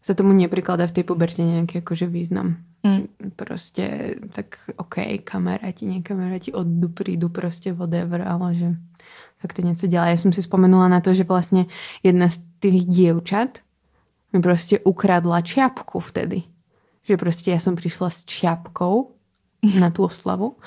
sa 0.01 0.17
tomu 0.17 0.33
neprikladá 0.33 0.89
v 0.89 0.95
tej 0.97 1.03
puberte 1.05 1.45
nejaký 1.45 1.85
akože 1.85 2.09
význam. 2.09 2.65
Mm. 2.81 3.05
Proste 3.37 4.17
tak 4.33 4.57
OK, 4.81 5.21
kamaráti, 5.21 5.85
nekamaráti 5.85 6.49
oddu, 6.49 6.89
prídu 6.89 7.29
proste 7.29 7.69
whatever, 7.69 8.25
ale 8.25 8.53
že 8.57 8.67
fakt 9.37 9.53
to 9.53 9.61
něco 9.61 9.87
dělá. 9.87 10.05
Ja 10.07 10.17
som 10.17 10.33
si 10.33 10.41
spomenula 10.41 10.89
na 10.89 11.01
to, 11.01 11.13
že 11.13 11.23
vlastne 11.23 11.65
jedna 12.03 12.29
z 12.29 12.41
tých 12.59 12.85
dievčat 12.89 13.61
mi 14.33 14.41
proste 14.41 14.81
ukradla 14.81 15.41
čiapku 15.41 15.99
vtedy. 16.01 16.43
Že 17.05 17.17
proste 17.17 17.51
ja 17.53 17.59
som 17.61 17.77
prišla 17.77 18.09
s 18.09 18.25
čiapkou 18.25 19.13
na 19.77 19.93
tú 19.93 20.09
oslavu 20.09 20.57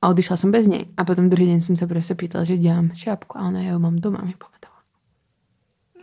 a 0.00 0.08
odišla 0.08 0.36
som 0.36 0.48
bez 0.52 0.68
nej. 0.68 0.88
A 0.96 1.04
potom 1.04 1.28
druhý 1.28 1.52
deň 1.52 1.60
som 1.60 1.74
sa 1.76 1.84
proste 1.84 2.16
pýtala, 2.16 2.44
že 2.44 2.56
dělám 2.56 2.96
čiapku 2.96 3.36
a 3.36 3.48
ona, 3.48 3.60
ju 3.60 3.78
mám 3.78 3.96
doma, 3.96 4.24
mi 4.24 4.32
povedala. 4.32 4.55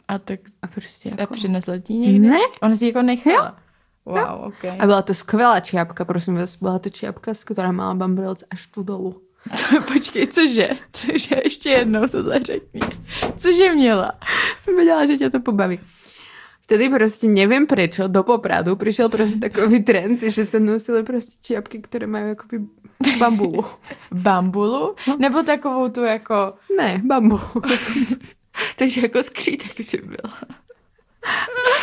A 0.08 0.20
tak 0.20 0.40
A 0.62 0.68
prostě 0.68 1.10
a 1.10 1.22
jako... 1.22 1.34
přinesla 1.34 1.78
ti 1.78 1.94
někdy? 1.94 2.20
Ne. 2.20 2.40
Ona 2.62 2.76
si 2.76 2.86
jako 2.86 3.02
nechala? 3.02 3.58
Wow, 4.06 4.44
ok. 4.44 4.66
A 4.80 4.86
byla 4.86 5.02
to 5.02 5.14
skvělá 5.14 5.60
čiapka, 5.60 6.06
prosím 6.06 6.36
vás. 6.36 6.56
Byla 6.56 6.80
to 6.80 6.90
čiapka, 6.90 7.32
která 7.46 7.72
mala 7.72 7.94
bambrilec 7.94 8.44
až 8.50 8.68
tu 8.68 8.84
dolů. 8.84 9.22
Počkej, 9.94 10.28
cože? 10.28 10.70
Cože? 10.92 11.36
Ještě 11.44 11.70
jednou 11.70 12.08
tohle 12.08 12.40
řekni. 12.40 12.82
Cože 13.38 13.76
měla? 13.76 14.12
Jsem 14.60 14.76
věděla, 14.76 15.06
že 15.06 15.18
tě 15.18 15.30
to 15.30 15.40
pobaví. 15.40 15.80
Vtedy 16.62 16.90
prostě 16.90 17.28
nevím 17.28 17.68
prečo, 17.68 18.08
do 18.08 18.24
Popradu 18.24 18.76
přišel 18.76 19.10
prostě 19.10 19.40
takový 19.40 19.84
trend, 19.84 20.24
že 20.24 20.46
se 20.46 20.60
nosily 20.60 21.04
prostě 21.04 21.36
čiapky, 21.42 21.80
které 21.80 22.08
mají 22.08 22.28
jakoby 22.28 22.60
bambulu. 23.20 23.66
Bambulu? 24.12 24.96
Nebo 25.20 25.44
takovou 25.44 25.90
tu 25.90 26.04
jako... 26.04 26.54
Ne, 26.78 27.02
bambulu. 27.06 27.42
Takže 28.76 29.02
jako 29.02 29.24
skřítek 29.24 29.86
si 29.86 29.98
byla. 29.98 30.34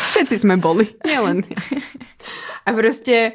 Všetci 0.07 0.39
jsme 0.39 0.57
boli, 0.57 0.87
nielen 1.05 1.41
ja. 1.49 1.77
A 2.65 2.73
prostě 2.73 3.31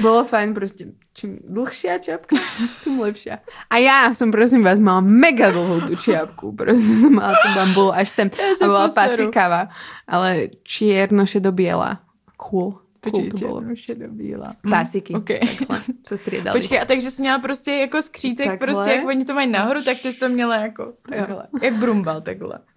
bylo 0.00 0.24
fajn, 0.24 0.54
prostě 0.54 0.86
čím 1.14 1.38
dlhšia 1.48 1.98
čiapka, 1.98 2.36
tím 2.84 3.00
lepší. 3.00 3.30
A 3.70 3.76
já 3.76 4.14
jsem, 4.14 4.30
prosím 4.30 4.62
vás, 4.64 4.80
mala 4.80 5.00
mega 5.00 5.50
dlhou 5.50 5.80
tu 5.80 5.96
čiapku. 5.96 6.52
Prostě 6.52 6.86
jsem 6.86 7.14
mala 7.14 7.34
tu 7.42 7.54
bambulu 7.54 7.92
až 7.94 8.10
sem. 8.10 8.30
Já 8.38 8.44
A 8.62 8.66
byla 8.66 8.88
poseru. 8.88 9.16
pasikava, 9.16 9.68
ale 10.08 10.48
čierno 10.62 11.26
šedobiela. 11.26 12.00
Cool. 12.36 12.72
cool 12.72 12.85
Počkej, 13.10 13.30
to 13.30 13.36
bylo. 13.38 13.60
už 13.72 13.88
je 13.88 13.94
dobíla. 13.94 14.56
Pásiky. 14.70 15.14
Ok. 15.14 15.24
Takhle 15.58 15.80
se 16.06 16.16
střídali. 16.18 16.60
Počkej, 16.60 16.80
a 16.80 16.84
takže 16.84 17.10
jsi 17.10 17.22
měla 17.22 17.38
prostě 17.38 17.70
jako 17.72 18.02
skřítek, 18.02 18.46
Takhle. 18.46 18.66
prostě 18.66 18.90
jak 18.90 19.06
oni 19.06 19.24
to 19.24 19.34
mají 19.34 19.50
nahoru, 19.50 19.82
tak 19.84 19.96
ty 20.02 20.12
jsi 20.12 20.18
to 20.18 20.28
měla 20.28 20.56
jako 20.56 20.92
takhle. 21.08 21.46
Jak 21.62 21.74
brumbal 21.74 22.20
takhle. 22.20 22.58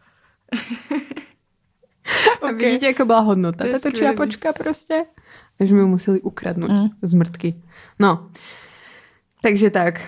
A 2.42 2.52
vidíte, 2.52 2.86
jako 2.86 3.06
byla 3.06 3.20
hodnota. 3.20 3.58
To 3.58 3.72
Tato 3.72 3.78
skvělý. 3.78 3.98
čiapočka 3.98 4.54
prostě. 4.54 5.06
Takže 5.58 5.74
mi 5.76 5.86
museli 5.86 6.22
ukradnout 6.22 6.72
Mm. 6.72 6.88
z 7.02 7.14
mrtky. 7.14 7.62
No. 8.00 8.30
Takže 9.42 9.70
tak. 9.70 10.02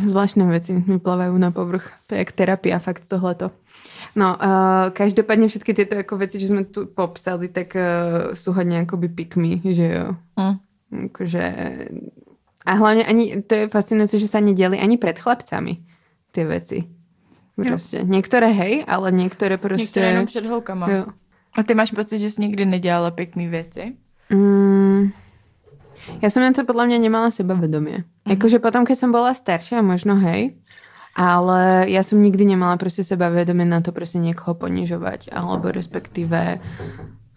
Zvláštne 0.00 0.48
veci 0.48 0.72
mi 0.72 0.96
plavajú 0.96 1.36
na 1.36 1.52
povrch. 1.52 1.92
To 2.08 2.16
je 2.16 2.24
jak 2.24 2.32
terapia, 2.32 2.80
fakt 2.80 3.04
tohleto. 3.04 3.50
No, 4.16 4.36
uh, 4.36 4.90
každopádně 4.92 5.48
všetky 5.48 5.74
tyto 5.74 5.94
jako 5.94 6.16
věci, 6.16 6.40
že 6.40 6.48
jsme 6.48 6.64
tu 6.64 6.86
popsali, 6.86 7.48
tak 7.48 7.76
uh, 7.76 8.32
sú 8.32 8.52
hodně 8.52 8.80
akoby 8.80 9.08
pikmi, 9.08 9.60
že 9.64 9.92
jo. 9.92 10.16
Mm. 10.40 10.56
Akože... 11.04 11.74
A 12.66 12.72
hlavně 12.72 13.04
ani, 13.04 13.42
to 13.42 13.54
je 13.54 13.68
fascinující, 13.68 14.18
že 14.18 14.28
sa 14.28 14.40
neděli 14.40 14.78
ani 14.78 14.96
před 14.96 15.18
chlapcami 15.18 15.78
ty 16.32 16.44
věci. 16.44 16.84
Prostě. 17.56 18.00
Některé 18.04 18.46
hej, 18.46 18.84
ale 18.88 19.12
některé 19.12 19.56
prostě... 19.56 19.82
Některé 19.82 20.08
jenom 20.08 20.26
před 20.26 20.46
holkama. 20.46 20.90
Jo. 20.90 21.06
A 21.58 21.62
ty 21.62 21.74
máš 21.74 21.90
pocit, 21.90 22.18
že 22.18 22.30
jsi 22.30 22.40
nikdy 22.40 22.64
nedělala 22.64 23.10
pěkný 23.10 23.48
věci? 23.48 23.92
Mm, 24.30 24.77
ja 26.18 26.28
som 26.28 26.40
na 26.44 26.52
to 26.52 26.64
podľa 26.64 26.90
mňa 26.92 26.98
nemala 26.98 27.28
sebavedomie. 27.30 28.04
Mm. 28.24 28.38
Akože 28.38 28.58
potom, 28.58 28.84
keď 28.84 28.96
som 28.96 29.10
bola 29.10 29.32
staršia, 29.36 29.84
možno 29.84 30.16
hej, 30.18 30.58
ale 31.18 31.90
ja 31.90 32.06
som 32.06 32.22
nikdy 32.22 32.54
nemala 32.54 32.78
proste 32.78 33.02
sebavedomie 33.02 33.66
na 33.66 33.82
to 33.82 33.90
proste 33.90 34.22
niekoho 34.22 34.54
ponižovať, 34.54 35.34
alebo 35.34 35.74
respektíve, 35.74 36.62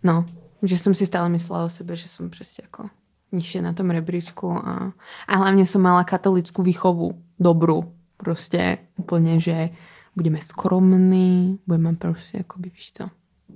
no, 0.06 0.30
že 0.62 0.78
som 0.78 0.94
si 0.94 1.10
stále 1.10 1.32
myslela 1.34 1.66
o 1.66 1.72
sebe, 1.72 1.98
že 1.98 2.06
som 2.06 2.30
proste 2.30 2.62
ako 2.70 2.94
nižšie 3.32 3.64
na 3.64 3.72
tom 3.74 3.90
rebríčku 3.90 4.48
a, 4.52 4.92
a 5.26 5.34
hlavne 5.34 5.64
som 5.64 5.82
mala 5.82 6.04
katolickú 6.04 6.62
výchovu 6.62 7.16
dobrú. 7.40 7.90
Proste 8.22 8.86
úplne, 9.02 9.42
že 9.42 9.74
budeme 10.14 10.38
skromní, 10.38 11.58
budeme 11.66 11.98
proste 11.98 12.46
akoby, 12.46 12.70
víš 12.70 12.94
co. 12.94 13.06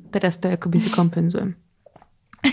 Teraz 0.09 0.39
to 0.41 0.49
akoby 0.49 0.79
si 0.79 0.89
kompenzujem. 0.89 1.53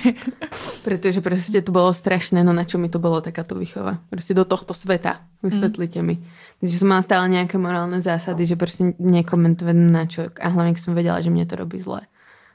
Pretože 0.86 1.20
proste 1.20 1.60
to 1.62 1.70
bolo 1.72 1.92
strašné, 1.92 2.44
no 2.44 2.52
na 2.52 2.64
čo 2.64 2.78
mi 2.78 2.88
to 2.88 2.98
bolo 2.98 3.20
takáto 3.20 3.54
výchova. 3.54 4.00
Proste 4.08 4.32
do 4.34 4.44
tohto 4.44 4.74
sveta. 4.74 5.24
Vysvetlite 5.42 6.00
mm. 6.00 6.06
mi. 6.06 6.14
Takže 6.62 6.76
som 6.78 6.88
mala 6.88 7.02
stále 7.02 7.26
nejaké 7.28 7.58
morálne 7.58 7.98
zásady, 7.98 8.46
že 8.46 8.56
proste 8.56 8.94
nekomentovať 8.96 9.76
na 9.76 10.04
čo. 10.06 10.30
A 10.38 10.48
hlavne, 10.50 10.74
keď 10.74 10.82
som 10.82 10.94
vedela, 10.94 11.18
že 11.18 11.30
mne 11.34 11.46
to 11.46 11.58
robí 11.58 11.82
zle. 11.82 12.06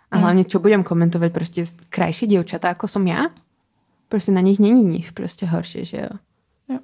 A 0.07 0.23
hlavne, 0.23 0.47
čo 0.47 0.63
budem 0.63 0.87
komentovať, 0.87 1.29
proste 1.35 1.67
krajšie 1.91 2.31
dievčatá, 2.31 2.71
ako 2.71 2.87
som 2.87 3.03
ja? 3.03 3.27
Proste 4.07 4.31
na 4.31 4.39
nich 4.39 4.55
není 4.55 4.87
nič 4.87 5.11
proste 5.11 5.43
horšie, 5.43 5.83
že 5.83 5.97
jo. 6.07 6.13
jo. 6.71 6.79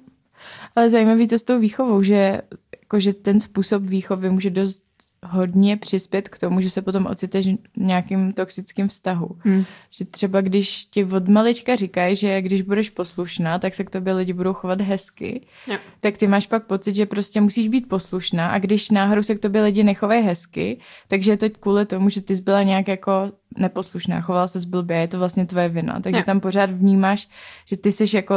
Ale 0.76 0.92
zajímavý 0.92 1.24
to 1.24 1.40
s 1.40 1.48
tou 1.48 1.56
výchovou, 1.56 2.04
že, 2.04 2.44
jako, 2.84 3.00
že 3.00 3.12
ten 3.12 3.40
způsob 3.40 3.82
výchovy 3.82 4.30
může 4.30 4.50
dost 4.50 4.83
hodně 5.24 5.76
přispět 5.76 6.28
k 6.28 6.38
tomu, 6.38 6.60
že 6.60 6.70
se 6.70 6.82
potom 6.82 7.06
ociteš 7.06 7.46
v 7.46 7.58
nějakým 7.76 8.32
toxickým 8.32 8.88
vztahu. 8.88 9.28
Hmm. 9.38 9.64
Že 9.90 10.04
třeba 10.04 10.40
když 10.40 10.86
ti 10.86 11.04
od 11.04 11.28
malička 11.28 11.76
říkají, 11.76 12.16
že 12.16 12.42
když 12.42 12.62
budeš 12.62 12.90
poslušná, 12.90 13.58
tak 13.58 13.74
se 13.74 13.84
k 13.84 13.90
tobě 13.90 14.12
lidi 14.12 14.32
budou 14.32 14.52
chovat 14.52 14.80
hezky, 14.80 15.46
Jo. 15.66 15.76
tak 16.00 16.16
ty 16.16 16.26
máš 16.26 16.46
pak 16.46 16.66
pocit, 16.66 16.94
že 16.94 17.06
prostě 17.06 17.40
musíš 17.40 17.68
být 17.68 17.88
poslušná 17.88 18.48
a 18.48 18.58
když 18.58 18.90
náhodou 18.90 19.22
se 19.22 19.34
k 19.34 19.38
tobě 19.38 19.62
lidi 19.62 19.82
nechovají 19.82 20.22
hezky, 20.24 20.80
takže 21.08 21.30
je 21.30 21.36
to 21.36 21.50
kvůli 21.50 21.86
tomu, 21.86 22.08
že 22.08 22.20
ty 22.20 22.36
jsi 22.36 22.42
byla 22.42 22.62
nějak 22.62 22.88
jako 22.88 23.12
neposlušná, 23.58 24.20
chovala 24.20 24.46
se 24.46 24.60
zblbě, 24.60 24.96
je 24.96 25.08
to 25.08 25.18
vlastně 25.18 25.46
tvoje 25.46 25.68
vina. 25.68 26.00
Takže 26.00 26.20
Jo. 26.20 26.24
tam 26.26 26.40
pořád 26.40 26.70
vnímáš, 26.70 27.28
že 27.66 27.76
ty 27.76 27.92
jsi 27.92 28.16
jako 28.16 28.34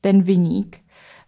ten 0.00 0.22
viník 0.22 0.80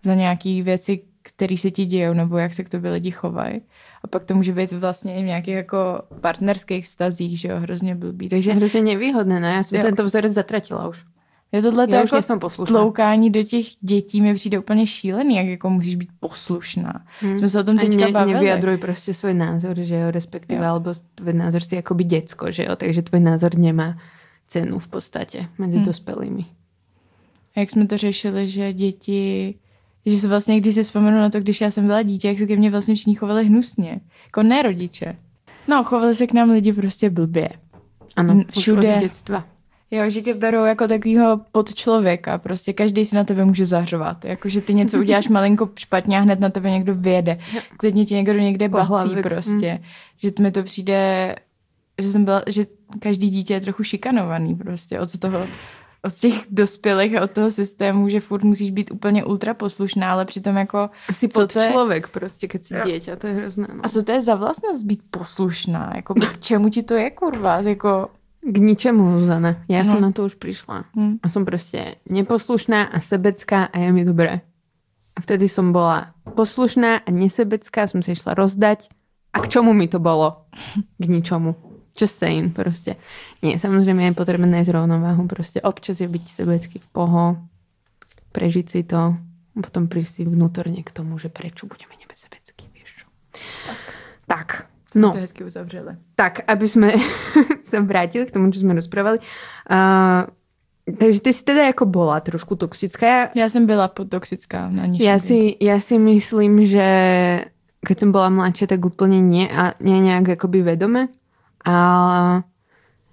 za 0.03 0.15
nějaký 0.15 0.63
věci, 0.63 1.01
které 1.25 1.57
se 1.57 1.71
ti 1.71 1.85
dějou, 1.85 2.13
nebo 2.15 2.39
jak 2.39 2.55
se 2.55 2.65
k 2.65 2.69
tobě 2.69 2.91
lidi 2.91 3.11
chovají. 3.11 3.61
A 4.05 4.07
pak 4.07 4.25
to 4.25 4.35
může 4.35 4.53
být 4.53 4.73
vlastně 4.73 5.17
i 5.17 5.23
v 5.23 5.27
nějakých 5.27 5.55
jako 5.55 6.03
partnerských 6.21 6.85
vztazích, 6.85 7.41
že 7.41 7.49
jo, 7.49 7.57
hrozně 7.59 7.95
blbý. 7.95 8.29
Takže 8.29 8.53
Hrozně 8.53 8.83
nevýhodné, 8.83 9.41
no. 9.41 9.49
Ja 9.49 9.63
som 9.65 9.77
Jo. 9.81 9.83
tento 9.89 10.05
vzorec 10.05 10.33
zatratila 10.37 10.89
už. 10.89 11.05
je 11.53 11.63
tohle 11.63 11.87
Já 11.91 12.03
už 12.03 12.13
jako 12.13 12.39
poslušná. 12.39 12.75
tloukání 12.79 13.31
do 13.31 13.43
těch 13.43 13.67
dětí 13.81 14.21
mi 14.21 14.35
přijde 14.35 14.59
úplně 14.59 14.87
šílený, 14.87 15.37
jak 15.37 15.47
jako 15.47 15.71
musíš 15.71 15.95
být 15.97 16.11
poslušná. 16.21 17.05
Hmm. 17.21 17.39
Jsme 17.39 17.49
se 17.49 17.61
o 17.61 17.65
tom 17.65 17.79
A 17.79 17.81
teďka 17.81 18.07
ne, 18.07 18.13
bavili. 18.13 18.35
nevyjadruj 18.35 18.77
proste 18.77 19.15
svoj 19.15 19.35
názor, 19.35 19.77
že 19.81 19.97
jo, 19.97 20.11
respektíve, 20.11 20.61
Jo. 20.65 20.71
alebo 20.71 20.91
tvoj 21.15 21.33
názor 21.35 21.63
si 21.63 21.79
akoby 21.79 22.05
decko, 22.05 22.51
že 22.53 22.65
jo, 22.69 22.77
takže 22.77 23.03
tvoj 23.03 23.21
názor 23.21 23.55
nemá 23.57 23.97
cenu 24.51 24.79
v 24.79 24.89
podstate 24.89 25.47
medzi 25.59 25.77
Hmm. 25.79 25.87
dospelými. 25.87 26.45
Jak 27.57 27.71
jsme 27.71 27.87
to 27.87 27.97
řešili, 27.97 28.49
že 28.49 28.73
děti, 28.73 29.55
že 30.07 30.17
se 30.21 30.29
vlastně, 30.29 30.61
když 30.61 30.75
si 30.75 30.83
vzpomenu 30.83 31.17
na 31.19 31.31
to, 31.31 31.41
když 31.41 31.61
já 31.61 31.71
jsem 31.71 31.87
byla 31.87 32.03
dítě, 32.03 32.29
jak 32.29 32.39
se 32.39 32.47
ke 32.47 32.57
mně 32.57 32.71
vlastně 32.71 32.95
všichni 32.95 33.15
chovali 33.15 33.45
hnusně. 33.47 34.01
Jako 34.27 34.43
ne 34.43 34.63
rodiče. 34.63 35.17
No, 35.69 35.85
chovali 35.85 36.15
se 36.15 36.27
k 36.27 36.33
nám 36.33 36.51
lidi 36.51 36.73
prostě 36.73 37.11
blbě. 37.11 37.49
Ano, 38.17 38.35
Mm, 38.35 38.41
už 38.57 38.63
všude. 38.63 38.97
od 38.97 39.01
detstva. 39.01 39.45
Jo, 39.91 40.11
že 40.11 40.23
tě 40.23 40.35
berou 40.35 40.65
jako 40.65 40.89
takového 40.89 41.41
podčlověka, 41.53 42.39
prostě 42.39 42.73
každý 42.73 43.05
si 43.05 43.17
na 43.17 43.25
tebe 43.25 43.45
může 43.45 43.67
zařvat. 43.67 44.25
Jako, 44.25 44.49
že 44.49 44.61
ty 44.61 44.75
něco 44.75 44.99
uděláš 44.99 45.29
malinko 45.29 45.71
špatně 45.79 46.19
a 46.19 46.21
hned 46.21 46.41
na 46.41 46.49
tebe 46.51 46.71
někdo 46.71 46.95
vyjede. 46.95 47.39
Klidně 47.77 48.07
ti 48.07 48.15
někdo 48.15 48.33
někde 48.33 48.69
bací 48.69 49.11
prostě. 49.23 49.83
Že 50.19 50.31
mi 50.41 50.51
to 50.51 50.63
přijde, 50.63 51.35
že 52.03 52.09
jsem 52.09 52.25
byla, 52.25 52.43
že 52.47 52.67
každý 52.99 53.31
dítě 53.31 53.55
je 53.55 53.61
trochu 53.61 53.83
šikanovaný 53.85 54.55
prostě 54.55 55.01
od 55.01 55.19
toho, 55.19 55.39
od 56.05 56.13
těch 56.15 56.47
dospělých 56.51 57.17
a 57.17 57.23
od 57.25 57.31
toho 57.31 57.51
systému, 57.51 58.09
že 58.09 58.21
furt 58.21 58.45
musíš 58.45 58.71
být 58.71 58.91
úplně 58.93 59.25
ultra 59.25 59.55
poslušná, 59.55 60.13
ale 60.13 60.25
přitom 60.25 60.57
jako... 60.57 60.91
Si 61.13 61.29
co 61.29 61.41
pod 61.41 61.53
to 61.53 61.61
je- 61.61 61.69
človek 61.73 62.09
proste, 62.09 62.45
keď 62.49 62.61
si 62.65 62.75
dieťa, 62.77 63.17
to 63.17 63.27
je 63.27 63.35
hrozné. 63.35 63.67
No. 63.75 63.81
A 63.83 63.89
co 63.89 64.03
to 64.03 64.13
je 64.13 64.23
za 64.23 64.35
vlastnost 64.35 64.85
být 64.85 65.01
poslušná? 65.11 65.93
Jako, 65.97 66.15
k 66.15 66.39
čemu 66.39 66.69
ti 66.71 66.83
to 66.83 66.95
je, 66.95 67.11
kurva? 67.11 67.61
Jako, 67.65 68.09
K 68.45 68.57
ničemu, 68.61 69.21
Zuzana. 69.25 69.65
Ja 69.73 69.81
No. 69.81 69.89
som 69.97 70.01
na 70.05 70.13
to 70.13 70.29
už 70.29 70.37
prišla. 70.37 70.85
hm. 70.93 71.17
A 71.25 71.27
som 71.33 71.49
proste 71.49 71.97
neposlušná 72.05 72.93
a 72.93 73.01
sebecká 73.01 73.73
a 73.73 73.77
je 73.81 73.89
mi 73.93 74.05
dobré. 74.05 74.45
A 75.17 75.21
vtedy 75.25 75.49
som 75.49 75.73
bola 75.73 76.13
poslušná 76.37 77.01
a 77.01 77.09
nesebecká, 77.09 77.89
som 77.89 78.05
sa 78.05 78.13
išla 78.13 78.37
rozdať. 78.37 78.93
A 79.33 79.41
k 79.41 79.49
čomu 79.49 79.73
mi 79.73 79.89
to 79.89 79.97
bolo? 79.97 80.45
K 81.01 81.05
ničomu. 81.09 81.57
Just 81.95 82.19
saying, 82.19 82.51
proste. 82.51 82.99
Nie, 83.39 83.55
samozrejme 83.55 84.11
je 84.11 84.19
potrebné 84.19 84.51
nájsť 84.51 84.71
rovnováhu. 84.75 85.31
Proste 85.31 85.63
občas 85.63 86.03
je 86.03 86.11
byť 86.11 86.25
sebecký 86.27 86.83
v 86.83 86.89
poho, 86.91 87.39
prežiť 88.35 88.67
si 88.67 88.83
to, 88.83 89.15
potom 89.55 89.87
prísť 89.87 90.11
si 90.11 90.23
vnútorne 90.27 90.83
k 90.83 90.91
tomu, 90.91 91.15
že 91.23 91.31
prečo 91.31 91.71
budeme 91.71 91.95
nebyť 91.95 92.19
sebecký, 92.19 92.67
vieš 92.75 93.07
čo. 93.07 93.07
Tak. 93.71 93.79
tak. 94.27 94.49
No. 94.95 95.11
to 95.11 95.19
hezky 95.19 95.45
uzavřeli. 95.45 95.97
Tak, 96.15 96.47
aby 96.47 96.67
sme 96.69 96.95
sa 97.63 97.83
vrátili 97.89 98.27
k 98.27 98.35
tomu, 98.35 98.51
čo 98.55 98.63
sme 98.63 98.79
rozprávali. 98.79 99.19
Uh, 99.67 100.31
takže 100.87 101.21
ty 101.21 101.31
si 101.33 101.43
teda 101.43 101.67
jako 101.75 101.87
bola 101.87 102.21
trošku 102.21 102.57
toxická. 102.57 103.31
Já 103.35 103.51
jsem 103.51 103.67
byla 103.67 103.89
podtoxická 103.89 104.71
na 104.71 104.87
nižší. 104.87 105.05
Ja 105.05 105.19
si, 105.19 105.57
ja 105.59 105.81
si 105.81 105.99
myslím, 105.99 106.63
že 106.63 106.87
keď 107.85 107.97
som 108.01 108.11
bola 108.15 108.31
mladšia, 108.31 108.67
tak 108.71 108.87
úplne 108.87 109.21
nie 109.21 109.45
a 109.51 109.75
nie 109.83 110.01
nejak 110.01 110.41
akoby 110.41 110.63
vedome. 110.63 111.13
A 111.65 112.43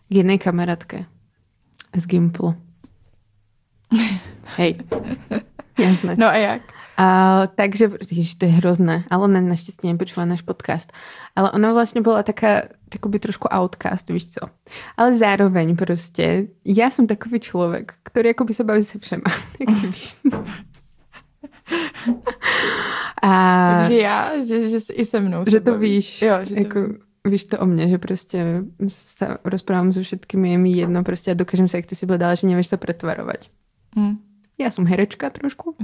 k 0.10 0.16
jednej 0.16 0.40
kamarátke 0.40 1.06
z 1.96 2.06
Gimplu. 2.08 2.56
Hej. 4.58 4.76
Jasné. 5.80 6.16
No 6.20 6.28
a 6.28 6.34
jak? 6.34 6.62
A, 6.98 7.48
takže, 7.56 7.90
ježiš, 8.12 8.36
to 8.36 8.46
je 8.46 8.52
hrozné, 8.52 9.04
ale 9.10 9.24
ona 9.24 9.42
naštěstí 9.42 9.88
nepočula 9.88 10.26
náš 10.26 10.42
podcast. 10.42 10.94
Ale 11.36 11.52
ona 11.52 11.74
vlastně 11.74 12.02
byla 12.02 12.24
taká, 12.24 12.62
takoby 12.90 13.20
trošku 13.20 13.48
outcast, 13.62 14.10
víš 14.10 14.30
co. 14.30 14.48
Ale 14.98 15.14
zároveň 15.14 15.76
prostě, 15.76 16.48
já 16.66 16.90
jsem 16.90 17.08
takový 17.08 17.40
člověk, 17.40 17.94
který 18.04 18.28
jakoby 18.28 18.54
se 18.54 18.64
baví 18.64 18.84
se 18.84 19.00
všema, 19.00 19.24
jak 19.60 19.78
si 19.80 19.88
víš. 19.88 20.18
A 23.24 23.76
Takže 23.80 23.98
já, 24.00 24.44
že, 24.44 24.70
že 24.70 24.78
i 24.94 25.06
se 25.06 25.20
mnou 25.20 25.44
že 25.52 25.60
to 25.60 25.72
baví. 25.72 25.90
víš, 25.90 26.22
Jo, 26.22 26.34
že 26.44 26.56
to 26.56 26.62
jako, 26.62 26.82
vím. 26.82 26.98
Víš 27.28 27.44
to 27.44 27.60
o 27.60 27.66
mně, 27.66 27.90
že 27.90 27.98
prostě 27.98 28.64
sa 28.88 29.38
rozprávam 29.44 29.92
so 29.92 30.04
všetkými, 30.04 30.52
je 30.52 30.58
mi 30.58 30.72
jedno 30.72 31.04
prostě 31.04 31.32
a 31.32 31.34
dokážem 31.34 31.68
sa, 31.68 31.78
jak 31.78 31.86
ty 31.86 31.96
si 31.96 32.06
povedala, 32.06 32.36
že 32.36 32.48
nevieš 32.48 32.68
sa 32.68 32.78
pretvarovať. 32.78 33.50
Hm. 33.96 34.18
Ja 34.58 34.70
som 34.72 34.86
herečka 34.86 35.30
trošku. 35.30 35.78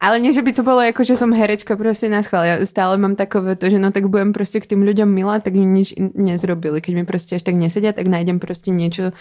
Ale 0.00 0.20
nie, 0.20 0.32
že 0.32 0.42
by 0.42 0.52
to 0.52 0.62
bolo 0.62 0.84
ako, 0.84 1.02
že 1.04 1.16
som 1.16 1.32
herečka 1.32 1.76
proste 1.76 2.12
na 2.12 2.22
schvál. 2.22 2.44
Ja 2.44 2.56
stále 2.66 2.98
mám 2.98 3.16
takové 3.16 3.56
to, 3.56 3.70
že 3.70 3.78
no 3.78 3.90
tak 3.90 4.10
budem 4.12 4.32
proste 4.32 4.60
k 4.60 4.66
tým 4.66 4.84
ľuďom 4.84 5.08
milá, 5.08 5.40
tak 5.40 5.54
mi 5.54 5.64
nič 5.64 5.96
nezrobili. 5.98 6.84
Keď 6.84 6.92
mi 6.94 7.04
proste 7.08 7.40
až 7.40 7.42
tak 7.42 7.54
nesedia, 7.56 7.96
tak 7.96 8.06
nájdem 8.06 8.38
proste 8.38 8.70
niečo, 8.70 9.16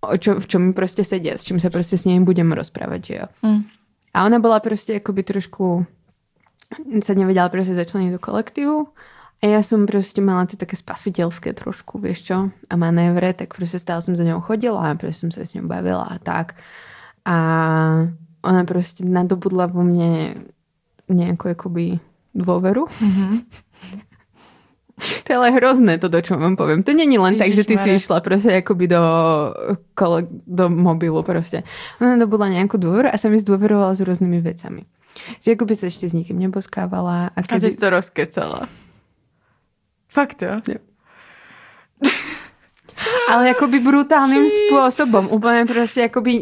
o 0.00 0.16
čo, 0.16 0.38
v 0.38 0.46
čom 0.46 0.60
mi 0.70 0.72
proste 0.72 1.02
sedia, 1.04 1.34
s 1.34 1.44
čím 1.44 1.58
sa 1.60 1.68
proste 1.68 1.98
s 1.98 2.06
nimi 2.06 2.22
budem 2.24 2.52
rozprávať, 2.52 3.00
že 3.04 3.14
jo. 3.14 3.26
Hm. 3.42 3.60
A 4.14 4.18
ona 4.28 4.38
bola 4.38 4.60
proste 4.60 5.00
akoby 5.00 5.22
trošku 5.24 5.86
sa 7.04 7.12
nevedela 7.12 7.48
proste 7.52 7.76
začleniť 7.76 8.16
do 8.16 8.20
kolektívu 8.22 8.76
a 9.42 9.44
ja 9.50 9.58
som 9.66 9.90
proste 9.90 10.22
mala 10.22 10.46
tie 10.46 10.54
také 10.54 10.78
spasiteľské 10.78 11.50
trošku, 11.50 11.98
vieš 11.98 12.30
čo, 12.30 12.54
a 12.54 12.74
manévre, 12.78 13.34
tak 13.34 13.58
proste 13.58 13.82
stále 13.82 13.98
som 13.98 14.14
za 14.14 14.22
ňou 14.22 14.38
chodila 14.38 14.94
a 14.94 14.94
proste 14.94 15.26
som 15.26 15.30
sa 15.34 15.42
s 15.42 15.58
ňou 15.58 15.66
bavila 15.66 16.06
a 16.06 16.16
tak. 16.22 16.54
A 17.26 17.36
ona 18.46 18.62
proste 18.62 19.02
nadobudla 19.02 19.66
vo 19.66 19.82
mne 19.82 20.38
nejakú 21.10 21.58
akoby 21.58 21.98
dôveru. 22.38 22.86
Mhm. 23.02 23.34
To 25.02 25.26
je 25.26 25.34
ale 25.34 25.50
hrozné 25.58 25.98
to, 25.98 26.06
do 26.06 26.22
čo 26.22 26.38
vám 26.38 26.54
poviem. 26.54 26.86
To 26.86 26.94
není 26.94 27.18
len 27.18 27.34
tak, 27.34 27.50
že 27.50 27.66
ty 27.66 27.74
si 27.74 27.90
Ježišmarja. 27.90 27.98
išla 27.98 28.18
proste 28.22 28.50
akoby 28.62 28.86
do, 28.86 29.02
kole, 29.98 30.30
do 30.46 30.70
mobilu 30.70 31.26
proste. 31.26 31.66
Ona 31.98 32.14
nadobudla 32.14 32.54
nejakú 32.54 32.78
dôveru 32.78 33.10
a 33.10 33.16
sa 33.18 33.26
mi 33.26 33.34
zdôverovala 33.42 33.98
s 33.98 34.04
rôznymi 34.06 34.38
vecami. 34.38 34.86
Že 35.42 35.58
akoby 35.58 35.74
sa 35.74 35.90
ešte 35.90 36.06
s 36.06 36.14
nikým 36.14 36.38
neboskávala. 36.38 37.34
A 37.34 37.38
A 37.42 37.58
ty 37.58 37.58
jsi 37.58 37.82
to 37.82 37.90
rozkecala. 37.90 38.70
Fakt 40.12 40.42
jo? 40.42 40.60
Ale 43.28 43.50
akoby 43.50 43.80
brutálnym 43.80 44.46
spôsobom. 44.46 45.32
Úplne 45.32 45.64
proste 45.64 46.06
akoby... 46.06 46.32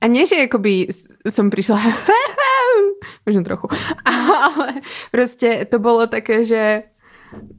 A 0.00 0.08
nie, 0.08 0.24
že 0.24 0.42
akoby 0.42 0.88
s- 0.88 1.06
som 1.24 1.48
prišla... 1.48 1.78
Možno 3.24 3.40
trochu. 3.42 3.70
Ale 4.08 4.82
proste 5.08 5.64
to 5.64 5.78
bolo 5.78 6.04
také, 6.04 6.42
že... 6.42 6.90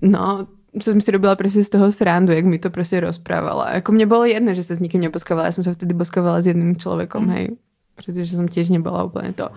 No, 0.01 0.45
som 0.73 0.99
si 0.99 1.09
robila 1.09 1.33
proste 1.33 1.63
z 1.63 1.71
toho 1.71 1.87
srandu, 1.89 2.31
jak 2.31 2.43
mi 2.43 2.57
to 2.57 2.67
proste 2.67 2.99
rozprávala. 2.99 3.79
Ako 3.79 3.91
mne 3.91 4.05
bolo 4.05 4.27
jedno, 4.27 4.51
že 4.51 4.63
sa 4.63 4.75
s 4.75 4.83
nikým 4.83 5.01
neposkávala. 5.01 5.47
Ja 5.47 5.55
som 5.55 5.63
sa 5.63 5.71
vtedy 5.71 5.93
boskávala 5.93 6.39
s 6.39 6.47
jedným 6.47 6.75
človekom, 6.75 7.23
Mm. 7.23 7.31
hej. 7.31 7.45
Pretože 7.93 8.33
som 8.33 8.47
tiež 8.47 8.67
nebola 8.67 9.03
úplne 9.03 9.31
to. 9.31 9.47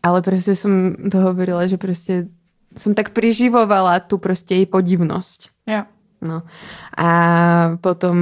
Ale 0.00 0.20
proste 0.20 0.52
som 0.52 0.72
to 1.04 1.18
hovorila, 1.22 1.64
že 1.64 1.76
proste 1.76 2.28
som 2.78 2.94
tak 2.94 3.12
priživovala 3.12 4.00
tú 4.06 4.16
proste 4.22 4.62
jej 4.62 4.66
podivnosť. 4.70 5.52
Jo. 5.66 5.82
No. 6.18 6.42
A 6.98 7.08
potom 7.78 8.16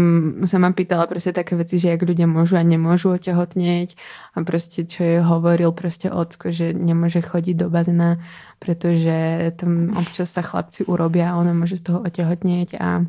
sa 0.44 0.60
ma 0.60 0.68
pýtala 0.68 1.08
proste 1.08 1.32
také 1.32 1.56
veci, 1.56 1.80
že 1.80 1.96
jak 1.96 2.04
ľudia 2.04 2.28
môžu 2.28 2.60
a 2.60 2.64
nemôžu 2.64 3.16
otehotnieť 3.16 3.96
a 4.36 4.44
proste 4.44 4.84
čo 4.84 5.00
jej 5.00 5.20
hovoril 5.24 5.72
proste 5.72 6.12
ocko, 6.12 6.52
že 6.52 6.76
nemôže 6.76 7.24
chodiť 7.24 7.56
do 7.56 7.72
bazéna, 7.72 8.20
pretože 8.60 9.48
tam 9.56 9.96
občas 9.96 10.28
sa 10.28 10.44
chlapci 10.44 10.84
urobia 10.84 11.32
a 11.32 11.40
ona 11.40 11.56
môže 11.56 11.80
z 11.80 11.88
toho 11.88 12.04
otehotnieť 12.04 12.76
a 12.76 13.08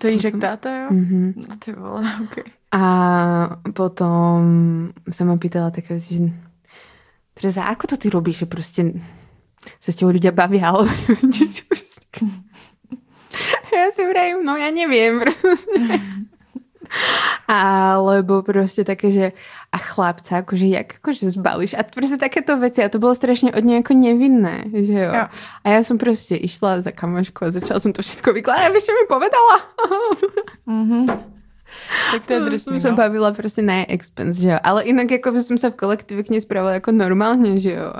To 0.00 0.08
jí 0.08 0.20
řekl 0.20 0.38
táta, 0.38 0.68
jo? 0.68 0.88
Mhm. 0.92 1.48
No 1.48 1.56
ty 1.56 1.72
vole, 1.72 2.04
okay. 2.28 2.44
A 2.76 2.82
potom 3.72 4.36
sa 5.08 5.24
ma 5.24 5.40
pýtala 5.40 5.72
také 5.72 5.96
veci, 5.96 6.20
že 6.20 6.28
Tereza, 7.38 7.70
ako 7.70 7.94
to 7.94 7.96
ty 7.96 8.10
robíš, 8.10 8.42
že 8.44 8.46
proste 8.50 8.82
sa 9.78 9.92
s 9.92 9.96
tebou 9.96 10.14
ľudia 10.14 10.34
bavia, 10.34 10.72
ale 10.72 10.84
ja 13.74 13.86
si 13.94 14.02
vrajím, 14.02 14.42
no 14.42 14.58
ja 14.58 14.70
neviem 14.72 15.22
proste. 15.22 15.78
Alebo 17.44 18.40
proste 18.40 18.80
také, 18.80 19.12
že 19.12 19.36
a 19.68 19.76
chlapca, 19.76 20.40
akože 20.40 20.64
jak 20.64 21.04
akože 21.04 21.36
zbalíš 21.36 21.76
a 21.76 21.84
proste 21.84 22.16
takéto 22.16 22.56
veci 22.56 22.80
a 22.80 22.88
to 22.88 22.96
bolo 22.96 23.12
strašne 23.12 23.52
od 23.52 23.60
nej 23.60 23.84
ako 23.84 23.92
nevinné, 23.92 24.72
že 24.72 24.96
jo. 24.96 25.12
Jo. 25.12 25.28
A 25.64 25.66
ja 25.68 25.80
som 25.84 26.00
proste 26.00 26.40
išla 26.40 26.80
za 26.80 26.88
kamošku 26.88 27.44
a 27.44 27.52
začala 27.52 27.76
som 27.76 27.92
to 27.92 28.00
všetko 28.00 28.32
vykladať 28.40 28.64
a 28.64 28.72
vieš, 28.72 28.88
čo 28.88 28.96
mi 28.96 29.04
povedala? 29.04 29.56
Mhm. 30.64 31.36
Tak 32.12 32.24
to 32.24 32.32
je 32.32 32.40
To 32.40 32.46
drsný, 32.48 32.76
no. 32.80 32.96
bavila 32.96 33.30
proste 33.36 33.60
na 33.60 33.84
expense, 33.84 34.40
že 34.40 34.56
jo. 34.56 34.58
Ale 34.60 34.88
inak 34.88 35.12
ako 35.20 35.36
by 35.36 35.40
som 35.44 35.56
sa 35.60 35.68
v 35.68 35.78
kolektíve 35.78 36.24
k 36.24 36.32
nej 36.32 36.42
správala 36.42 36.80
ako 36.80 36.96
normálne, 36.96 37.60
že 37.60 37.76
jo. 37.76 37.92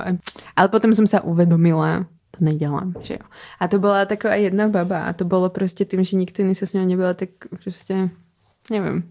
Ale 0.57 0.67
potom 0.73 0.97
som 0.97 1.05
sa 1.05 1.21
uvedomila, 1.21 2.09
to 2.33 2.41
nedelám, 2.41 2.97
že 3.05 3.21
jo. 3.21 3.25
A 3.61 3.69
to 3.69 3.77
bola 3.77 4.09
taková 4.09 4.41
jedna 4.41 4.73
baba 4.73 5.09
a 5.09 5.13
to 5.13 5.29
bolo 5.29 5.53
proste 5.53 5.85
tým, 5.85 6.01
že 6.05 6.17
nikto 6.17 6.41
iný 6.41 6.57
sa 6.57 6.65
s 6.65 6.73
ňou 6.73 6.89
nebyla, 6.89 7.13
tak 7.17 7.37
proste, 7.61 8.09
neviem. 8.73 9.05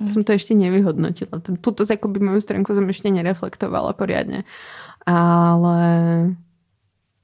Mm. 0.00 0.10
Som 0.10 0.26
to 0.26 0.34
ešte 0.34 0.56
nevyhodnotila. 0.58 1.38
Tuto 1.62 1.86
akoby 1.86 2.18
moju 2.18 2.40
stránku 2.42 2.74
som 2.74 2.88
ešte 2.90 3.12
nereflektovala 3.14 3.94
poriadne. 3.94 4.42
Ale 5.06 5.78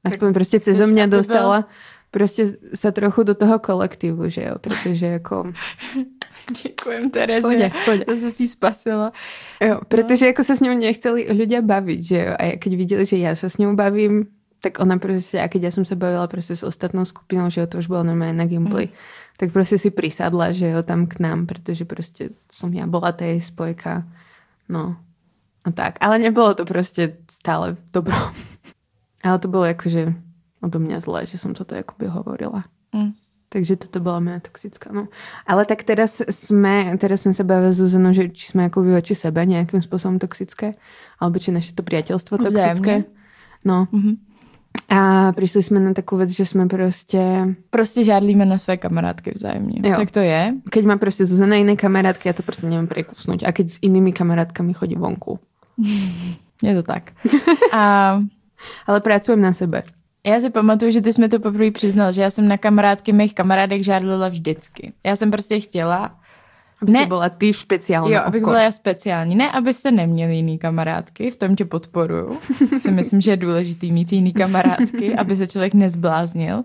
aspoň 0.06 0.28
proste 0.36 0.62
cez 0.62 0.78
bol- 0.78 0.94
dostala 1.10 1.66
proste 2.10 2.58
sa 2.74 2.90
trochu 2.90 3.22
do 3.22 3.34
toho 3.38 3.56
kolektívu, 3.62 4.26
že 4.28 4.50
jo. 4.50 4.54
Pretože 4.58 5.22
ako... 5.22 5.54
Děkujem 6.64 7.10
Terezie. 7.10 7.42
Poďa, 7.42 7.68
poďa. 7.84 8.04
Zase 8.08 8.30
si 8.32 8.48
spasila. 8.48 9.12
Jo, 9.60 9.80
pretože 9.88 10.28
ako 10.30 10.42
sa 10.44 10.54
s 10.56 10.64
ňou 10.64 10.74
nechceli 10.74 11.28
ľudia 11.30 11.60
baviť, 11.62 12.00
že 12.00 12.18
jo. 12.18 12.32
A 12.34 12.42
keď 12.56 12.72
videli, 12.76 13.04
že 13.06 13.16
ja 13.18 13.32
sa 13.36 13.48
s 13.48 13.58
ňou 13.58 13.76
bavím, 13.76 14.28
tak 14.60 14.76
ona 14.76 15.00
proste, 15.00 15.40
a 15.40 15.48
keď 15.48 15.68
ja 15.68 15.72
som 15.72 15.84
sa 15.88 15.96
bavila 15.96 16.28
proste 16.28 16.52
s 16.52 16.60
ostatnou 16.60 17.08
skupinou, 17.08 17.48
že 17.48 17.64
jo, 17.64 17.66
to 17.66 17.80
už 17.80 17.88
bolo 17.88 18.04
normálne 18.04 18.36
na 18.36 18.44
gameplay, 18.44 18.92
tak 19.40 19.56
proste 19.56 19.80
si 19.80 19.88
prisadla, 19.88 20.52
že 20.52 20.68
jo, 20.68 20.84
tam 20.84 21.08
k 21.08 21.16
nám, 21.24 21.48
pretože 21.48 21.88
proste 21.88 22.36
som 22.52 22.68
ja 22.68 22.84
bola 22.84 23.16
tá 23.16 23.24
jej 23.24 23.40
spojka. 23.40 24.04
No. 24.68 25.00
A 25.64 25.68
tak. 25.72 25.96
Ale 26.04 26.20
nebolo 26.20 26.52
to 26.52 26.68
proste 26.68 27.24
stále 27.32 27.80
dobro. 27.88 28.16
Ale 29.24 29.36
to 29.40 29.48
bolo 29.48 29.64
akože 29.68 30.12
odo 30.60 30.78
mňa 30.80 31.00
zlé, 31.00 31.24
že 31.24 31.40
som 31.40 31.56
toto 31.56 31.72
akoby 31.72 32.12
hovorila. 32.12 32.68
Mm. 32.92 33.16
Takže 33.50 33.82
toto 33.82 33.98
bola 33.98 34.22
moja 34.22 34.38
toxická. 34.46 34.94
No. 34.94 35.10
Ale 35.42 35.66
tak 35.66 35.82
teraz 35.82 36.22
sme, 36.22 36.94
teraz 37.02 37.26
sme 37.26 37.34
sa 37.34 37.42
bavili 37.42 37.74
s 37.74 37.82
Zuzanou, 37.82 38.14
že 38.14 38.30
či 38.30 38.54
sme 38.54 38.70
ako 38.70 38.86
voči 38.86 39.18
sebe 39.18 39.42
nejakým 39.42 39.82
spôsobom 39.82 40.22
toxické, 40.22 40.78
alebo 41.18 41.42
či 41.42 41.50
naše 41.50 41.74
to 41.74 41.82
priateľstvo 41.82 42.38
toxické. 42.38 43.10
No. 43.66 43.90
Mhm. 43.90 44.30
A 44.86 45.30
prišli 45.34 45.66
sme 45.66 45.82
na 45.82 45.90
takú 45.90 46.14
vec, 46.14 46.30
že 46.30 46.46
sme 46.46 46.70
proste... 46.70 47.18
Prostě 47.70 48.04
žádlíme 48.04 48.46
na 48.46 48.58
své 48.58 48.76
kamarádky 48.76 49.30
vzájemně. 49.34 49.82
Jo. 49.82 49.96
Tak 49.96 50.10
to 50.10 50.20
je. 50.20 50.54
Keď 50.70 50.84
má 50.86 50.96
proste 50.96 51.26
Zuzana 51.26 51.58
iné 51.58 51.74
kamarátky, 51.74 52.30
ja 52.30 52.34
to 52.38 52.46
proste 52.46 52.70
neviem 52.70 52.86
prekusnúť. 52.86 53.42
A 53.42 53.50
keď 53.50 53.66
s 53.66 53.76
inými 53.82 54.14
kamarátkami 54.14 54.70
chodí 54.70 54.94
vonku. 54.94 55.42
Je 56.62 56.74
to 56.74 56.82
tak. 56.86 57.18
A 57.74 58.22
Ale 58.86 59.00
pracujem 59.00 59.40
na 59.40 59.52
sebe. 59.52 59.82
Já 60.26 60.40
si 60.40 60.50
pamatuju, 60.50 60.90
že 60.92 61.00
ty 61.00 61.12
jsi 61.12 61.20
mi 61.20 61.28
to 61.28 61.38
poprvé 61.40 61.70
přiznal, 61.70 62.12
že 62.12 62.22
já 62.22 62.30
jsem 62.30 62.48
na 62.48 62.58
kamarádky 62.58 63.12
mých 63.12 63.34
kamarádek 63.34 63.82
žádlila 63.82 64.28
vždycky. 64.28 64.92
Já 65.06 65.16
jsem 65.16 65.30
prostě 65.30 65.60
chtěla, 65.60 66.10
Aby 66.82 66.92
Ne. 66.92 67.06
bola 67.06 67.28
ty 67.28 67.52
špeciálna. 67.52 68.16
jo, 68.16 68.22
abych 68.24 68.40
course. 68.42 68.50
byla 68.52 68.62
já 68.64 68.72
speciální. 68.72 69.34
Ne, 69.34 69.50
abyste 69.50 69.90
neměli 69.90 70.36
jiný 70.36 70.58
kamarádky, 70.58 71.30
v 71.30 71.36
tom 71.36 71.56
tě 71.56 71.64
podporuju. 71.64 72.38
si 72.78 72.90
myslím, 72.90 73.20
že 73.20 73.30
je 73.30 73.36
důležitý 73.36 73.92
mít 73.92 74.12
jiný 74.12 74.32
kamarádky, 74.32 75.14
aby 75.16 75.36
se 75.36 75.46
člověk 75.46 75.74
nezbláznil. 75.74 76.64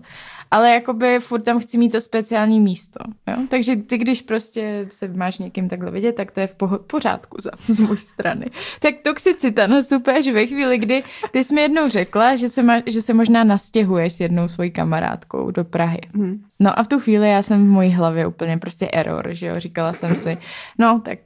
Ale 0.50 0.70
jakoby 0.70 1.20
furt 1.20 1.40
tam 1.42 1.60
chci 1.60 1.78
mít 1.78 1.90
to 1.90 2.00
speciální 2.00 2.60
místo. 2.60 2.98
Jo? 3.28 3.36
Takže 3.48 3.76
ty, 3.76 3.98
když 3.98 4.22
prostě 4.22 4.88
se 4.90 5.08
máš 5.08 5.38
někým 5.38 5.68
takhle 5.68 5.90
vidět, 5.90 6.12
tak 6.12 6.30
to 6.30 6.40
je 6.40 6.46
v 6.46 6.54
poho- 6.54 6.78
pořádku 6.78 7.36
za, 7.40 7.50
z 7.68 7.80
mojí 7.80 7.98
strany. 7.98 8.46
Tak 8.80 8.94
toxicita 9.04 9.66
nastupuje 9.66 10.18
až 10.18 10.26
ve 10.28 10.46
chvíli, 10.46 10.78
kdy 10.78 11.02
ty 11.30 11.44
jsi 11.44 11.54
mi 11.54 11.60
jednou 11.60 11.88
řekla, 11.88 12.36
že 12.36 12.48
se, 12.48 12.62
ma- 12.62 12.82
že 12.86 13.02
se 13.02 13.14
možná 13.14 13.44
nastěhuješ 13.44 14.12
s 14.12 14.20
jednou 14.20 14.48
svojí 14.48 14.70
kamarádkou 14.70 15.50
do 15.50 15.64
Prahy. 15.64 16.00
Hm. 16.16 16.42
No 16.60 16.78
a 16.78 16.82
v 16.82 16.88
tu 16.88 17.00
chvíli 17.00 17.30
já 17.30 17.42
jsem 17.42 17.66
v 17.66 17.70
mojí 17.70 17.90
hlavě 17.92 18.26
úplně 18.26 18.58
prostě 18.58 18.88
error, 18.92 19.28
že 19.30 19.46
jo, 19.46 19.60
říkala 19.60 19.92
jsem 19.92 20.16
si, 20.16 20.38
no 20.78 21.00
tak 21.04 21.18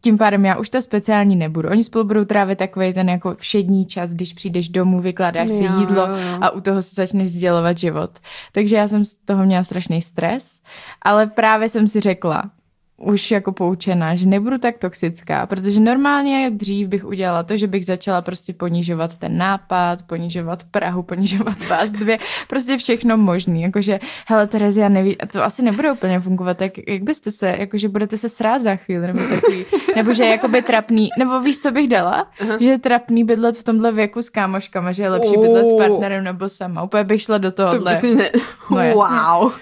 tím 0.00 0.18
pádem 0.18 0.44
já 0.44 0.56
už 0.56 0.70
ta 0.70 0.80
speciální 0.80 1.36
nebudu. 1.36 1.68
Oni 1.68 1.84
spolu 1.84 2.04
budou 2.04 2.24
trávit 2.24 2.58
takový 2.58 2.92
ten 2.92 3.08
jako 3.08 3.34
všední 3.34 3.86
čas, 3.86 4.10
když 4.10 4.32
přijdeš 4.32 4.68
domů, 4.68 5.00
vykládáš 5.00 5.50
si 5.50 5.64
Jo, 5.64 5.80
jídlo 5.80 6.06
jo, 6.06 6.38
a 6.40 6.50
u 6.50 6.60
toho 6.60 6.82
si 6.82 6.94
začneš 6.94 7.30
sdělovat 7.30 7.78
život. 7.78 8.18
Takže 8.52 8.76
já 8.76 8.88
jsem 8.88 9.04
z 9.04 9.14
toho 9.14 9.44
měla 9.44 9.64
strašný 9.64 10.02
stres, 10.02 10.60
ale 11.02 11.26
právě 11.26 11.68
jsem 11.68 11.88
si 11.88 12.00
řekla, 12.00 12.50
už 12.98 13.30
jako 13.30 13.52
poučená, 13.52 14.14
že 14.14 14.26
nebudu 14.26 14.58
tak 14.58 14.78
toxická, 14.78 15.46
protože 15.46 15.80
normálně 15.80 16.50
dřív 16.50 16.88
bych 16.88 17.04
udělala 17.04 17.42
to, 17.42 17.56
že 17.56 17.66
bych 17.66 17.86
začala 17.86 18.22
prostě 18.22 18.52
ponižovat 18.52 19.16
ten 19.16 19.38
nápad, 19.38 20.02
ponižovat 20.02 20.64
Prahu, 20.70 21.02
ponižovat 21.12 21.66
vás 21.68 21.92
dvě, 21.92 22.18
prostě 22.48 22.76
všechno 22.76 23.16
možný, 23.16 23.62
jakože, 23.62 24.00
hele 24.26 24.46
Terezi, 24.46 24.80
já 24.80 24.88
neví, 24.88 25.20
a 25.20 25.26
to 25.26 25.44
asi 25.44 25.62
nebude 25.62 25.92
úplně 25.92 26.20
fungovat, 26.20 26.58
tak 26.58 26.72
jak 26.88 27.02
byste 27.02 27.30
se, 27.30 27.54
jakože 27.58 27.88
budete 27.88 28.18
se 28.18 28.28
srát 28.28 28.62
za 28.62 28.76
chvíli, 28.76 29.06
nebo 29.06 29.20
takový, 29.34 29.64
nebo 29.96 30.14
že 30.14 30.24
je 30.24 30.30
jakoby 30.30 30.62
trapný, 30.62 31.08
nebo 31.18 31.40
víš, 31.40 31.58
co 31.58 31.70
bych 31.70 31.88
dala? 31.88 32.26
Uh-huh. 32.40 32.58
Že 32.60 32.68
je 32.68 32.78
trapný 32.78 33.24
bydlet 33.24 33.56
v 33.56 33.64
tomhle 33.64 33.92
věku 33.92 34.22
s 34.22 34.30
kámoškama, 34.30 34.92
že 34.92 35.02
je 35.02 35.08
lepší 35.08 35.36
bydlet 35.36 35.68
s 35.68 35.76
partnerem 35.78 36.24
nebo 36.24 36.48
sama, 36.48 36.82
úplně 36.82 37.04
bych 37.04 37.22
šla 37.22 37.38
do 37.38 37.50
To 37.52 37.56
tohohle. 37.70 37.92
by 37.92 38.00
si 38.00 38.14
ne... 38.14 38.30
No 38.70 38.78
jasně. 38.78 38.94
wow. 38.94 39.52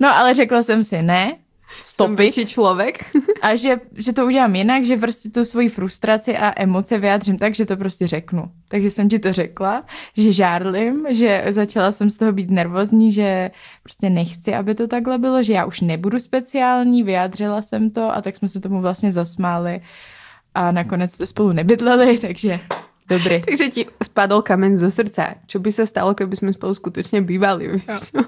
No 0.00 0.16
ale 0.16 0.34
řekla 0.34 0.62
jsem 0.62 0.84
si 0.84 1.02
ne, 1.02 1.34
Som 1.82 1.84
stop 1.84 2.10
it. 2.10 2.18
väčší 2.18 2.46
človek. 2.46 3.04
A 3.42 3.56
že, 3.56 3.80
že 3.94 4.12
to 4.12 4.26
udělám 4.26 4.54
jinak, 4.54 4.86
že 4.86 4.96
prostě 4.96 5.28
tu 5.30 5.44
svoji 5.44 5.68
frustraci 5.68 6.36
a 6.36 6.52
emoce 6.56 6.98
vyjádřím 6.98 7.38
tak, 7.38 7.54
že 7.54 7.66
to 7.66 7.76
prostě 7.76 8.06
řeknu. 8.06 8.44
Takže 8.68 8.90
jsem 8.90 9.08
ti 9.08 9.18
to 9.18 9.32
řekla, 9.32 9.84
že 10.16 10.32
žárlim, 10.32 11.06
že 11.10 11.44
začala 11.50 11.92
jsem 11.92 12.10
z 12.10 12.18
toho 12.18 12.32
být 12.32 12.50
nervózní, 12.50 13.12
že 13.12 13.50
prostě 13.82 14.10
nechci, 14.10 14.54
aby 14.54 14.74
to 14.74 14.86
takhle 14.88 15.18
bylo, 15.18 15.42
že 15.42 15.52
já 15.52 15.64
už 15.64 15.80
nebudu 15.80 16.18
speciální, 16.18 17.02
vyjádřila 17.02 17.62
jsem 17.62 17.90
to 17.90 18.14
a 18.14 18.22
tak 18.22 18.36
jsme 18.36 18.48
se 18.48 18.60
tomu 18.60 18.80
vlastně 18.80 19.12
zasmáli 19.12 19.80
a 20.54 20.72
nakonec 20.72 21.18
to 21.18 21.26
spolu 21.26 21.52
nebydleli, 21.52 22.18
takže 22.18 22.60
dobrý. 23.08 23.40
Takže 23.42 23.68
ti 23.70 23.82
spadol 24.02 24.42
kamen 24.42 24.76
zo 24.76 24.90
srdca. 24.90 25.34
Čo 25.46 25.58
by 25.58 25.70
sa 25.72 25.84
stalo, 25.86 26.14
keby 26.14 26.36
sme 26.36 26.50
spolu 26.52 26.74
skutočne 26.74 27.20
bývali? 27.20 27.68
Víš? 27.78 28.14
Jo. 28.14 28.24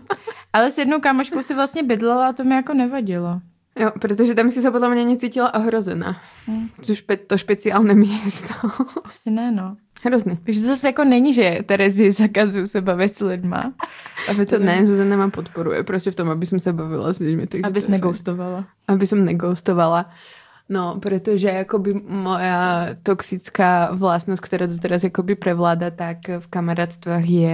Ale 0.53 0.70
s 0.70 0.79
jednou 0.79 1.01
kámoškou 1.01 1.43
si 1.43 1.55
vlastně 1.55 1.83
bydlela 1.83 2.29
a 2.29 2.33
to 2.33 2.45
mi 2.45 2.55
jako 2.55 2.75
nevadilo. 2.75 3.41
jo, 3.79 3.91
pretože 3.99 4.35
tam 4.39 4.51
si 4.55 4.62
sa 4.62 4.70
podľa 4.70 4.95
mňa 4.95 5.03
necítila 5.05 5.51
ohrozená. 5.55 6.14
Hm. 6.47 6.70
To, 6.87 6.95
špe, 6.95 7.16
to 7.27 7.35
špeciálne 7.35 7.91
miesto. 8.07 8.55
Asi 9.05 9.31
ne, 9.35 9.51
no. 9.51 9.75
Hrozný. 10.05 10.37
Takže 10.45 10.61
to 10.61 10.66
zase 10.66 10.87
jako 10.87 11.05
není, 11.05 11.35
že 11.35 11.59
Terezi 11.66 12.11
zakazuju 12.12 12.66
se 12.66 12.81
bavit 12.81 13.16
s 13.16 13.20
lidma. 13.20 13.72
Aby 14.29 14.47
To 14.47 14.59
ne, 14.59 14.87
Zuzana 14.87 15.16
ma 15.16 15.31
podporuje 15.31 15.83
proste 15.83 16.11
v 16.11 16.14
tom, 16.14 16.31
aby 16.31 16.47
som 16.47 16.61
sa 16.61 16.70
bavila 16.72 17.11
s 17.14 17.18
ľuďmi. 17.18 17.47
Takže 17.51 17.66
Abys 17.66 17.85
to 17.85 17.89
je 17.89 17.91
fajn. 17.91 17.95
negoustovala. 17.99 18.61
Aby 18.89 19.05
som 19.11 19.18
neghostovala. 19.25 20.01
No, 20.64 20.96
pretože 20.96 21.52
akoby 21.52 21.92
moja 22.00 22.96
toxická 23.04 23.92
vlastnosť, 23.92 24.40
ktorá 24.40 24.64
tu 24.64 24.80
teraz 24.80 25.04
akoby 25.04 25.36
prevláda, 25.36 25.92
tak 25.92 26.24
v 26.40 26.46
kamarátstvách 26.48 27.24
je, 27.28 27.52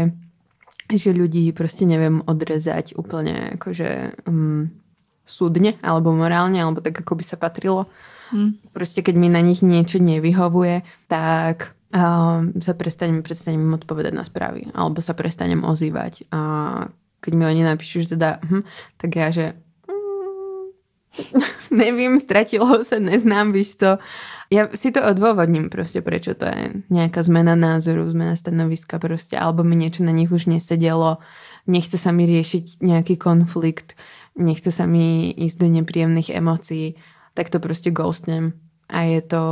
že 0.94 1.10
ľudí 1.10 1.50
proste 1.50 1.90
neviem 1.90 2.22
odrezať 2.22 2.94
úplne 2.94 3.58
akože 3.58 4.22
um, 4.30 4.70
súdne, 5.26 5.74
alebo 5.82 6.14
morálne, 6.14 6.62
alebo 6.62 6.78
tak, 6.78 7.02
ako 7.02 7.18
by 7.18 7.24
sa 7.26 7.34
patrilo. 7.34 7.90
Hm. 8.30 8.70
Proste 8.70 9.02
keď 9.02 9.14
mi 9.18 9.26
na 9.26 9.42
nich 9.42 9.62
niečo 9.62 9.98
nevyhovuje, 9.98 10.86
tak 11.10 11.74
um, 11.90 12.54
sa 12.62 12.78
prestanem, 12.78 13.26
prestanem 13.26 13.74
odpovedať 13.74 14.14
na 14.14 14.22
správy, 14.22 14.70
alebo 14.70 15.02
sa 15.02 15.18
prestanem 15.18 15.66
ozývať. 15.66 16.30
A 16.30 16.40
keď 17.18 17.32
mi 17.34 17.44
oni 17.46 17.62
napíšu, 17.66 18.06
že 18.06 18.14
teda, 18.14 18.38
hm, 18.38 18.62
tak 18.96 19.10
ja, 19.18 19.28
že 19.34 19.58
nevím, 21.70 22.18
stratilo 22.20 22.84
sa, 22.84 22.98
neznám, 22.98 23.52
víš 23.52 23.76
co. 23.76 23.98
Ja 24.50 24.66
si 24.74 24.90
to 24.90 24.98
odôvodním 25.06 25.70
proste, 25.70 26.02
prečo 26.02 26.34
to 26.34 26.50
je 26.50 26.82
nejaká 26.90 27.22
zmena 27.22 27.54
názoru, 27.54 28.02
zmena 28.10 28.34
stanoviska 28.34 28.98
proste, 28.98 29.38
alebo 29.38 29.62
mi 29.62 29.78
niečo 29.78 30.02
na 30.02 30.10
nich 30.10 30.30
už 30.34 30.50
nesedelo, 30.50 31.22
nechce 31.70 31.94
sa 31.94 32.10
mi 32.10 32.26
riešiť 32.26 32.82
nejaký 32.82 33.14
konflikt, 33.14 33.94
nechce 34.34 34.74
sa 34.74 34.90
mi 34.90 35.30
ísť 35.30 35.56
do 35.62 35.66
nepríjemných 35.70 36.34
emócií, 36.34 36.98
tak 37.38 37.46
to 37.50 37.62
proste 37.62 37.94
ghostnem. 37.94 38.58
A 38.90 39.06
je 39.06 39.22
to, 39.22 39.44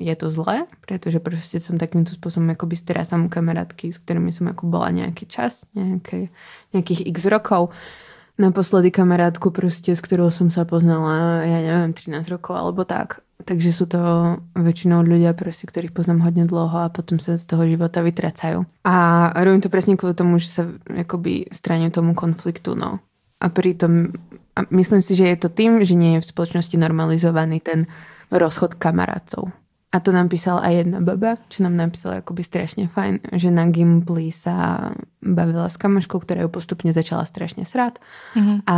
je 0.00 0.14
to 0.16 0.32
zlé, 0.32 0.64
pretože 0.88 1.20
proste 1.20 1.60
som 1.60 1.76
takýmto 1.76 2.16
spôsobom 2.16 2.48
akoby 2.56 2.80
strácam 2.80 3.28
kamarátky, 3.28 3.92
s 3.92 4.00
ktorými 4.00 4.32
som 4.32 4.48
ako 4.48 4.72
bola 4.72 4.88
nejaký 4.88 5.28
čas, 5.28 5.68
nejaké, 5.76 6.32
nejakých 6.72 7.04
x 7.12 7.28
rokov. 7.28 7.76
Naposledy 8.36 8.92
kamarátku 8.92 9.48
proste, 9.48 9.96
s 9.96 10.04
ktorou 10.04 10.28
som 10.28 10.52
sa 10.52 10.68
poznala, 10.68 11.40
ja 11.48 11.58
neviem, 11.64 11.96
13 11.96 12.20
rokov 12.28 12.52
alebo 12.52 12.84
tak. 12.84 13.24
Takže 13.46 13.70
sú 13.72 13.88
to 13.88 14.00
väčšinou 14.52 15.00
ľudia, 15.06 15.32
proste, 15.32 15.64
ktorých 15.64 15.94
poznám 15.96 16.24
hodne 16.26 16.44
dlho 16.44 16.88
a 16.88 16.92
potom 16.92 17.16
sa 17.16 17.40
z 17.40 17.46
toho 17.48 17.64
života 17.64 18.04
vytracajú. 18.04 18.66
A 18.84 18.94
robím 19.40 19.64
to 19.64 19.72
presne 19.72 19.96
kvôli 19.96 20.12
tomu, 20.12 20.36
že 20.36 20.52
sa 20.52 20.62
akoby 20.88 21.48
straním 21.48 21.88
tomu 21.88 22.12
konfliktu, 22.12 22.76
no. 22.76 23.00
A 23.40 23.48
pritom 23.52 24.12
a 24.56 24.64
myslím 24.72 25.04
si, 25.04 25.12
že 25.12 25.28
je 25.28 25.36
to 25.36 25.52
tým, 25.52 25.84
že 25.84 25.92
nie 25.92 26.16
je 26.16 26.24
v 26.24 26.30
spoločnosti 26.32 26.76
normalizovaný 26.80 27.60
ten 27.60 27.84
rozchod 28.32 28.80
kamarátov. 28.80 29.52
A 29.96 30.00
to 30.04 30.12
nám 30.12 30.28
písala 30.28 30.60
aj 30.60 30.84
jedna 30.84 31.00
baba, 31.00 31.40
čo 31.48 31.64
nám 31.64 31.72
napísala 31.72 32.20
akoby 32.20 32.44
strašne 32.44 32.84
fajn, 32.92 33.32
že 33.32 33.48
na 33.48 33.64
Gimply 33.64 34.28
sa 34.28 34.92
bavila 35.24 35.72
s 35.72 35.80
kamoškou, 35.80 36.20
ktorá 36.20 36.44
ju 36.44 36.52
postupne 36.52 36.92
začala 36.92 37.24
strašne 37.24 37.64
srát 37.64 37.96
mm-hmm. 38.36 38.68
a 38.68 38.76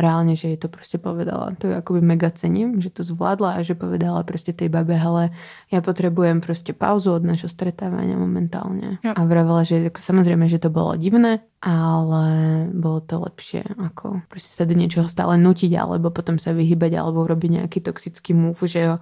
reálne, 0.00 0.32
že 0.40 0.48
jej 0.48 0.56
to 0.56 0.72
proste 0.72 0.96
povedala. 0.96 1.52
To 1.60 1.68
ju 1.68 1.74
akoby 1.76 2.00
mega 2.00 2.32
cením, 2.32 2.80
že 2.80 2.88
to 2.88 3.04
zvládla 3.04 3.60
a 3.60 3.66
že 3.66 3.76
povedala 3.76 4.24
proste 4.24 4.56
tej 4.56 4.72
babe, 4.72 4.96
ale 4.96 5.36
ja 5.68 5.84
potrebujem 5.84 6.40
proste 6.40 6.72
pauzu 6.72 7.20
od 7.20 7.28
našho 7.28 7.52
stretávania 7.52 8.16
momentálne. 8.16 9.04
Yep. 9.04 9.12
A 9.12 9.20
vravela, 9.28 9.68
že 9.68 9.92
ako, 9.92 10.00
samozrejme, 10.00 10.48
že 10.48 10.64
to 10.64 10.72
bolo 10.72 10.96
divné, 10.96 11.44
ale 11.60 12.24
bolo 12.72 13.04
to 13.04 13.20
lepšie, 13.20 13.68
ako 13.76 14.24
proste 14.32 14.56
sa 14.56 14.64
do 14.64 14.72
niečoho 14.72 15.04
stále 15.12 15.36
nutiť, 15.36 15.76
alebo 15.76 16.08
potom 16.08 16.40
sa 16.40 16.56
vyhybať, 16.56 16.96
alebo 16.96 17.20
urobiť 17.28 17.60
nejaký 17.60 17.84
toxický 17.84 18.32
move, 18.32 18.64
že 18.64 18.80
jo, 18.80 18.96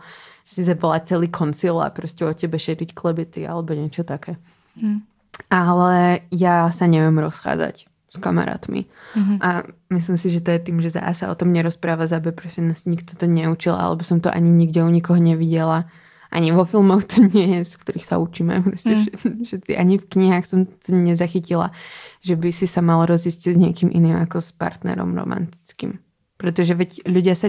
že 0.46 0.52
si 0.56 0.62
zavolať 0.62 1.02
celý 1.10 1.28
koncil 1.28 1.82
a 1.82 1.90
proste 1.90 2.22
o 2.22 2.30
tebe 2.30 2.56
šeriť 2.56 2.94
klebety 2.94 3.42
alebo 3.42 3.74
niečo 3.74 4.06
také. 4.06 4.38
Mm. 4.78 5.02
Ale 5.50 6.24
ja 6.32 6.70
sa 6.72 6.86
neviem 6.88 7.18
rozchádzať 7.20 7.90
s 8.06 8.16
kamarátmi. 8.22 8.86
Mm-hmm. 8.86 9.38
A 9.42 9.66
myslím 9.92 10.16
si, 10.16 10.30
že 10.30 10.40
to 10.40 10.54
je 10.54 10.60
tým, 10.70 10.78
že 10.80 10.94
zase 10.94 11.28
o 11.28 11.34
tom 11.34 11.52
nerozpráva 11.52 12.06
zabe, 12.08 12.32
proste 12.32 12.64
nás 12.64 12.88
nikto 12.88 13.18
to 13.18 13.26
neučil, 13.28 13.74
alebo 13.76 14.06
som 14.06 14.22
to 14.22 14.30
ani 14.32 14.48
nikde 14.48 14.80
u 14.80 14.88
nikoho 14.88 15.20
nevidela. 15.20 15.90
Ani 16.30 16.50
vo 16.50 16.66
filmoch 16.66 17.06
to 17.06 17.22
nie 17.34 17.60
je, 17.60 17.60
z 17.66 17.74
ktorých 17.82 18.06
sa 18.06 18.16
učíme. 18.22 18.62
Proste 18.62 19.04
mm. 19.04 19.44
všetci, 19.44 19.70
ani 19.74 19.98
v 19.98 20.08
knihách 20.08 20.44
som 20.46 20.64
to 20.64 20.94
nezachytila, 20.94 21.74
že 22.22 22.38
by 22.38 22.48
si 22.54 22.70
sa 22.70 22.80
mal 22.80 23.04
rozísť 23.04 23.52
s 23.52 23.56
niekým 23.58 23.90
iným 23.90 24.22
ako 24.22 24.38
s 24.40 24.54
partnerom 24.54 25.12
romantickým. 25.12 25.98
Pretože 26.36 26.76
veď 26.76 27.08
ľudia 27.08 27.32
sa 27.32 27.48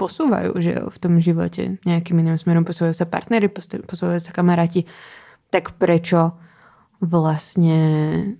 posúvajú 0.00 0.56
že 0.56 0.80
v 0.88 0.96
tom 0.96 1.20
živote 1.20 1.76
nejakým 1.84 2.16
iným 2.16 2.40
smerom. 2.40 2.64
Posúvajú 2.64 2.96
sa 2.96 3.04
partnery, 3.04 3.52
posúvajú 3.84 4.20
sa 4.20 4.32
kamaráti. 4.32 4.88
Tak 5.52 5.76
prečo 5.76 6.32
vlastne 7.02 7.78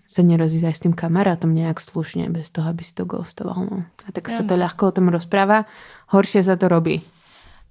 sa 0.07 0.23
nerozísť 0.23 0.67
aj 0.71 0.75
s 0.79 0.83
tým 0.87 0.95
kamarátom 0.95 1.51
nejak 1.51 1.83
slušne, 1.83 2.31
bez 2.31 2.55
toho, 2.55 2.71
aby 2.71 2.87
si 2.87 2.95
to 2.95 3.05
ghostoval. 3.05 3.59
No. 3.67 3.79
A 4.07 4.09
tak 4.15 4.31
ja, 4.31 4.39
sa 4.39 4.43
to 4.47 4.55
ľahko 4.55 4.89
o 4.89 4.95
tom 4.95 5.11
rozpráva, 5.11 5.67
horšie 6.15 6.47
sa 6.47 6.55
to 6.55 6.71
robí. 6.71 7.03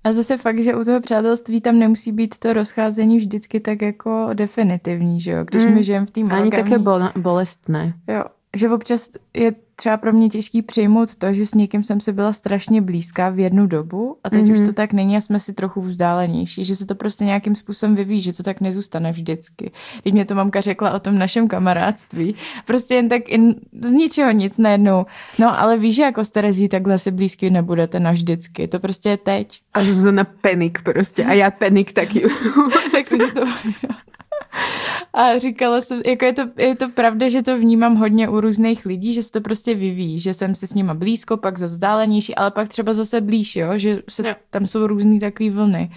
A 0.04 0.14
zase 0.14 0.38
fakt, 0.38 0.60
že 0.60 0.76
u 0.76 0.84
toho 0.84 1.02
přátelství 1.02 1.62
tam 1.62 1.80
nemusí 1.80 2.12
být 2.12 2.38
to 2.38 2.54
rozcházení 2.54 3.18
vždycky 3.18 3.60
tak 3.60 3.82
jako 3.82 4.30
definitivní, 4.34 5.22
že 5.22 5.32
jo? 5.32 5.44
Když 5.44 5.64
mm. 5.64 5.74
my 5.74 5.84
žijeme 5.84 6.06
v 6.06 6.12
tým 6.12 6.32
Ani 6.34 6.50
také 6.52 6.78
bolestné. 7.16 7.94
Jo, 8.08 8.24
že 8.56 8.70
občas 8.70 9.10
je 9.34 9.52
třeba 9.82 9.98
pro 9.98 10.14
mě 10.14 10.30
těžký 10.30 10.62
přijmout 10.62 11.16
to, 11.16 11.34
že 11.34 11.46
s 11.46 11.54
někým 11.54 11.84
jsem 11.84 12.02
si 12.02 12.14
byla 12.14 12.34
strašně 12.34 12.82
blízká 12.82 13.30
v 13.30 13.40
jednu 13.40 13.68
dobu 13.68 14.18
a 14.24 14.30
teď 14.30 14.42
mm-hmm. 14.42 14.52
už 14.52 14.58
mhm. 14.58 14.66
to 14.66 14.74
tak 14.74 14.94
není 14.94 15.18
a 15.18 15.22
jsme 15.22 15.40
si 15.40 15.54
trochu 15.54 15.82
vzdálenější, 15.82 16.66
že 16.66 16.76
se 16.76 16.86
to 16.86 16.96
prostě 16.96 17.26
nějakým 17.26 17.56
způsobem 17.56 17.96
vyvíjí, 17.96 18.22
že 18.22 18.34
to 18.34 18.44
tak 18.44 18.62
nezůstane 18.62 19.12
vždycky. 19.12 19.72
Když 20.02 20.14
mě 20.14 20.26
to 20.26 20.36
mamka 20.36 20.62
řekla 20.62 20.94
o 20.94 21.00
tom 21.00 21.18
našem 21.18 21.48
kamarádství, 21.48 22.36
prostě 22.66 22.96
jen 22.96 23.10
tak 23.10 23.30
in, 23.30 23.56
z 23.82 23.92
ničeho 23.92 24.32
nic 24.32 24.58
najednou. 24.58 25.06
No 25.40 25.60
ale 25.60 25.78
víš, 25.78 25.96
že 25.96 26.04
jako 26.04 26.26
s 26.26 26.30
Terezí 26.30 26.70
takhle 26.70 27.00
si 27.00 27.12
blízky 27.12 27.50
nebudete 27.50 28.00
navždycky, 28.00 28.68
to 28.68 28.80
prostě 28.80 29.10
je 29.10 29.18
teď. 29.18 29.62
A 29.74 29.84
Zuzana 29.84 30.24
penik 30.24 30.82
prostě 30.82 31.26
a 31.26 31.34
já 31.34 31.52
penik 31.52 31.94
taky. 31.94 32.22
tak 32.92 33.06
se 33.08 33.18
to... 33.18 33.42
A 35.14 35.38
říkala 35.38 35.82
jsem, 35.82 36.02
jako 36.06 36.26
je 36.26 36.34
to, 36.34 36.42
je 36.58 36.76
to 36.76 36.90
pravda, 36.90 37.30
že 37.30 37.42
to 37.42 37.58
vnímám 37.58 37.96
hodně 37.96 38.30
u 38.30 38.42
různých 38.42 38.86
lidí, 38.86 39.14
že 39.14 39.24
se 39.24 39.32
to 39.32 39.42
prostě 39.42 39.76
vyvíjí, 39.76 40.20
že 40.20 40.34
jsem 40.34 40.56
si 40.56 40.68
s 40.68 40.74
nima 40.74 40.94
blízko, 40.94 41.38
pak 41.38 41.58
za 41.58 41.66
vzdálenější, 41.66 42.36
ale 42.36 42.52
pak 42.52 42.70
třeba 42.70 42.94
zase 42.94 43.22
blíž, 43.22 43.56
jo, 43.56 43.78
že 43.78 44.02
se, 44.10 44.28
jo. 44.28 44.36
tam 44.50 44.68
jsou 44.68 44.88
různý 44.88 45.20
takový 45.20 45.50
vlny. 45.50 45.92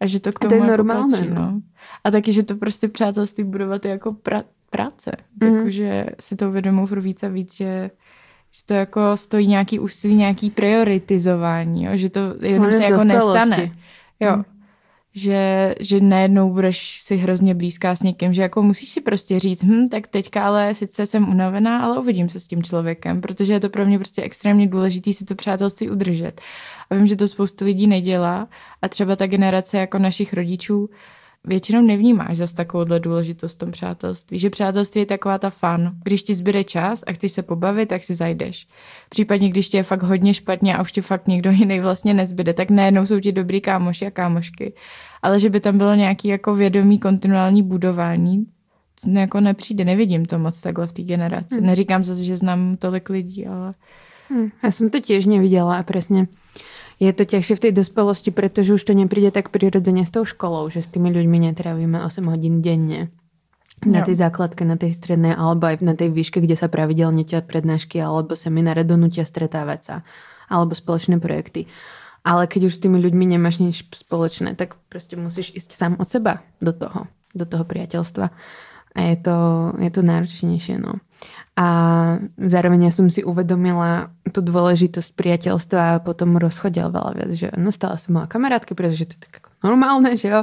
A 0.00 0.06
že 0.06 0.20
to 0.20 0.32
k 0.32 0.38
tomu 0.38 0.48
to 0.48 0.54
je 0.54 0.60
jako 0.60 0.70
normálně, 0.70 1.16
patří, 1.16 1.34
no. 1.34 1.60
A 2.04 2.10
taky, 2.10 2.32
že 2.32 2.42
to 2.42 2.54
prostě 2.54 2.88
přátelství 2.88 3.44
budovat 3.44 3.84
je 3.84 3.90
jako 3.90 4.12
pra, 4.12 4.42
práce. 4.70 5.12
Mm. 5.42 5.56
Jako, 5.56 5.70
že 5.70 6.06
si 6.20 6.36
to 6.36 6.48
uvědomuji 6.48 6.86
furt 6.86 7.00
víc 7.00 7.22
a 7.22 7.28
víc, 7.28 7.56
že 7.56 7.90
že 8.52 8.64
to 8.66 8.74
jako 8.74 9.16
stojí 9.16 9.46
nějaký 9.46 9.78
úsilí, 9.78 10.14
nějaký 10.14 10.50
prioritizování, 10.50 11.84
jo? 11.84 11.90
že 11.94 12.10
to 12.10 12.20
jenom 12.42 12.72
se 12.72 12.84
jako 12.84 13.04
nestane. 13.04 13.70
Jo, 14.20 14.36
mm 14.36 14.55
že, 15.16 15.74
že 15.80 16.00
najednou 16.00 16.52
budeš 16.52 17.00
si 17.02 17.16
hrozně 17.16 17.54
blízká 17.54 17.94
s 17.94 18.02
někým, 18.02 18.32
že 18.32 18.42
jako 18.42 18.62
musíš 18.62 18.88
si 18.88 19.00
prostě 19.00 19.38
říct, 19.38 19.64
hm, 19.64 19.88
tak 19.88 20.06
teďka 20.06 20.46
ale 20.46 20.74
sice 20.74 21.06
jsem 21.06 21.28
unavená, 21.28 21.80
ale 21.80 21.98
uvidím 21.98 22.28
se 22.28 22.40
s 22.40 22.46
tím 22.46 22.62
člověkem, 22.62 23.20
protože 23.20 23.52
je 23.52 23.60
to 23.60 23.68
pro 23.70 23.86
mě 23.86 23.98
prostě 23.98 24.22
extrémně 24.22 24.66
důležité 24.66 25.12
si 25.12 25.24
to 25.24 25.34
přátelství 25.34 25.90
udržet. 25.90 26.40
A 26.90 26.94
vím, 26.94 27.06
že 27.06 27.16
to 27.16 27.28
spoustu 27.28 27.64
lidí 27.64 27.86
nedělá 27.86 28.48
a 28.82 28.88
třeba 28.88 29.16
ta 29.16 29.26
generace 29.26 29.78
jako 29.78 29.98
našich 29.98 30.32
rodičů 30.32 30.90
většinou 31.46 31.82
nevnímáš 31.82 32.36
zas 32.36 32.52
takovouhle 32.52 33.00
důležitost 33.00 33.54
v 33.54 33.58
tom 33.58 33.70
přátelství. 33.70 34.38
Že 34.38 34.50
přátelství 34.50 35.00
je 35.00 35.06
taková 35.06 35.38
ta 35.38 35.50
fan. 35.50 35.90
Když 36.04 36.22
ti 36.22 36.34
zbyde 36.34 36.64
čas 36.64 37.04
a 37.06 37.12
chceš 37.12 37.32
se 37.32 37.42
pobavit, 37.42 37.88
tak 37.88 38.02
si 38.02 38.14
zajdeš. 38.14 38.66
Případně, 39.08 39.48
když 39.48 39.68
ti 39.68 39.76
je 39.76 39.82
fakt 39.82 40.02
hodně 40.02 40.34
špatně 40.34 40.76
a 40.76 40.82
už 40.82 40.92
ti 40.92 41.00
fakt 41.00 41.28
někdo 41.28 41.50
jiný 41.54 41.80
vlastně 41.80 42.14
nezbyde, 42.14 42.54
tak 42.54 42.70
najednou 42.70 43.06
jsou 43.06 43.20
ti 43.20 43.32
dobrý 43.32 43.60
kámoši 43.60 44.06
a 44.06 44.10
kámošky. 44.10 44.72
Ale 45.22 45.40
že 45.40 45.50
by 45.50 45.60
tam 45.60 45.78
bylo 45.78 45.94
nějaký 45.94 46.28
jako 46.28 46.54
vědomý 46.54 46.98
kontinuální 46.98 47.62
budování, 47.62 48.46
jako 49.12 49.40
nepřijde, 49.40 49.84
nevidím 49.84 50.24
to 50.24 50.38
moc 50.38 50.60
takhle 50.60 50.86
v 50.86 50.92
té 50.92 51.02
generaci. 51.02 51.54
Hmm. 51.54 51.66
Neříkám 51.66 52.04
zase, 52.04 52.24
že 52.24 52.36
znám 52.36 52.76
tolik 52.76 53.08
lidí, 53.08 53.46
ale... 53.46 53.74
Hmm. 54.28 54.48
Já 54.62 54.70
jsem 54.70 54.90
to 54.90 55.00
těž 55.00 55.26
neviděla 55.26 55.78
a 55.78 55.82
přesně 55.82 56.26
je 56.96 57.12
to 57.12 57.28
ťažšie 57.28 57.54
v 57.60 57.64
tej 57.68 57.72
dospelosti, 57.76 58.30
pretože 58.32 58.72
už 58.72 58.82
to 58.82 58.96
nepríde 58.96 59.28
tak 59.32 59.52
prirodzene 59.52 60.08
s 60.08 60.12
tou 60.12 60.24
školou, 60.24 60.72
že 60.72 60.80
s 60.80 60.88
tými 60.88 61.12
ľuďmi 61.12 61.52
netrávime 61.52 62.00
8 62.00 62.24
hodín 62.32 62.64
denne 62.64 63.12
na 63.84 64.00
tej 64.00 64.16
základke, 64.16 64.64
na 64.64 64.80
tej 64.80 64.96
strednej 64.96 65.36
alebo 65.36 65.68
aj 65.68 65.84
na 65.84 65.92
tej 65.92 66.08
výške, 66.08 66.40
kde 66.40 66.56
sa 66.56 66.72
pravidelne 66.72 67.28
ťa 67.28 67.44
prednášky 67.44 68.00
alebo 68.00 68.32
semináre 68.32 68.88
donútia 68.88 69.28
stretávať 69.28 69.80
sa 69.84 69.96
alebo 70.48 70.72
spoločné 70.72 71.20
projekty. 71.20 71.68
Ale 72.26 72.48
keď 72.48 72.72
už 72.72 72.80
s 72.80 72.82
tými 72.82 72.98
ľuďmi 72.98 73.36
nemáš 73.36 73.62
nič 73.62 73.86
spoločné, 73.92 74.56
tak 74.58 74.74
proste 74.90 75.14
musíš 75.14 75.52
ísť 75.54 75.70
sám 75.76 75.92
od 76.00 76.08
seba 76.08 76.42
do 76.58 76.74
toho, 76.74 77.06
do 77.36 77.44
toho 77.46 77.62
priateľstva. 77.62 78.26
A 78.96 79.00
je 79.12 79.16
to, 79.20 79.36
je 79.78 79.90
to 79.92 80.00
náročnejšie, 80.02 80.80
no. 80.80 80.98
A 81.56 81.66
zároveň 82.36 82.88
ja 82.88 82.92
som 82.92 83.08
si 83.08 83.24
uvedomila 83.24 84.12
tú 84.28 84.44
dôležitosť 84.44 85.16
priateľstva 85.16 85.80
a 85.80 86.00
potom 86.04 86.36
rozchode 86.36 86.76
veľa 86.76 87.16
viac, 87.16 87.32
že 87.32 87.48
no 87.56 87.72
stále 87.72 87.96
som 87.96 88.20
mala 88.20 88.28
kamarátky, 88.28 88.76
pretože 88.76 89.08
to 89.08 89.16
je 89.16 89.24
tak 89.24 89.48
normálne, 89.64 90.20
že 90.20 90.28
jo, 90.28 90.40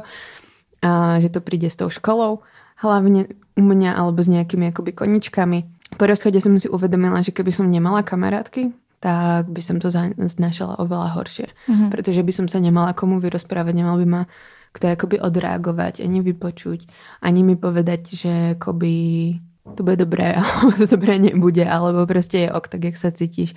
a 0.81 1.21
že 1.21 1.29
to 1.29 1.39
príde 1.39 1.69
s 1.69 1.77
tou 1.77 1.93
školou, 1.93 2.41
hlavne 2.81 3.29
u 3.53 3.61
mňa 3.61 3.93
alebo 3.93 4.25
s 4.25 4.27
nejakými 4.27 4.73
akoby 4.73 4.91
koničkami. 4.97 5.59
Po 6.01 6.03
rozchode 6.09 6.41
som 6.41 6.57
si 6.57 6.65
uvedomila, 6.65 7.21
že 7.21 7.29
keby 7.29 7.53
som 7.53 7.69
nemala 7.69 8.01
kamarátky, 8.01 8.73
tak 8.97 9.53
by 9.53 9.61
som 9.61 9.77
to 9.77 9.93
znašala 10.17 10.81
oveľa 10.81 11.13
horšie. 11.13 11.47
Mm-hmm. 11.69 11.89
Pretože 11.93 12.25
by 12.25 12.33
som 12.33 12.45
sa 12.49 12.57
nemala 12.57 12.97
komu 12.97 13.21
vyrozprávať, 13.21 13.73
nemal 13.77 14.01
by 14.01 14.07
ma 14.09 14.21
kto 14.73 14.89
akoby 14.89 15.21
odreagovať, 15.21 16.01
ani 16.01 16.25
vypočuť, 16.25 16.89
ani 17.21 17.45
mi 17.45 17.53
povedať, 17.53 18.01
že 18.09 18.33
akoby 18.57 18.95
to 19.75 19.83
bude 19.83 19.95
dobré, 19.95 20.35
alebo 20.39 20.71
to 20.71 20.85
dobré 20.85 21.19
nebude, 21.19 21.65
alebo 21.65 22.07
prostě 22.07 22.37
je 22.37 22.53
ok, 22.53 22.67
tak 22.67 22.83
jak 22.83 22.97
sa 22.97 23.11
cítiš. 23.11 23.55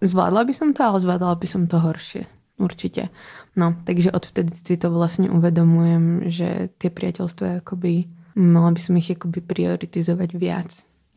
Zvládla 0.00 0.44
by 0.44 0.54
som 0.54 0.72
to, 0.72 0.84
ale 0.84 1.00
zvládala 1.00 1.34
by 1.34 1.46
som 1.46 1.66
to 1.66 1.78
horšie. 1.78 2.24
Určite. 2.60 3.08
No, 3.56 3.72
takže 3.84 4.12
odvtedy 4.12 4.52
si 4.52 4.76
to 4.76 4.92
vlastne 4.92 5.32
uvedomujem, 5.32 6.28
že 6.28 6.68
tie 6.76 6.92
priateľstva 6.92 7.64
akoby, 7.64 8.04
mala 8.36 8.70
by 8.72 8.80
som 8.80 8.96
ich 9.00 9.10
akoby 9.10 9.40
prioritizovať 9.40 10.30
viac. 10.36 10.70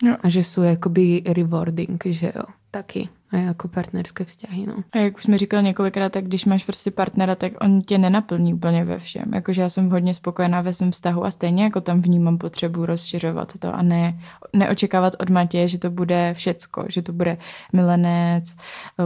No. 0.04 0.16
A 0.20 0.26
že 0.32 0.44
sú 0.44 0.64
akoby 0.64 1.24
rewarding, 1.28 2.00
že 2.00 2.32
jo, 2.32 2.48
taky. 2.72 3.12
A 3.34 3.38
jako 3.38 3.68
partnerské 3.68 4.26
vzťahy, 4.26 4.66
no. 4.66 4.76
A 4.92 4.98
jak 4.98 5.16
už 5.16 5.24
jsme 5.24 5.38
říkali 5.38 5.64
několikrát, 5.64 6.12
tak 6.12 6.26
když 6.26 6.46
máš 6.46 6.64
prostě 6.64 6.92
partnera, 6.92 7.36
tak 7.36 7.52
on 7.62 7.82
tě 7.82 7.98
nenaplní 7.98 8.54
úplně 8.54 8.86
ve 8.86 9.00
všem. 9.00 9.24
Jakože 9.34 9.62
já 9.62 9.70
jsem 9.70 9.90
hodně 9.90 10.14
spokojená 10.14 10.62
ve 10.62 10.74
svém 10.74 10.92
vztahu 10.92 11.26
a 11.26 11.32
stejně 11.32 11.64
jako 11.64 11.82
tam 11.82 12.02
vnímám 12.02 12.38
potřebu 12.38 12.86
rozšiřovat 12.86 13.54
to 13.60 13.76
a 13.76 13.82
ne, 13.82 14.20
neočekávat 14.54 15.14
od 15.20 15.30
Matěje, 15.30 15.68
že 15.68 15.78
to 15.78 15.90
bude 15.90 16.34
všecko, 16.34 16.86
že 16.90 17.02
to 17.02 17.14
bude 17.14 17.38
milenec, 17.74 18.56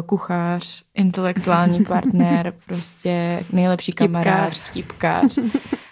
kuchař, 0.05 0.83
intelektuální 0.93 1.85
partner, 1.85 2.53
prostě 2.65 3.43
nejlepší 3.53 3.91
Vtipkář. 3.91 4.23
kamarád, 4.23 4.53
vtipkář. 4.53 5.39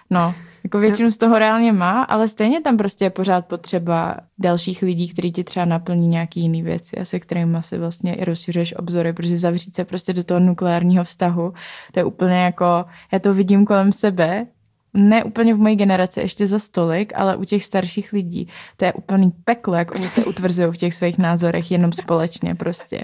No, 0.10 0.36
jako 0.66 0.80
většinu 0.80 1.12
z 1.12 1.18
toho 1.18 1.40
reálně 1.40 1.74
má, 1.74 2.02
ale 2.02 2.28
stejně 2.28 2.62
tam 2.62 2.78
prostě 2.78 3.06
je 3.06 3.10
pořád 3.10 3.46
potřeba 3.46 4.18
dalších 4.38 4.82
lidí, 4.82 5.10
kteří 5.10 5.32
ti 5.32 5.44
třeba 5.44 5.66
naplní 5.66 6.08
nějaký 6.08 6.42
jiný 6.42 6.64
věci 6.64 6.98
a 6.98 7.06
se 7.06 7.20
kterými 7.20 7.58
si 7.62 7.78
vlastně 7.78 8.16
i 8.16 8.26
rozšiřuješ 8.26 8.76
obzory, 8.78 9.14
protože 9.14 9.38
zavřít 9.38 9.76
se 9.76 9.86
prostě 9.86 10.14
do 10.14 10.24
toho 10.24 10.40
nukleárního 10.40 11.04
vztahu, 11.04 11.54
to 11.92 12.00
je 12.00 12.04
úplně 12.04 12.36
jako, 12.36 12.86
já 13.12 13.20
to 13.20 13.34
vidím 13.34 13.66
kolem 13.66 13.94
sebe, 13.94 14.48
ne 14.94 15.24
úplně 15.24 15.54
v 15.54 15.60
mojí 15.60 15.76
generaci 15.76 16.20
ještě 16.20 16.48
za 16.48 16.60
stolik, 16.60 17.14
ale 17.16 17.36
u 17.36 17.44
těch 17.44 17.64
starších 17.64 18.14
lidí. 18.14 18.48
To 18.78 18.86
je 18.86 18.94
úplný 18.94 19.32
peklo, 19.44 19.76
jak 19.76 19.96
oni 19.96 20.10
se 20.10 20.26
utvrzují 20.26 20.68
v 20.72 20.78
těch 20.78 20.94
svých 20.94 21.18
názorech 21.18 21.72
jenom 21.72 21.94
společně 21.94 22.56
prostě. 22.56 23.04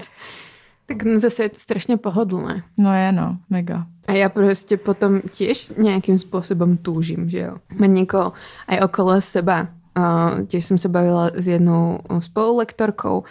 Tak 0.86 1.06
zase 1.16 1.42
je 1.42 1.48
to 1.48 1.58
strašně 1.58 1.96
pohodlné. 1.96 2.62
No 2.76 2.94
je 2.94 3.12
no, 3.12 3.36
mega. 3.50 3.86
A 4.08 4.12
ja 4.18 4.28
proste 4.28 4.74
potom 4.76 5.22
tiež 5.30 5.78
nejakým 5.78 6.18
spôsobom 6.18 6.74
túžim, 6.82 7.30
že 7.30 7.38
jo. 7.38 7.52
Mám 7.70 7.94
niekoho 7.94 8.34
aj 8.66 8.82
okolo 8.82 9.20
seba. 9.22 9.70
Uh, 9.94 10.42
tiež 10.50 10.72
som 10.72 10.78
sa 10.80 10.88
bavila 10.88 11.30
s 11.36 11.46
jednou 11.46 12.00
spolulektorkou 12.18 13.22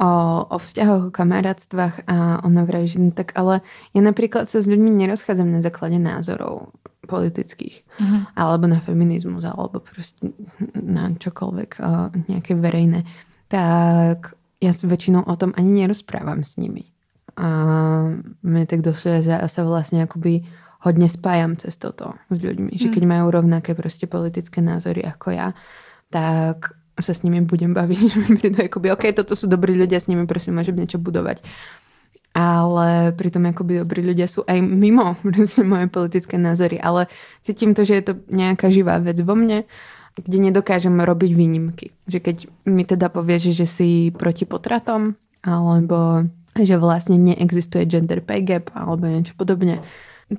o, 0.00 0.10
o 0.48 0.56
vzťahoch, 0.58 1.08
o 1.08 1.14
kamarátstvách 1.14 2.08
a 2.08 2.40
ona 2.42 2.64
vraví, 2.64 2.88
že 2.88 2.98
no 2.98 3.12
tak 3.12 3.36
ale 3.38 3.60
ja 3.94 4.00
napríklad 4.00 4.48
sa 4.48 4.58
s 4.58 4.66
ľuďmi 4.66 4.96
nerozchádzam 4.96 5.46
na 5.52 5.60
základe 5.60 6.00
názorov 6.00 6.72
politických, 7.06 7.84
Mhm. 8.02 8.18
alebo 8.34 8.66
na 8.66 8.80
feminizmus, 8.80 9.44
alebo 9.46 9.78
proste 9.78 10.32
na 10.74 11.14
čokoľvek 11.14 11.70
uh, 11.78 12.10
nejaké 12.32 12.58
verejné. 12.58 13.06
Tak 13.46 14.34
ja 14.58 14.72
sa 14.72 14.84
väčšinou 14.90 15.22
o 15.28 15.34
tom 15.36 15.54
ani 15.54 15.86
nerozprávam 15.86 16.42
s 16.42 16.56
nimi. 16.58 16.95
A 17.36 17.48
mne 18.40 18.64
tak 18.64 18.80
došlo, 18.80 19.20
že 19.20 19.28
ja 19.28 19.44
sa 19.44 19.62
vlastne 19.68 20.08
akoby 20.08 20.48
hodne 20.80 21.08
spájam 21.10 21.56
cez 21.60 21.76
toto 21.76 22.16
s 22.32 22.38
ľuďmi. 22.40 22.72
Že 22.72 22.96
keď 22.96 23.04
majú 23.04 23.28
rovnaké 23.28 23.76
proste 23.76 24.08
politické 24.08 24.64
názory 24.64 25.04
ako 25.04 25.36
ja, 25.36 25.48
tak 26.08 26.72
sa 26.96 27.12
s 27.12 27.20
nimi 27.26 27.44
budem 27.44 27.76
baviť, 27.76 27.98
že 28.12 28.16
mi 28.24 28.40
prídu 28.40 28.64
akoby, 28.64 28.88
ok, 28.92 29.04
toto 29.12 29.36
sú 29.36 29.50
dobrí 29.50 29.76
ľudia, 29.76 30.00
s 30.00 30.08
nimi 30.08 30.24
prosím 30.24 30.56
môžem 30.56 30.76
niečo 30.76 30.96
budovať. 30.96 31.44
Ale 32.36 33.16
pritom 33.16 33.48
akoby 33.48 33.80
dobrí 33.80 34.04
ľudia 34.04 34.28
sú 34.28 34.44
aj 34.44 34.60
mimo 34.60 35.16
proste 35.24 35.64
moje 35.64 35.88
politické 35.88 36.36
názory. 36.36 36.80
Ale 36.80 37.08
cítim 37.40 37.72
to, 37.72 37.84
že 37.84 38.00
je 38.00 38.04
to 38.12 38.12
nejaká 38.28 38.68
živá 38.68 39.00
vec 39.00 39.16
vo 39.20 39.36
mne, 39.36 39.64
kde 40.16 40.38
nedokážem 40.40 40.96
robiť 40.96 41.30
výnimky. 41.36 41.92
Že 42.08 42.18
keď 42.24 42.36
mi 42.64 42.88
teda 42.88 43.12
povieš, 43.12 43.52
že 43.52 43.66
si 43.68 43.90
proti 44.16 44.48
potratom, 44.48 45.16
alebo 45.44 46.24
že 46.56 46.80
vlastne 46.80 47.20
neexistuje 47.20 47.84
gender 47.84 48.24
pay 48.24 48.40
gap, 48.40 48.72
alebo 48.72 49.06
niečo 49.06 49.36
podobne, 49.36 49.84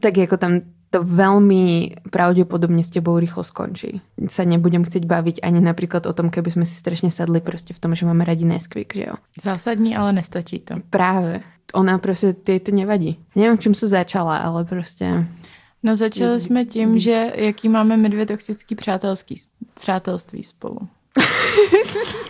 tak 0.02 0.18
ako 0.18 0.38
tam 0.38 0.54
to 0.88 1.04
veľmi 1.04 2.00
pravdepodobne 2.16 2.80
s 2.80 2.96
tebou 2.96 3.20
rýchlo 3.20 3.44
skončí. 3.44 4.00
Sa 4.32 4.48
nebudem 4.48 4.88
chcieť 4.88 5.04
baviť 5.04 5.44
ani 5.44 5.60
napríklad 5.60 6.08
o 6.08 6.16
tom, 6.16 6.32
keby 6.32 6.48
sme 6.48 6.64
si 6.64 6.80
strašne 6.80 7.12
sadli 7.12 7.44
proste 7.44 7.76
v 7.76 7.80
tom, 7.84 7.92
že 7.92 8.08
máme 8.08 8.24
radi 8.24 8.48
Nesquik, 8.48 8.96
že 8.96 9.12
jo. 9.12 9.16
Zásadní, 9.36 10.00
ale 10.00 10.16
nestačí 10.24 10.64
to. 10.64 10.80
Práve. 10.90 11.44
Ona 11.74 11.98
prostě, 11.98 12.36
jej 12.48 12.60
to 12.60 12.72
nevadí. 12.72 13.20
Neviem, 13.36 13.58
čím 13.58 13.76
som 13.76 13.90
začala, 13.90 14.38
ale 14.38 14.66
prostě... 14.66 15.28
No 15.84 15.96
začali 15.96 16.42
jsme 16.42 16.66
tím, 16.66 17.00
že 17.00 17.34
jaký 17.36 17.70
máme 17.70 17.98
my 17.98 18.10
dvě 18.10 18.26
toxický 18.26 18.76
přátelský, 18.76 19.36
přátelství 19.80 20.44
spolu. 20.44 20.80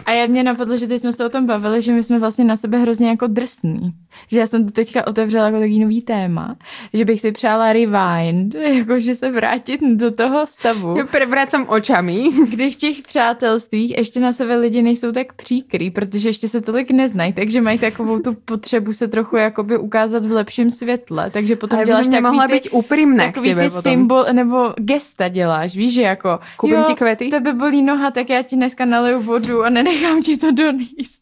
A 0.06 0.12
já 0.12 0.28
mě 0.28 0.44
napadlo, 0.44 0.78
že 0.78 0.88
teď 0.88 1.02
jsme 1.02 1.14
se 1.14 1.26
o 1.26 1.30
tom 1.30 1.46
bavili, 1.46 1.82
že 1.82 1.92
my 1.92 2.04
jsme 2.04 2.20
vlastně 2.20 2.46
na 2.46 2.56
sebe 2.56 2.78
hrozně 2.78 3.10
jako 3.10 3.28
drsní. 3.28 3.92
Že 4.32 4.40
já 4.40 4.48
jsem 4.48 4.66
to 4.66 4.72
teďka 4.72 5.08
otevřela 5.08 5.46
jako 5.46 5.58
takový 5.58 5.80
nový 5.80 6.02
téma, 6.02 6.56
že 6.94 7.06
bych 7.06 7.22
si 7.22 7.32
přála 7.32 7.74
rewind, 7.74 8.56
jakože 8.78 9.16
se 9.16 9.32
vrátit 9.32 9.82
do 9.96 10.12
toho 10.12 10.48
stavu, 10.48 10.96
Ja 10.98 11.06
prevracam 11.06 11.66
očami. 11.70 12.30
když 12.50 12.76
v 12.76 12.78
těch 12.80 13.02
přátelstvích 13.02 13.98
ještě 13.98 14.20
na 14.20 14.34
sebe 14.34 14.56
lidi 14.56 14.82
nejsou 14.82 15.12
tak 15.12 15.34
příkrý, 15.34 15.92
protože 15.92 16.30
ještě 16.30 16.48
se 16.48 16.62
tolik 16.62 16.92
neznají, 16.92 17.34
takže 17.34 17.62
mají 17.62 17.80
takovou 17.80 18.20
tu 18.20 18.34
potřebu 18.34 18.94
se 18.94 19.08
trochu 19.08 19.36
jakoby 19.38 19.78
ukázat 19.78 20.26
v 20.26 20.32
lepším 20.32 20.72
světle, 20.72 21.30
takže 21.32 21.56
potom 21.56 21.80
Ale 21.80 21.86
děláš 21.86 22.08
takový 22.08 22.60
ty, 22.60 22.70
úprimná 22.70 23.24
k 23.24 23.28
takový 23.28 23.50
ty 23.56 23.56
potom. 23.56 23.82
symbol, 23.82 24.26
nebo 24.32 24.74
gesta 24.78 25.28
děláš, 25.28 25.76
víš, 25.76 25.94
že 25.94 26.02
jako 26.02 26.40
Koupím 26.58 26.84
ti 26.84 26.96
kvety? 26.96 27.28
tebe 27.30 27.54
bolí 27.54 27.82
noha, 27.82 28.12
tak 28.12 28.30
já 28.30 28.42
ti 28.42 28.56
dneska 28.78 28.86
naliju 28.86 29.20
vodu 29.20 29.64
a 29.64 29.70
nenechám 29.70 30.22
ti 30.22 30.38
to 30.38 30.52
doníst. 30.52 31.22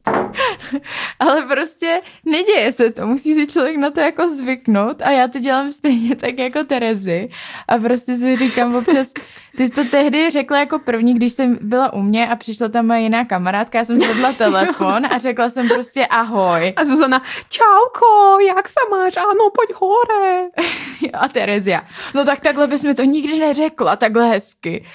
Ale 1.20 1.42
prostě 1.42 2.02
neděje 2.26 2.72
se 2.72 2.92
to, 2.92 3.08
musí 3.08 3.34
si 3.34 3.48
člověk 3.48 3.78
na 3.78 3.92
to 3.92 4.00
jako 4.00 4.28
zvyknout 4.28 5.02
a 5.02 5.12
já 5.12 5.28
to 5.28 5.40
dělám 5.40 5.72
stejně 5.72 6.16
tak 6.16 6.38
jako 6.38 6.64
Terezy 6.64 7.30
a 7.68 7.78
prostě 7.78 8.16
si 8.16 8.36
říkám 8.36 8.76
občas, 8.76 9.14
ty 9.58 9.66
jsi 9.66 9.72
to 9.72 9.84
tehdy 9.84 10.30
řekla 10.30 10.60
jako 10.60 10.80
první, 10.80 11.14
když 11.14 11.34
jsem 11.34 11.58
byla 11.62 11.94
u 11.94 12.02
mě 12.02 12.28
a 12.28 12.36
přišla 12.36 12.68
tam 12.68 12.88
moje 12.88 13.02
jiná 13.02 13.26
kamarádka, 13.26 13.78
já 13.78 13.86
jsem 13.86 14.00
zvedla 14.00 14.34
telefon 14.38 15.06
a 15.06 15.18
řekla 15.18 15.50
jsem 15.50 15.68
prostě 15.68 16.06
ahoj. 16.06 16.74
A 16.76 16.86
Zuzana, 16.86 17.22
čauko, 17.50 18.40
jak 18.48 18.68
sa 18.70 18.84
máš? 18.92 19.18
Áno, 19.18 19.50
poď 19.56 19.70
hore. 19.80 20.52
A 21.14 21.28
Terezia, 21.28 21.82
no 22.14 22.26
tak 22.26 22.40
takhle 22.40 22.68
bys 22.68 22.84
mi 22.84 22.96
to 22.96 23.04
nikdy 23.04 23.40
neřekla, 23.40 23.96
takhle 23.96 24.28
hezky. 24.30 24.86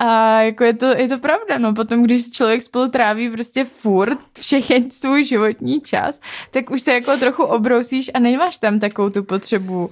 A 0.00 0.40
jako 0.40 0.64
je 0.64 0.74
to, 0.74 0.86
je 0.86 1.08
to 1.08 1.18
pravda, 1.18 1.58
no 1.58 1.74
potom, 1.74 2.02
když 2.02 2.30
člověk 2.30 2.62
spolu 2.62 2.88
tráví 2.88 3.30
prostě 3.30 3.64
furt 3.64 4.18
všechen 4.40 4.90
svůj 4.90 5.24
životní 5.24 5.80
čas, 5.80 6.20
tak 6.50 6.70
už 6.70 6.82
se 6.82 6.92
jako 6.92 7.16
trochu 7.16 7.42
obrousíš 7.42 8.10
a 8.14 8.18
nemáš 8.18 8.58
tam 8.58 8.78
takovou 8.78 9.10
tu 9.10 9.24
potřebu 9.24 9.90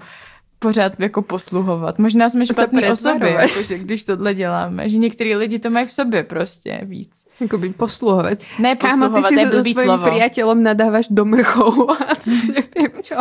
pořád 0.59 0.93
jako 0.99 1.23
posluhovat. 1.23 1.99
Možná 1.99 2.31
jsme 2.31 2.47
špatní 2.47 2.89
osoby, 2.89 3.31
jakože, 3.31 3.79
když 3.85 4.05
tohle 4.05 4.35
děláme, 4.35 4.89
že 4.89 4.97
některý 4.97 5.37
lidi 5.37 5.59
to 5.59 5.71
mají 5.71 5.87
v 5.87 5.93
sobě 5.93 6.25
prostě 6.25 6.81
víc. 6.85 7.25
Akoby 7.45 7.69
posluhovať. 7.69 8.45
Ne 8.59 8.77
Kámo, 8.77 9.09
ty 9.09 9.15
posluhovat, 9.15 9.41
si 9.41 9.57
to 9.57 9.63
svojím 9.63 9.91
slovo. 9.91 10.07
priateľom 10.07 10.59
nadávaš 10.63 11.11
do. 11.11 11.27
A 12.09 12.15
to 12.15 12.31
čo? 13.03 13.19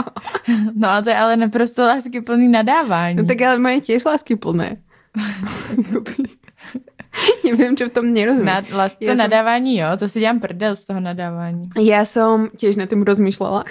No 0.75 0.87
a 0.87 1.01
to 1.01 1.09
je 1.09 1.17
ale 1.17 1.35
naprosto 1.35 1.81
láskyplný 1.81 2.47
nadávání. 2.47 3.17
No 3.17 3.25
tak 3.25 3.41
ale 3.41 3.59
moje 3.59 3.81
tiež 3.81 4.05
lásky 4.05 4.37
Neviem, 7.45 7.77
čo 7.77 7.87
v 7.87 7.93
tom 7.93 8.09
nerozumiem. 8.09 8.49
Na, 8.49 8.65
lás, 8.73 8.97
to 8.97 9.05
Ja 9.05 9.13
som- 9.13 9.29
nadávání, 9.29 9.77
jo, 9.77 9.87
to 9.99 10.09
si 10.09 10.19
dělám 10.19 10.39
prdel 10.39 10.75
z 10.75 10.83
toho 10.83 10.99
nadávání. 10.99 11.69
Ja 11.77 12.05
som 12.09 12.49
tiež 12.57 12.81
nad 12.81 12.89
tým 12.89 13.05
rozmýšľala, 13.05 13.63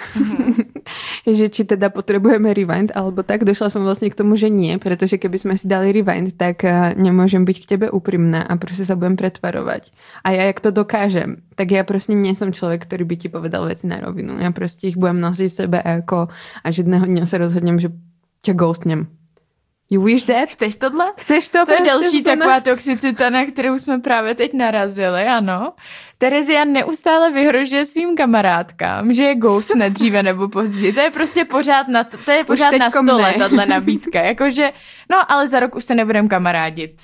že 1.27 1.51
či 1.51 1.67
teda 1.67 1.89
potrebujeme 1.91 2.53
rewind, 2.55 2.95
alebo 2.95 3.23
tak. 3.23 3.43
Došla 3.43 3.67
som 3.67 3.83
vlastne 3.83 4.07
k 4.07 4.15
tomu, 4.15 4.39
že 4.39 4.47
nie, 4.47 4.79
pretože 4.79 5.19
keby 5.19 5.37
sme 5.37 5.53
si 5.59 5.67
dali 5.67 5.91
rewind, 5.91 6.39
tak 6.39 6.63
eh, 6.63 6.95
nemôžem 6.95 7.43
byť 7.43 7.57
k 7.59 7.69
tebe 7.75 7.85
úprimná 7.91 8.47
a 8.47 8.55
proste 8.55 8.87
sa 8.87 8.95
budem 8.95 9.19
pretvarovať. 9.19 9.91
A 10.23 10.31
ja, 10.31 10.47
jak 10.47 10.63
to 10.63 10.71
dokážem, 10.71 11.43
tak 11.59 11.71
ja 11.75 11.83
proste 11.83 12.15
nie 12.15 12.31
som 12.35 12.55
človek, 12.55 12.87
ktorý 12.87 13.03
by 13.03 13.15
ti 13.19 13.27
povedal 13.27 13.67
veci 13.67 13.87
na 13.91 13.99
rovinu. 13.99 14.39
Ja 14.39 14.55
proste 14.55 14.87
ich 14.87 14.95
budem 14.95 15.19
nosiť 15.19 15.49
v 15.51 15.59
sebe 15.67 15.77
a 15.83 15.99
ako 15.99 16.31
a 16.63 16.65
že 16.71 16.87
jedného 16.87 17.03
dňa 17.03 17.23
sa 17.27 17.37
rozhodnem, 17.43 17.77
že 17.79 17.91
ťa 18.43 18.53
ghostnem. 18.55 19.07
You 19.93 20.03
wish 20.03 20.23
that? 20.23 20.49
Chceš 20.49 20.75
tohle? 20.75 21.11
Chceš 21.17 21.47
to? 21.47 21.65
To 21.65 21.71
je 21.71 21.77
prostě, 21.77 21.93
další 21.93 22.17
Zuzana? 22.17 22.35
taková 22.35 22.59
toxicita, 22.59 23.29
na 23.29 23.45
kterou 23.45 23.79
jsme 23.79 23.99
právě 23.99 24.35
teď 24.35 24.53
narazili, 24.53 25.25
ano. 25.25 25.73
Terezia 26.17 26.65
neustále 26.65 27.31
vyhrožuje 27.31 27.85
svým 27.85 28.15
kamarádkám, 28.15 29.13
že 29.13 29.23
je 29.23 29.35
ghost 29.35 29.71
dříve 29.89 30.23
nebo 30.23 30.49
později. 30.49 30.93
To 30.93 30.99
je 30.99 31.11
prostě 31.11 31.45
pořád 31.45 31.87
na, 31.87 32.03
to 32.03 32.31
je 32.31 32.43
pořád 32.43 32.71
na 32.77 32.89
stole, 32.89 33.33
tahle 33.37 33.65
nabídka. 33.65 34.21
Jakože, 34.21 34.71
no 35.09 35.31
ale 35.31 35.47
za 35.47 35.59
rok 35.59 35.75
už 35.75 35.85
se 35.85 35.95
nebudeme 35.95 36.27
kamarádit. 36.27 37.01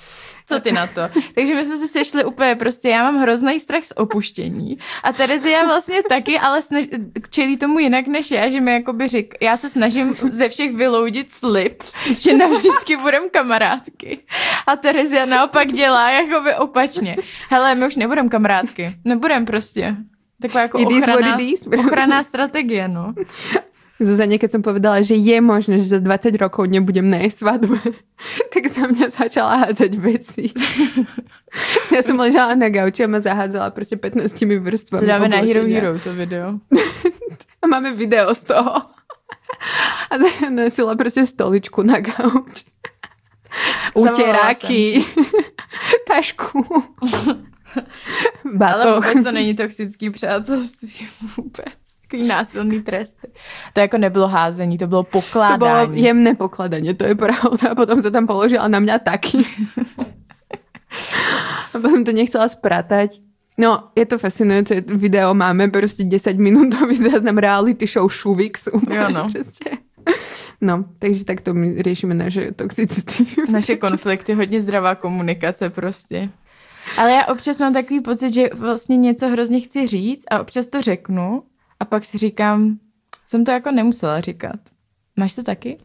Co 0.50 0.60
ty 0.60 0.72
na 0.72 0.86
to? 0.86 1.00
Takže 1.34 1.54
my 1.54 1.64
jsme 1.64 1.78
se 1.78 1.88
sešli 1.88 2.24
úplně 2.24 2.54
prostě, 2.56 2.88
já 2.88 3.02
mám 3.10 3.20
hrozný 3.22 3.60
strach 3.60 3.84
z 3.84 3.92
opuštění. 3.96 4.78
A 5.02 5.12
Terezia 5.12 5.64
vlastně 5.64 6.02
taky, 6.08 6.38
ale 6.38 6.62
snaž, 6.62 6.84
čelí 7.30 7.56
tomu 7.56 7.78
jinak 7.78 8.06
než 8.06 8.30
já, 8.30 8.48
že 8.48 8.60
mi 8.60 8.72
jakoby 8.72 9.08
řík, 9.08 9.34
já 9.40 9.56
se 9.56 9.68
snažím 9.68 10.14
ze 10.30 10.48
všech 10.48 10.72
vyloudit 10.76 11.30
slib, 11.30 11.82
že 12.18 12.36
navždycky 12.36 12.96
budem 12.96 13.30
kamarádky. 13.30 14.18
A 14.66 14.76
Terezia 14.76 15.26
naopak 15.26 15.72
dělá 15.72 16.10
jakoby 16.10 16.54
opačně. 16.54 17.16
Hele, 17.50 17.74
my 17.74 17.86
už 17.86 17.96
nebudem 17.96 18.28
kamarádky. 18.28 18.92
Nebudem 19.04 19.46
prostě. 19.46 19.96
Taková 20.42 20.60
jako 20.60 20.78
It 20.80 20.90
is 20.90 21.06
what 21.06 21.40
it 21.40 21.52
is. 21.52 21.66
ochranná 21.78 22.22
strategie, 22.22 22.88
no. 22.88 23.14
Zuzane, 24.00 24.40
keď 24.40 24.50
som 24.56 24.62
povedala, 24.64 25.04
že 25.04 25.12
je 25.12 25.36
možné, 25.44 25.76
že 25.76 25.92
za 25.92 26.00
20 26.00 26.32
rokov 26.40 26.64
nebudem 26.72 27.04
na 27.04 27.20
jej 27.20 27.44
svadbe, 27.44 27.76
tak 28.52 28.64
za 28.72 28.88
mňa 28.88 29.06
začala 29.12 29.68
hádzať 29.68 29.92
veci. 30.00 30.44
ja 31.94 32.00
som 32.00 32.16
ležala 32.16 32.56
na 32.56 32.72
gauči 32.72 33.04
a 33.04 33.12
ma 33.12 33.20
zahádzala 33.20 33.68
proste 33.76 34.00
15 34.00 34.24
vrstvami. 34.64 35.04
To 35.04 35.08
dáme 35.08 35.28
na 35.28 35.44
Hero. 35.44 35.68
Hero, 35.68 36.00
to 36.00 36.16
video. 36.16 36.56
A 37.62 37.68
máme 37.68 37.92
video 37.92 38.34
z 38.34 38.44
toho. 38.44 38.72
A 40.10 40.48
nosila 40.48 40.96
prostě 40.96 41.26
stoličku 41.26 41.82
na 41.82 42.00
gauč. 42.00 42.64
Utěráky, 43.94 45.04
tašku, 46.08 46.64
Ale 48.54 48.84
batoh. 48.84 48.94
vůbec 48.94 49.24
to 49.24 49.32
není 49.32 49.54
toxický 49.54 50.10
přátelství. 50.10 51.08
Vůbec. 51.36 51.89
Takový 52.10 52.26
násilný 52.28 52.82
tresty. 52.82 53.28
To 53.72 53.80
jako 53.80 53.98
nebylo 53.98 54.26
házení, 54.28 54.78
to 54.78 54.86
bylo 54.86 55.02
To 55.02 55.10
pokládání. 55.22 55.92
bylo 55.94 56.06
jemné 56.06 56.34
pokladanie, 56.34 56.94
to 56.94 57.04
je 57.04 57.14
pravda. 57.14 57.70
A 57.70 57.74
potom 57.78 58.00
sa 58.02 58.10
tam 58.10 58.26
položila 58.26 58.66
na 58.66 58.82
mňa 58.82 58.98
taky. 58.98 59.46
A 61.70 61.78
potom 61.78 62.02
to 62.04 62.10
nechcela 62.10 62.48
spratať. 62.50 63.22
No, 63.58 63.94
je 63.94 64.06
to 64.06 64.18
fascinujúce. 64.18 64.80
Video 64.80 65.34
máme 65.34 65.68
prostě 65.68 66.04
10 66.04 66.38
minútový 66.38 66.96
záznam 66.96 67.38
reality 67.38 67.86
show 67.86 68.10
Šuvix. 68.10 68.66
Jo, 68.90 69.06
no. 69.14 69.28
Prostě. 69.32 69.70
No, 70.60 70.84
takže 70.98 71.24
takto 71.24 71.54
my 71.54 71.82
riešime 71.82 72.14
naše 72.14 72.52
toxicity. 72.52 73.24
Naše 73.52 73.76
konflikty, 73.76 74.34
hodně 74.34 74.60
zdravá 74.60 74.94
komunikace 74.94 75.70
prostě. 75.70 76.28
Ale 76.96 77.12
já 77.12 77.24
občas 77.26 77.58
mám 77.58 77.72
takový 77.72 78.00
pocit, 78.00 78.32
že 78.32 78.50
vlastně 78.54 78.96
něco 78.96 79.28
hrozně 79.28 79.60
chci 79.60 79.86
říct 79.86 80.24
a 80.30 80.40
občas 80.40 80.66
to 80.66 80.82
řeknu 80.82 81.42
a 81.80 81.84
pak 81.84 82.04
si 82.04 82.18
říkám, 82.18 82.78
jsem 83.26 83.44
to 83.44 83.50
jako 83.50 83.70
nemusela 83.70 84.20
říkat. 84.20 84.60
Máš 85.16 85.34
to 85.34 85.42
taky? 85.42 85.78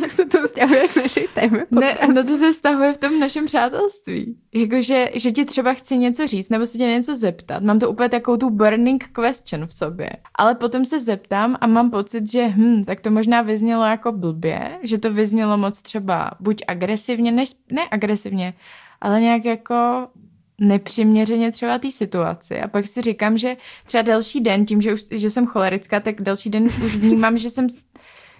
Jak 0.00 0.10
se 0.16 0.26
to 0.26 0.42
vzťahuje 0.42 0.88
k 0.88 0.96
našej 0.96 1.28
téme. 1.34 1.66
Ne, 1.70 1.98
no 2.14 2.24
to 2.24 2.36
se 2.36 2.52
vztahuje 2.52 2.94
v 2.94 2.98
tom 2.98 3.20
našem 3.20 3.46
přátelství. 3.46 4.36
Jakože, 4.54 5.10
že 5.14 5.32
ti 5.32 5.44
třeba 5.44 5.74
chci 5.74 5.98
něco 5.98 6.26
říct 6.26 6.48
nebo 6.48 6.66
se 6.66 6.78
tě 6.78 6.84
něco 6.84 7.16
zeptat. 7.16 7.62
Mám 7.62 7.78
to 7.78 7.90
úplně 7.90 8.08
takovou 8.08 8.36
tu 8.36 8.50
burning 8.50 9.04
question 9.04 9.66
v 9.66 9.74
sobě. 9.74 10.10
Ale 10.34 10.54
potom 10.54 10.84
se 10.84 11.00
zeptám 11.00 11.56
a 11.60 11.66
mám 11.66 11.90
pocit, 11.90 12.30
že 12.30 12.46
hm, 12.46 12.84
tak 12.84 13.00
to 13.00 13.10
možná 13.10 13.42
vyznělo 13.42 13.84
jako 13.84 14.12
blbě, 14.12 14.78
že 14.82 14.98
to 14.98 15.12
vyznělo 15.12 15.58
moc 15.58 15.82
třeba 15.82 16.30
buď 16.40 16.62
agresivně, 16.68 17.32
než, 17.32 17.50
ne 17.72 17.82
agresivně, 17.90 18.54
ale 19.00 19.20
nějak 19.20 19.44
jako 19.44 20.08
nepřiměřeně 20.58 21.52
třeba 21.52 21.78
té 21.78 21.90
situaci. 21.90 22.60
A 22.60 22.68
pak 22.68 22.86
si 22.86 23.02
říkám, 23.02 23.38
že 23.38 23.56
třeba 23.84 24.02
další 24.02 24.40
den, 24.40 24.66
tím, 24.66 24.80
že, 24.82 24.94
už, 24.94 25.04
že 25.10 25.30
jsem 25.30 25.46
cholerická, 25.46 26.00
tak 26.00 26.22
další 26.22 26.50
den 26.50 26.64
už 26.66 26.96
vnímám, 26.96 27.38
že 27.38 27.50
jsem 27.50 27.66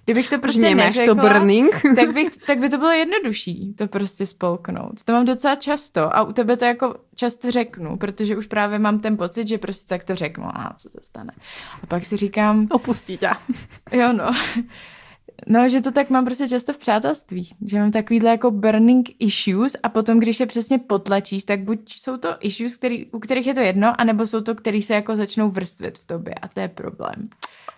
Kdybych 0.06 0.28
to 0.28 0.38
prostě 0.38 0.60
Nemáš 0.60 0.96
neřekla, 0.96 1.14
to 1.14 1.20
burning? 1.20 1.82
tak, 1.96 2.12
bych, 2.14 2.28
tak 2.46 2.58
by 2.58 2.68
to 2.68 2.78
bylo 2.78 2.90
jednodušší 2.90 3.74
to 3.74 3.86
prostě 3.86 4.26
spolknout. 4.26 5.04
To 5.04 5.12
mám 5.12 5.24
docela 5.24 5.54
často 5.54 6.16
a 6.16 6.22
u 6.22 6.32
tebe 6.32 6.56
to 6.56 6.64
jako 6.64 6.94
často 7.14 7.50
řeknu, 7.50 7.96
protože 7.96 8.36
už 8.36 8.46
právě 8.46 8.78
mám 8.78 8.98
ten 8.98 9.16
pocit, 9.16 9.48
že 9.48 9.58
prostě 9.58 9.88
tak 9.88 10.04
to 10.04 10.16
řeknu 10.16 10.44
a 10.44 10.74
co 10.78 10.90
se 10.90 10.98
stane. 11.02 11.32
A 11.82 11.86
pak 11.86 12.06
si 12.06 12.16
říkám, 12.16 12.66
Opustí 12.70 13.16
ťa. 13.16 13.40
jo 13.92 14.12
no, 14.12 14.30
no, 15.48 15.68
že 15.68 15.80
to 15.80 15.92
tak 15.92 16.10
mám 16.10 16.24
prostě 16.24 16.48
často 16.48 16.72
v 16.72 16.78
přátelství, 16.78 17.48
že 17.66 17.78
mám 17.78 17.90
takovýhle 17.90 18.30
jako 18.30 18.50
burning 18.50 19.08
issues 19.18 19.76
a 19.82 19.88
potom, 19.88 20.18
když 20.18 20.40
je 20.40 20.46
přesně 20.46 20.78
potlačíš, 20.78 21.44
tak 21.44 21.60
buď 21.60 21.92
jsou 21.92 22.16
to 22.16 22.28
issues, 22.40 22.76
který, 22.76 23.06
u 23.06 23.18
kterých 23.18 23.46
je 23.46 23.54
to 23.54 23.60
jedno, 23.60 24.00
anebo 24.00 24.26
jsou 24.26 24.40
to, 24.40 24.54
který 24.54 24.82
se 24.82 24.94
jako 24.94 25.16
začnou 25.16 25.50
vrstvit 25.50 25.98
v 25.98 26.04
tobě 26.04 26.34
a 26.34 26.48
to 26.48 26.60
je 26.60 26.68
problém. 26.68 27.28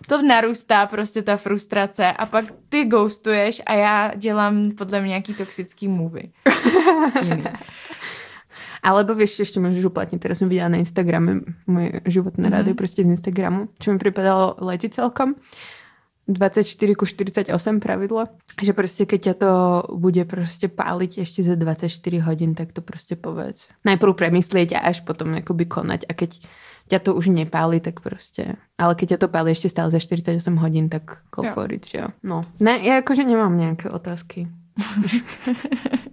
To 0.07 0.21
narůstá 0.21 0.85
prostě 0.85 1.21
ta 1.21 1.37
frustrace 1.37 2.11
a 2.11 2.25
pak 2.25 2.45
ty 2.69 2.85
ghostuješ 2.85 3.61
a 3.65 3.73
já 3.73 4.11
dělám 4.15 4.71
podle 4.71 5.01
mě 5.01 5.07
nějaký 5.07 5.33
toxický 5.33 5.87
movie. 5.87 6.23
Jiný. 7.23 7.43
Alebo 8.79 9.11
vieš, 9.11 9.43
ešte 9.43 9.59
môžeš 9.59 9.91
uplatniť. 9.91 10.19
Teraz 10.23 10.39
som 10.39 10.47
videla 10.47 10.71
na 10.71 10.79
Instagrame 10.79 11.43
moje 11.67 11.99
životné 12.07 12.47
Mhm. 12.47 12.53
mm-hmm. 12.53 12.57
rady 12.63 12.73
prostě 12.73 13.03
z 13.03 13.05
Instagramu, 13.05 13.67
čo 13.79 13.91
mi 13.91 13.99
pripadalo 13.99 14.55
leti 14.63 14.89
celkom. 14.89 15.35
24 16.29 16.95
ku 16.95 17.05
48 17.05 17.79
pravidlo, 17.79 18.25
že 18.61 18.73
prostě 18.73 19.05
keď 19.05 19.21
ťa 19.21 19.33
to 19.33 19.83
bude 19.93 20.25
prostě 20.25 20.67
páliť 20.67 21.17
ešte 21.17 21.43
za 21.43 21.55
24 21.55 22.19
hodín, 22.19 22.55
tak 22.55 22.71
to 22.73 22.81
prostě 22.81 23.15
povedz. 23.15 23.67
Najprv 23.85 24.13
premyslieť 24.13 24.77
a 24.77 24.79
až 24.79 25.01
potom 25.01 25.33
akoby 25.33 25.65
konať 25.65 26.05
a 26.09 26.13
keď 26.13 26.39
ťa 26.87 26.99
to 26.99 27.15
už 27.15 27.27
nepáli, 27.27 27.79
tak 27.79 27.99
prostě. 27.99 28.55
Ale 28.77 28.95
keď 28.95 29.09
ťa 29.09 29.17
to 29.17 29.27
páli 29.27 29.51
ešte 29.51 29.69
stále 29.69 29.91
za 29.91 29.99
48 29.99 30.57
hodín, 30.57 30.89
tak 30.89 31.21
go 31.35 31.43
Jo. 31.45 31.53
for 31.53 31.73
it, 31.73 31.85
že 31.87 31.97
jo. 31.97 32.07
No. 32.23 32.45
Ne, 32.59 32.79
ja 32.81 33.01
akože 33.01 33.23
nemám 33.25 33.57
nejaké 33.57 33.89
otázky. 33.89 34.47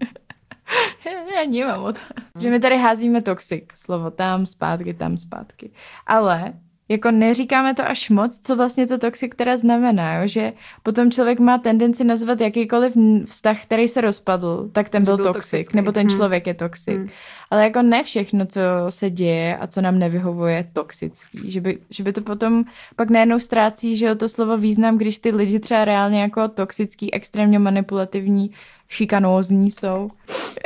Já 1.36 1.44
nemám 1.44 1.82
o 1.82 1.92
to. 1.92 2.00
Že 2.38 2.50
my 2.50 2.60
tady 2.60 2.78
házíme 2.78 3.22
toxic, 3.22 3.64
slovo 3.74 4.10
tam, 4.10 4.46
zpátky, 4.46 4.94
tam, 4.94 5.18
zpátky. 5.18 5.70
Ale 6.06 6.52
jako 6.88 7.10
neříkáme 7.10 7.74
to 7.74 7.88
až 7.88 8.10
moc, 8.10 8.40
co 8.40 8.56
vlastně 8.56 8.86
to 8.86 8.98
toxic 8.98 9.32
teda 9.36 9.56
znamená, 9.56 10.14
jo? 10.14 10.28
že 10.28 10.52
potom 10.82 11.10
člověk 11.10 11.38
má 11.40 11.58
tendenci 11.58 12.04
nazvat 12.04 12.40
jakýkoliv 12.40 12.92
vztah, 13.24 13.62
který 13.62 13.88
se 13.88 14.00
rozpadl, 14.00 14.68
tak 14.72 14.88
ten 14.88 15.04
byl, 15.04 15.16
byl 15.16 15.24
toxic, 15.24 15.50
toxický. 15.50 15.76
nebo 15.76 15.92
ten 15.92 16.06
Hm. 16.06 16.10
člověk 16.10 16.46
je 16.46 16.54
toxic. 16.54 16.98
Hm. 16.98 17.08
Ale 17.50 17.62
jako 17.64 17.82
ne 17.82 18.02
všechno, 18.02 18.46
co 18.46 18.60
se 18.88 19.10
děje 19.10 19.56
a 19.56 19.66
co 19.66 19.80
nám 19.80 19.98
nevyhovuje, 19.98 20.56
je 20.56 20.70
toxický. 20.72 21.50
Že 21.50 21.60
by, 21.60 21.78
že 21.90 22.02
by 22.02 22.12
to 22.12 22.20
potom 22.20 22.64
pak 22.96 23.10
najednou 23.10 23.38
ztrácí, 23.38 23.96
že 23.96 24.06
jo, 24.06 24.14
to 24.14 24.28
slovo 24.28 24.56
význam, 24.58 24.98
když 24.98 25.18
ty 25.18 25.30
lidi 25.30 25.60
třeba 25.60 25.84
reálně 25.84 26.20
jako 26.22 26.48
toxický, 26.48 27.14
extrémně 27.14 27.58
manipulativní, 27.58 28.50
šikanózní 28.88 29.70
jsou. 29.70 30.10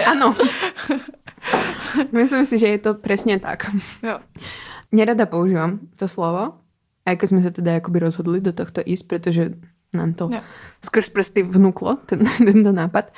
Áno. 0.06 0.36
Myslím 2.12 2.44
si, 2.44 2.58
že 2.58 2.66
je 2.68 2.78
to 2.78 2.94
presne 2.94 3.38
tak. 3.40 3.66
Jo. 4.02 4.18
Nerada 4.90 5.26
používam 5.26 5.78
to 5.94 6.06
slovo, 6.06 6.58
aj 7.06 7.14
keď 7.16 7.26
sme 7.28 7.40
sa 7.40 7.50
teda 7.50 7.78
akoby 7.78 7.98
rozhodli 8.02 8.38
do 8.42 8.50
tohto 8.50 8.82
ísť, 8.82 9.04
pretože 9.06 9.42
nám 9.90 10.14
to 10.14 10.30
Jo. 10.30 10.42
skrz 10.82 11.10
prsty 11.10 11.40
vnúklo, 11.42 11.98
ten, 12.06 12.22
tento 12.50 12.70
nápad. 12.70 13.10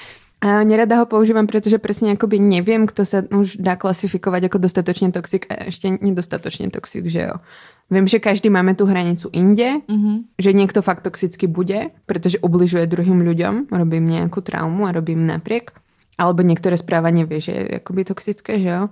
A 0.42 0.66
nerada 0.66 0.98
ho 0.98 1.06
používam, 1.06 1.46
pretože 1.46 1.78
presne 1.78 2.18
akoby 2.18 2.42
neviem, 2.42 2.82
kto 2.82 3.06
sa 3.06 3.22
už 3.22 3.62
dá 3.62 3.78
klasifikovať 3.78 4.50
ako 4.50 4.58
dostatočne 4.58 5.14
toxik 5.14 5.46
a 5.46 5.70
ešte 5.70 5.86
nedostatočne 6.02 6.66
toxik, 6.66 7.06
že 7.06 7.30
jo. 7.30 7.38
Viem, 7.86 8.10
že 8.10 8.18
každý 8.18 8.50
máme 8.50 8.74
tú 8.74 8.90
hranicu 8.90 9.30
inde, 9.30 9.86
Mhm. 9.86 10.34
že 10.42 10.50
niekto 10.50 10.82
fakt 10.82 11.06
toxicky 11.06 11.46
bude, 11.46 11.94
pretože 12.10 12.42
ubližuje 12.42 12.90
druhým 12.90 13.22
ľuďom, 13.22 13.70
robí 13.70 14.02
im 14.02 14.08
nejakú 14.10 14.42
traumu 14.42 14.90
a 14.90 14.92
robí 14.92 15.14
im 15.14 15.30
napriek. 15.30 15.78
Alebo 16.18 16.42
niektoré 16.42 16.74
správanie 16.74 17.22
vie, 17.22 17.38
že 17.38 17.52
je 17.54 17.64
akoby 17.78 18.02
toxické, 18.04 18.58
že 18.58 18.68
jo. 18.68 18.82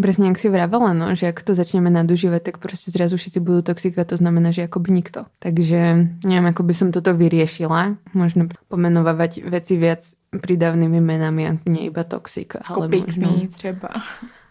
Presne 0.00 0.32
jak 0.32 0.38
si 0.38 0.48
vravela, 0.48 0.92
no, 0.92 1.12
že 1.12 1.30
ak 1.30 1.42
to 1.44 1.52
začneme 1.52 1.88
nadužívať, 1.90 2.40
tak 2.52 2.56
proste 2.58 2.90
zrazu 2.90 3.16
všetci 3.16 3.38
budú 3.40 3.60
toxika, 3.62 4.04
to 4.08 4.16
znamená, 4.16 4.50
že 4.50 4.66
akoby 4.66 4.90
nikto. 4.92 5.28
Takže 5.40 5.80
neviem, 6.24 6.46
ako 6.50 6.62
by 6.64 6.74
som 6.74 6.88
toto 6.90 7.12
vyriešila. 7.14 7.96
Možno 8.16 8.50
pomenovávať 8.68 9.44
veci 9.46 9.78
viac 9.78 10.02
pridavnými 10.34 10.98
menami, 10.98 11.42
ako 11.54 11.64
nie 11.70 11.88
iba 11.88 12.02
toxik. 12.02 12.58
Jako 12.64 12.80
Ale 12.80 12.86
pick 12.88 13.06
možno 13.06 13.28
me 13.36 13.48
třeba. 13.48 13.90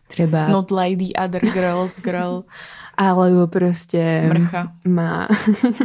treba... 0.07 0.47
Not 0.47 0.71
like 0.71 1.01
the 1.01 1.11
other 1.17 1.41
girls, 1.41 1.97
girl. 1.99 2.43
Alebo 2.93 3.49
proste... 3.49 4.29
Mrcha. 4.29 4.69
Má. 4.85 5.25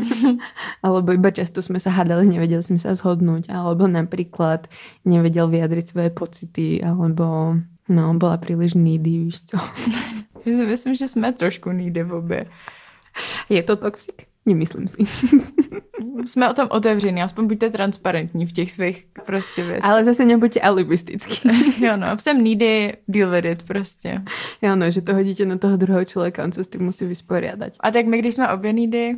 alebo 0.84 1.16
iba 1.16 1.32
často 1.32 1.64
sme 1.64 1.80
sa 1.80 1.88
hádali, 1.88 2.28
nevedeli 2.28 2.60
sme 2.60 2.76
sa 2.76 2.92
zhodnúť. 2.92 3.48
Alebo 3.48 3.88
napríklad 3.88 4.68
nevedel 5.08 5.48
vyjadriť 5.48 5.84
svoje 5.88 6.10
pocity. 6.12 6.84
Alebo 6.84 7.56
no, 7.88 8.14
bola 8.14 8.36
príliš 8.36 8.74
needy, 8.74 9.10
víš 9.10 9.44
co. 9.44 9.56
Já 10.46 10.60
si 10.60 10.66
myslím, 10.66 10.94
že 10.94 11.08
jsme 11.08 11.32
trošku 11.32 11.72
needy 11.72 12.02
v 12.02 12.12
obě. 12.12 12.46
Je 13.48 13.62
to 13.62 13.76
toxik? 13.76 14.22
Nemyslím 14.46 14.88
si. 14.88 14.96
Jsme 16.24 16.50
o 16.50 16.54
tom 16.54 16.68
otevření, 16.70 17.22
aspoň 17.22 17.46
buďte 17.46 17.70
transparentní 17.70 18.46
v 18.46 18.52
těch 18.52 18.72
svých 18.72 19.06
prostě 19.26 19.64
věcech. 19.64 19.84
Ale 19.84 20.04
zase 20.04 20.24
nebuďte 20.24 20.60
alibistický. 20.60 21.48
Jo 21.80 21.96
no, 21.96 22.06
jsem 22.18 22.44
needy, 22.44 22.96
deal 23.08 23.30
with 23.30 23.44
it 23.44 23.62
prostě. 23.62 24.22
Jo, 24.62 24.76
no, 24.76 24.90
že 24.90 25.02
to 25.02 25.14
hodíte 25.14 25.44
na 25.44 25.58
toho 25.58 25.76
druhého 25.76 26.04
člověka, 26.04 26.44
on 26.44 26.52
se 26.52 26.64
s 26.64 26.68
tím 26.68 26.82
musí 26.82 27.04
vysporiadať. 27.04 27.76
A 27.80 27.90
tak 27.90 28.06
my, 28.06 28.18
když 28.18 28.34
jsme 28.34 28.52
obě 28.52 28.72
needy, 28.72 29.16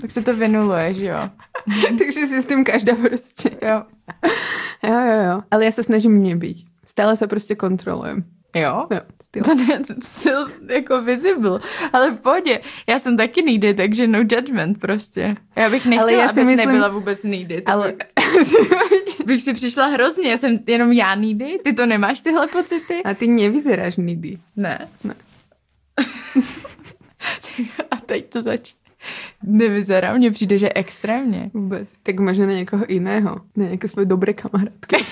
tak 0.00 0.10
se 0.10 0.22
to 0.22 0.36
vynuluje, 0.36 0.94
že 0.94 1.08
jo? 1.08 1.30
Takže 1.98 2.26
si 2.26 2.42
s 2.42 2.46
tím 2.46 2.64
každá 2.64 2.94
prostě. 2.94 3.50
Jo. 3.62 3.82
Jo, 4.84 5.00
jo, 5.00 5.22
jo. 5.30 5.42
Ale 5.50 5.64
já 5.64 5.70
se 5.70 5.82
snažím 5.82 6.22
nebyť. 6.22 6.66
Stále 6.88 7.16
se 7.16 7.26
prostě 7.26 7.54
kontrolujem. 7.54 8.24
Jo? 8.56 8.86
Jo, 8.90 9.00
styl. 9.22 9.42
To 9.42 9.54
ne, 9.54 9.80
still 10.02 10.48
jako 10.68 11.02
visible. 11.02 11.60
Ale 11.92 12.10
v 12.10 12.20
pohodě, 12.20 12.60
já 12.88 12.98
jsem 12.98 13.16
taky 13.16 13.42
needy, 13.42 13.74
takže 13.74 14.06
no 14.06 14.18
judgment 14.18 14.80
prostě. 14.80 15.36
Já 15.56 15.70
bych 15.70 15.86
nechtěla, 15.86 16.02
Ale 16.02 16.14
já 16.14 16.28
si 16.28 16.40
abys 16.40 16.48
myslím- 16.48 16.68
nebyla 16.68 16.88
vůbec 16.88 17.22
needy. 17.22 17.60
To 17.62 17.72
Ale... 17.72 17.94
bych, 18.38 19.26
bych 19.26 19.42
si 19.42 19.54
přišla 19.54 19.86
hrozně, 19.86 20.30
já 20.30 20.36
jsem 20.36 20.58
jenom 20.66 20.92
já 20.92 21.14
needy, 21.14 21.58
ty 21.64 21.72
to 21.72 21.86
nemáš 21.86 22.20
tyhle 22.20 22.46
pocity? 22.46 23.02
A 23.04 23.14
ty 23.14 23.28
nevyzeráš 23.28 23.96
needy. 23.96 24.38
Ne. 24.56 24.88
Ne. 25.04 25.14
A 27.90 27.96
teď 27.96 28.28
to 28.28 28.42
začíná. 28.42 28.78
Nevyzerá, 29.42 30.14
mně 30.16 30.30
přijde, 30.30 30.58
že 30.58 30.70
extrémně. 30.74 31.50
Vůbec. 31.54 31.92
Tak 32.02 32.20
možná 32.20 32.46
na 32.46 32.52
někoho 32.52 32.84
jiného. 32.88 33.40
Na 33.56 33.64
nějaké 33.64 33.88
svoje 33.88 34.06
dobré 34.06 34.32
kamarádky. 34.32 34.96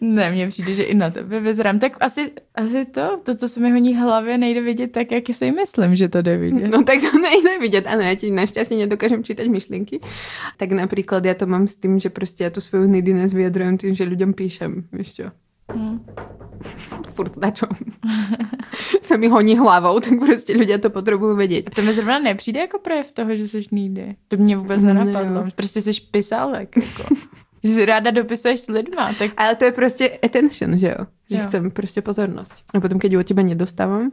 Ne, 0.00 0.30
mně 0.30 0.48
přijde, 0.48 0.74
že 0.74 0.82
i 0.82 0.94
na 0.94 1.10
tebe 1.10 1.40
vyzerám. 1.40 1.78
Tak 1.78 1.96
asi, 2.00 2.32
asi 2.54 2.84
to, 2.84 3.20
to, 3.22 3.34
co 3.34 3.48
se 3.48 3.60
mi 3.60 3.70
honí 3.70 3.96
hlavě, 3.96 4.38
nejde 4.38 4.60
vidět 4.60 4.92
tak, 4.92 5.12
jak 5.12 5.24
si 5.32 5.52
myslím, 5.52 5.96
že 5.96 6.08
to 6.08 6.22
jde 6.22 6.38
vidět. 6.38 6.68
No 6.68 6.84
tak 6.84 6.98
to 7.00 7.18
nejde 7.22 7.58
vidět. 7.58 7.86
Ano, 7.86 8.02
já 8.02 8.14
ti 8.14 8.30
našťastně 8.30 8.76
nedokážem 8.76 9.24
čítať 9.24 9.46
myšlienky. 9.46 10.00
Tak 10.56 10.72
napríklad 10.72 11.24
ja 11.24 11.34
to 11.34 11.46
mám 11.46 11.68
s 11.68 11.76
tým, 11.76 11.98
že 12.00 12.10
prostě 12.10 12.44
ja 12.44 12.50
tu 12.50 12.60
svoju 12.60 12.86
nidiness 12.86 13.34
vyjadrujem 13.34 13.78
tým, 13.78 13.94
že 13.94 14.04
ľuďom 14.04 14.32
píšem. 14.32 14.84
Víš 14.92 15.14
čo? 15.14 15.26
Hm. 15.72 16.06
Furt 17.14 17.36
na 17.36 17.50
čom. 17.50 17.68
se 19.02 19.16
mi 19.16 19.28
honí 19.28 19.58
hlavou, 19.58 20.00
tak 20.00 20.18
prostě 20.18 20.54
ľudia 20.54 20.78
to 20.78 20.90
potřebují 20.90 21.36
vědět. 21.36 21.70
To 21.74 21.82
mi 21.82 21.94
zrovna 21.94 22.18
nepřijde 22.18 22.60
jako 22.60 22.78
projev 22.78 23.12
toho, 23.12 23.36
že 23.36 23.48
jsi 23.48 23.60
needy. 23.72 24.16
To 24.28 24.36
mě 24.36 24.56
vůbec 24.56 24.82
nenapadlo. 24.82 25.44
Ne, 25.44 25.50
prostě 25.56 25.82
jsi 25.82 25.92
pisálek. 26.10 26.76
Jako. 26.76 27.14
Že 27.66 27.72
si 27.74 27.84
ráda 27.84 28.10
dopisuješ 28.10 28.60
s 28.60 28.68
lidma. 28.68 29.12
Tak... 29.18 29.30
Ale 29.36 29.54
to 29.54 29.64
je 29.64 29.72
prostě 29.72 30.18
attention, 30.22 30.78
že 30.78 30.88
jo? 30.88 31.06
Že 31.30 31.36
Jo. 31.36 31.42
chcem 31.44 31.70
prostě 31.70 32.02
pozornosť. 32.02 32.54
A 32.74 32.80
potom, 32.80 32.98
keď 32.98 33.12
ju 33.12 33.20
od 33.20 33.26
teba 33.26 33.42
nedostávam, 33.42 34.10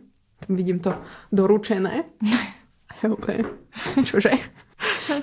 tam 0.48 0.56
vidím 0.56 0.80
to 0.80 0.94
doručené. 1.32 2.04
Úplne, 3.04 3.44
čože? 4.04 4.32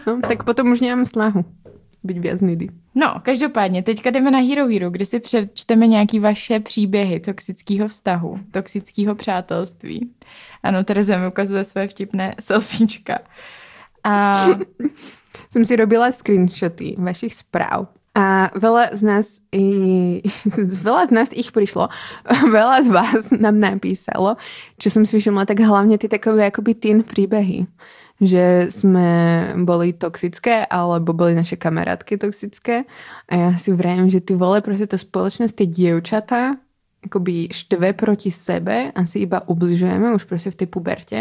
No, 0.06 0.20
tak 0.20 0.44
potom 0.44 0.72
už 0.72 0.80
nemám 0.80 1.06
snahu 1.06 1.44
byť 2.04 2.18
viac 2.18 2.40
nidy. 2.40 2.68
No, 2.94 3.14
každopádně, 3.22 3.82
teďka 3.82 4.10
jdeme 4.10 4.30
na 4.30 4.38
Hero 4.38 4.68
Hero, 4.68 4.90
kde 4.90 5.04
si 5.04 5.20
přečteme 5.20 5.86
nějaký 5.86 6.18
vaše 6.20 6.60
příběhy 6.60 7.20
toxického 7.20 7.88
vztahu, 7.88 8.38
toxického 8.50 9.14
přátelství. 9.14 10.10
Ano, 10.62 10.84
Tereza 10.84 11.18
mi 11.18 11.26
ukazuje 11.28 11.64
své 11.64 11.88
vtipné 11.88 12.34
selfiečka. 12.40 13.18
A 14.04 14.46
Som 15.50 15.64
si 15.66 15.74
robila 15.76 16.12
screenshoty 16.12 16.94
vašich 16.98 17.34
správ. 17.34 17.90
A 18.10 18.50
veľa 18.58 18.90
z 18.98 19.02
nás, 19.06 19.26
i, 19.54 20.18
veľa 20.86 21.02
z 21.06 21.12
nás 21.14 21.28
ich 21.30 21.54
prišlo, 21.54 21.86
veľa 22.58 22.78
z 22.82 22.88
vás 22.90 23.30
nám 23.30 23.62
napísalo, 23.62 24.34
čo 24.82 24.90
som 24.90 25.06
si 25.06 25.14
všimla, 25.14 25.46
tak 25.46 25.62
hlavne 25.62 25.94
tie 25.94 26.10
takové 26.10 26.50
akoby 26.50 26.72
teen 26.74 26.98
príbehy. 27.06 27.70
Že 28.20 28.68
sme 28.68 29.08
boli 29.64 29.96
toxické, 29.96 30.68
alebo 30.68 31.16
boli 31.16 31.32
naše 31.32 31.56
kamarátky 31.56 32.20
toxické. 32.20 32.84
A 33.32 33.32
ja 33.32 33.50
si 33.56 33.72
vrajím, 33.72 34.12
že 34.12 34.20
ty 34.20 34.36
vole, 34.36 34.60
proste 34.60 34.84
to 34.84 35.00
spoločnosť, 35.00 35.56
tie 35.56 35.68
dievčatá, 35.70 36.60
akoby 37.00 37.48
štve 37.48 37.96
proti 37.96 38.28
sebe 38.28 38.92
a 38.92 39.00
si 39.08 39.24
iba 39.24 39.40
ubližujeme 39.40 40.12
už 40.12 40.28
proste 40.28 40.52
v 40.52 40.58
tej 40.60 40.68
puberte. 40.68 41.18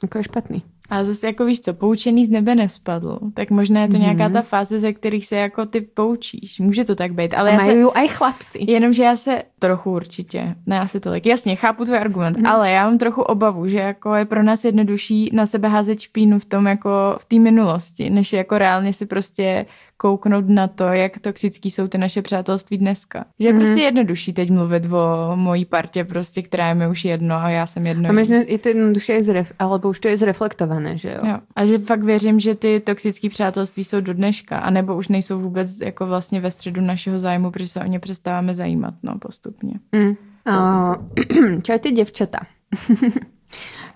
Ako 0.00 0.20
je 0.20 0.28
špatný. 0.28 0.58
A 0.90 1.04
zase 1.04 1.26
jako 1.26 1.44
víš 1.44 1.60
co, 1.60 1.74
poučený 1.74 2.24
z 2.24 2.30
nebe 2.30 2.54
nespadl, 2.54 3.18
tak 3.34 3.50
možná 3.50 3.82
je 3.82 3.88
to 3.88 3.96
nějaká 3.96 4.24
Mhm. 4.24 4.32
ta 4.32 4.42
fáze, 4.42 4.80
ze 4.80 4.92
kterých 4.92 5.26
se 5.26 5.36
jako 5.36 5.66
ty 5.66 5.80
poučíš. 5.80 6.58
Může 6.58 6.84
to 6.84 6.94
tak 6.94 7.12
být, 7.14 7.34
ale 7.34 7.50
já 7.50 7.60
se, 7.60 7.74
ju 7.78 7.90
aj 7.94 8.08
chlapci. 8.08 8.58
Jenomže 8.68 9.02
já 9.02 9.16
se 9.16 9.42
trochu 9.58 9.90
určitě, 9.92 10.54
ne 10.66 10.80
asi 10.80 11.00
tolik, 11.00 11.26
jasně, 11.26 11.56
chápu 11.56 11.84
tvůj 11.84 11.98
argument, 11.98 12.36
Mhm. 12.36 12.46
ale 12.46 12.70
já 12.70 12.84
mám 12.88 12.98
trochu 12.98 13.22
obavu, 13.22 13.68
že 13.68 13.78
jako 13.78 14.14
je 14.14 14.24
pro 14.24 14.42
nás 14.42 14.64
jednodušší 14.64 15.30
na 15.32 15.46
sebe 15.46 15.68
házet 15.68 16.00
špínu 16.00 16.38
v 16.38 16.44
tom 16.44 16.66
jako 16.66 16.88
v 17.20 17.24
té 17.26 17.38
minulosti, 17.38 18.10
než 18.10 18.32
jako 18.32 18.58
reálně 18.58 18.92
si 18.92 19.06
prostě 19.06 19.66
kouknout 19.98 20.48
na 20.48 20.68
to, 20.68 20.84
jak 20.84 21.18
toxický 21.18 21.70
jsou 21.70 21.88
ty 21.88 21.98
naše 21.98 22.22
přátelství 22.22 22.78
dneska. 22.78 23.24
Že 23.40 23.48
je 23.48 23.52
Mhm. 23.52 23.62
prostě 23.62 23.80
jednodušší 23.80 24.32
teď 24.32 24.50
mluvit 24.50 24.82
o 24.92 25.36
mojí 25.36 25.64
partě 25.64 26.04
prostě, 26.04 26.42
která 26.42 26.68
je 26.68 26.74
mi 26.74 26.88
už 26.88 27.04
jedno 27.04 27.34
a 27.36 27.48
já 27.50 27.66
jsem 27.66 27.86
jedno. 27.86 28.08
A 28.08 28.12
jí. 28.12 28.18
možno 28.18 28.36
je 28.46 28.58
to 28.58 28.68
jednoduše 28.68 29.22
zref, 29.22 29.52
alebo 29.58 29.88
už 29.88 30.00
to 30.00 30.08
je 30.08 30.16
zreflektované, 30.16 30.98
že 30.98 31.08
jo? 31.12 31.28
Jo. 31.30 31.36
A 31.56 31.66
že 31.66 31.78
fakt 31.78 32.02
věřím, 32.02 32.40
že 32.40 32.54
ty 32.54 32.80
toxické 32.80 33.28
přátelství 33.28 33.84
jsou 33.84 34.00
do 34.00 34.14
dneška, 34.14 34.58
anebo 34.58 34.96
už 34.96 35.08
nejsou 35.08 35.40
vůbec 35.40 35.80
jako 35.80 36.06
vlastně 36.06 36.40
ve 36.40 36.50
středu 36.50 36.80
našeho 36.80 37.18
zájmu, 37.18 37.50
protože 37.50 37.68
se 37.68 37.80
o 37.80 37.86
ně 37.86 37.98
přestáváme 38.00 38.54
zajímat, 38.54 38.94
no, 39.02 39.18
postupně. 39.46 39.80
Mm. 39.92 40.16
Uh, 40.48 41.60
čaute, 41.62 41.92
devčata. 41.92 42.38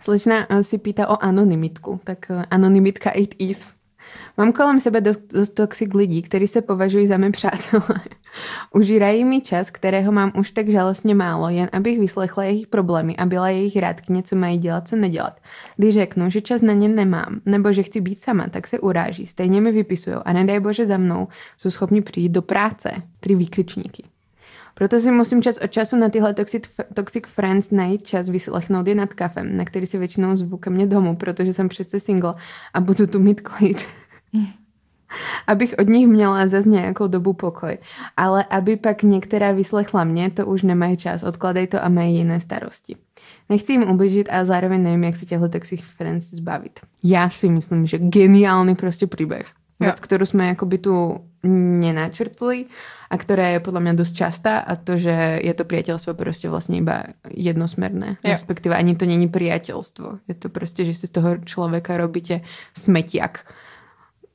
Slečna 0.01 0.47
eh, 0.51 0.63
si 0.63 0.79
pýta 0.79 1.09
o 1.09 1.25
anonymitku, 1.25 2.01
tak 2.05 2.31
eh, 2.31 2.45
anonymitka 2.51 3.11
it 3.11 3.35
is. 3.39 3.75
Mám 4.37 4.53
kolem 4.53 4.81
sebe 4.81 5.01
dost, 5.01 5.55
toxic 5.55 5.95
lidí, 5.95 6.23
kteří 6.23 6.47
se 6.47 6.63
považují 6.63 7.07
za 7.07 7.17
mé 7.17 7.31
přátelé. 7.31 8.01
Užírají 8.75 9.25
mi 9.25 9.41
čas, 9.41 9.71
kterého 9.71 10.13
mám 10.13 10.33
už 10.39 10.51
tak 10.51 10.69
žalostně 10.69 11.15
málo, 11.15 11.49
jen 11.49 11.69
abych 11.73 11.99
vyslechla 11.99 12.45
jejich 12.45 12.67
problémy 12.67 13.17
a 13.17 13.27
byla 13.27 13.49
jejich 13.49 13.77
rádkyně, 13.77 14.23
co 14.23 14.37
mají 14.37 14.59
dělat, 14.59 14.89
co 14.89 14.97
nedělat. 14.97 15.41
Když 15.77 15.95
řeknu, 15.95 16.31
že 16.31 16.41
čas 16.41 16.63
na 16.63 16.73
ně 16.73 16.89
nemám, 16.89 17.41
nebo 17.47 17.73
že 17.73 17.83
chci 17.83 18.01
být 18.01 18.19
sama, 18.19 18.49
tak 18.49 18.67
se 18.67 18.79
uráží, 18.79 19.27
stejně 19.27 19.61
mi 19.61 19.73
vypisují 19.73 20.17
a 20.25 20.33
nedej 20.33 20.61
bože 20.61 20.87
za 20.87 20.99
mnou, 20.99 21.29
jsou 21.57 21.71
schopni 21.71 22.01
přijít 22.01 22.33
do 22.33 22.43
práce. 22.43 22.91
Tři 23.21 23.35
výkričníky. 23.35 24.05
Proto 24.81 24.97
si 25.01 25.13
musím 25.13 25.43
čas 25.43 25.59
od 25.61 25.71
času 25.71 25.97
na 25.97 26.09
tyhle 26.09 26.35
toxic, 26.35 26.65
toxic 26.95 27.25
friends 27.29 27.71
najít 27.71 28.07
čas 28.07 28.29
vyslechnout 28.29 28.87
je 28.87 28.95
nad 28.95 29.15
kafem, 29.15 29.57
na 29.57 29.65
který 29.65 29.87
si 29.87 29.99
většinou 29.99 30.37
zvu 30.37 30.57
ke 30.57 30.71
mně 30.71 30.87
domů, 30.87 31.17
protože 31.17 31.53
jsem 31.53 31.69
přece 31.69 32.01
single 32.01 32.35
a 32.75 32.81
budu 32.81 33.07
tu 33.07 33.19
mít 33.21 33.41
klid. 33.41 33.85
Abych 35.47 35.75
od 35.79 35.89
nich 35.89 36.09
měla 36.09 36.47
zase 36.47 36.69
nějakou 36.69 37.07
dobu 37.07 37.33
pokoj. 37.33 37.79
Ale 38.17 38.45
aby 38.45 38.77
pak 38.77 39.03
některá 39.03 39.53
vyslechla 39.53 40.05
mě, 40.05 40.31
to 40.31 40.47
už 40.47 40.63
nemají 40.63 40.97
čas. 40.97 41.23
Odkladej 41.23 41.67
to 41.67 41.85
a 41.85 41.89
mají 41.89 42.17
jiné 42.17 42.41
starosti. 42.41 42.97
Nechci 43.49 43.73
jim 43.73 43.83
ubližit 43.83 44.29
a 44.33 44.45
zároveň 44.45 44.83
nevím, 44.83 45.05
jak 45.05 45.17
se 45.17 45.27
těchto 45.27 45.49
toxic 45.49 45.81
friends 45.81 46.31
zbavit. 46.31 46.81
Já 47.05 47.31
si 47.31 47.49
myslím, 47.49 47.87
že 47.87 47.99
geniálny 47.99 48.75
prostě 48.75 49.07
příběh. 49.07 49.47
Vec, 49.81 49.97
Jo. 49.97 50.05
ktorú 50.05 50.29
sme 50.29 50.53
akoby 50.53 50.77
tu 50.77 51.25
nenačrtli 51.81 52.69
a 53.11 53.15
ktorá 53.19 53.59
je 53.59 53.61
podľa 53.61 53.81
mňa 53.83 53.95
dosť 53.99 54.15
častá 54.15 54.63
a 54.63 54.79
to, 54.79 54.95
že 54.95 55.43
je 55.43 55.55
to 55.55 55.65
priateľstvo 55.67 56.15
prostě 56.15 56.49
vlastně 56.49 56.79
iba 56.79 57.05
jednosmerné. 57.27 58.17
Jo. 58.23 58.31
Respektíve 58.31 58.77
ani 58.77 58.95
to 58.97 59.07
není 59.07 59.29
priateľstvo. 59.29 60.19
Je 60.29 60.35
to 60.35 60.49
prostě, 60.49 60.85
že 60.85 60.95
si 60.95 61.07
z 61.07 61.11
toho 61.11 61.39
človeka 61.45 61.97
robíte 61.97 62.41
smetiak. 62.73 63.45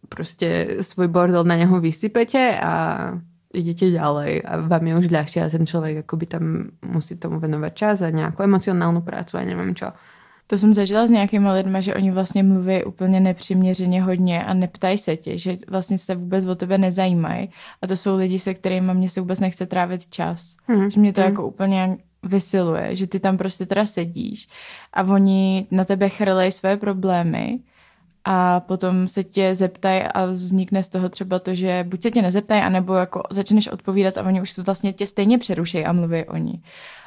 Prostě 0.10 0.78
svoj 0.82 1.08
bordel 1.08 1.44
na 1.44 1.56
něho 1.56 1.80
vysypete 1.80 2.60
a 2.60 2.74
idete 3.54 3.92
ďalej 3.92 4.44
a 4.46 4.58
vám 4.68 4.88
je 4.88 4.94
už 5.00 5.08
ľahšie 5.08 5.40
a 5.40 5.50
ten 5.50 5.64
človek 5.64 6.04
akoby 6.04 6.26
tam 6.26 6.44
musí 6.84 7.16
tomu 7.16 7.40
venovať 7.40 7.74
čas 7.74 8.02
a 8.02 8.10
nějakou 8.10 8.44
emocionálnu 8.44 9.02
prácu 9.02 9.38
a 9.38 9.48
nevím 9.48 9.76
čo. 9.76 9.96
To 10.48 10.58
jsem 10.58 10.74
zažila 10.74 11.08
s 11.08 11.10
nějakýma 11.10 11.54
lidma, 11.54 11.82
že 11.82 11.96
oni 11.96 12.12
vlastně 12.12 12.44
mluví 12.44 12.84
úplně 12.84 13.20
nepřiměřeně 13.20 14.02
hodně 14.02 14.44
a 14.44 14.54
neptají 14.54 14.98
se 14.98 15.18
tě, 15.18 15.38
že 15.38 15.56
vlastně 15.68 15.98
se 15.98 16.16
vůbec 16.16 16.46
o 16.46 16.56
tebe 16.56 16.78
nezajímají. 16.78 17.50
A 17.82 17.88
to 17.88 17.96
jsou 17.96 18.18
lidi, 18.18 18.40
se 18.40 18.54
kterými 18.54 18.94
mě 18.94 19.10
se 19.10 19.20
vůbec 19.22 19.40
nechce 19.40 19.66
trávit 19.66 20.08
čas. 20.08 20.56
Hmm. 20.68 20.92
Že 20.92 21.00
mě 21.00 21.14
to 21.14 21.22
Hmm. 21.22 21.30
jako 21.30 21.48
úplně 21.48 21.98
vysiluje, 22.24 22.96
že 22.96 23.08
ty 23.08 23.20
tam 23.20 23.38
prostě 23.38 23.66
teda 23.66 23.86
sedíš 23.86 24.48
a 24.94 25.04
oni 25.04 25.68
na 25.72 25.86
tebe 25.86 26.10
chrlej 26.10 26.52
své 26.52 26.78
problémy 26.78 27.60
a 28.26 28.60
potom 28.60 29.08
se 29.08 29.24
tě 29.24 29.56
zeptají 29.56 30.02
a 30.04 30.26
vznikne 30.26 30.84
z 30.84 30.88
toho 30.88 31.10
třeba 31.10 31.40
to, 31.40 31.56
že 31.56 31.86
buď 31.88 32.02
se 32.02 32.12
tě 32.12 32.22
nezeptají, 32.22 32.62
anebo 32.62 32.94
jako 32.94 33.24
začneš 33.30 33.68
odpovídat 33.68 34.18
a 34.18 34.24
oni 34.24 34.42
už 34.42 34.58
vlastně 34.58 34.94
tě 34.94 35.08
stejně 35.08 35.38
přerušejí 35.38 35.86
a 35.86 35.94
mluví 35.94 36.24
o 36.24 36.38
ní. 36.38 36.64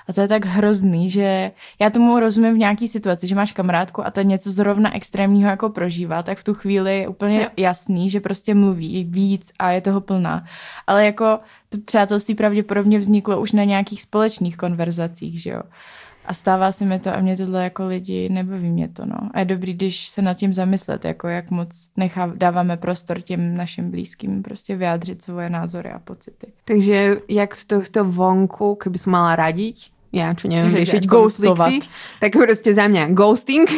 A 0.09 0.12
to 0.12 0.21
je 0.21 0.29
tak 0.29 0.45
hrozný, 0.45 1.11
že 1.11 1.51
já 1.81 1.91
tomu 1.91 2.21
rozumím 2.21 2.55
v 2.55 2.59
nějaký 2.59 2.89
situaci, 2.89 3.27
že 3.27 3.35
máš 3.35 3.53
kamarádku 3.53 4.07
a 4.07 4.11
ta 4.11 4.23
něco 4.23 4.51
zrovna 4.51 4.97
extrémního 4.97 5.51
jako 5.51 5.69
prožívá, 5.69 6.23
tak 6.23 6.39
v 6.39 6.45
tu 6.45 6.55
chvíli 6.55 6.99
je 6.99 7.09
úplně 7.09 7.43
Jo. 7.43 7.49
jasný, 7.57 8.11
že 8.11 8.21
prostě 8.21 8.55
mluví 8.55 9.05
víc 9.05 9.53
a 9.59 9.71
je 9.71 9.81
toho 9.81 10.01
plná. 10.01 10.45
Ale 10.87 11.05
jako 11.05 11.39
to 11.69 11.79
přátelství 11.85 12.35
pravděpodobně 12.35 12.99
vzniklo 12.99 13.41
už 13.41 13.53
na 13.53 13.64
nějakých 13.64 14.03
společných 14.03 14.57
konverzacích, 14.57 15.43
že 15.43 15.51
jo. 15.51 15.62
A 16.29 16.35
stává 16.35 16.72
se 16.72 16.85
mi 16.85 16.99
to 17.01 17.09
a 17.14 17.20
mě 17.20 17.37
tyhle 17.37 17.64
jako 17.64 17.87
lidi 17.87 18.29
nebaví 18.29 18.68
mě 18.68 18.89
to, 18.89 19.07
no. 19.07 19.16
A 19.35 19.39
je 19.39 19.45
dobrý, 19.45 19.74
když 19.74 20.09
se 20.09 20.22
nad 20.22 20.35
tím 20.35 20.53
zamyslet, 20.53 21.05
jako 21.05 21.29
jak 21.29 21.51
moc 21.51 21.89
nechá, 21.97 22.33
dáváme 22.35 22.76
prostor 22.76 23.20
těm 23.20 23.57
našim 23.57 23.91
blízkým 23.91 24.43
prostě 24.43 24.76
vyjádřit 24.76 25.22
svoje 25.22 25.51
názory 25.51 25.91
a 25.91 25.99
pocity. 25.99 26.47
Takže 26.64 27.16
jak 27.29 27.57
z 27.57 27.64
tohto 27.64 28.05
vonku, 28.05 28.79
som 28.97 29.12
mala 29.12 29.37
radiť, 29.37 29.91
ja 30.12 30.33
čo 30.37 30.49
Takže 30.49 30.76
riešiť 30.76 31.03
ghostovat. 31.07 31.72
tak 32.20 32.33
prostě 32.33 32.74
za 32.74 32.89
mňa 32.89 33.09
ghosting. 33.09 33.70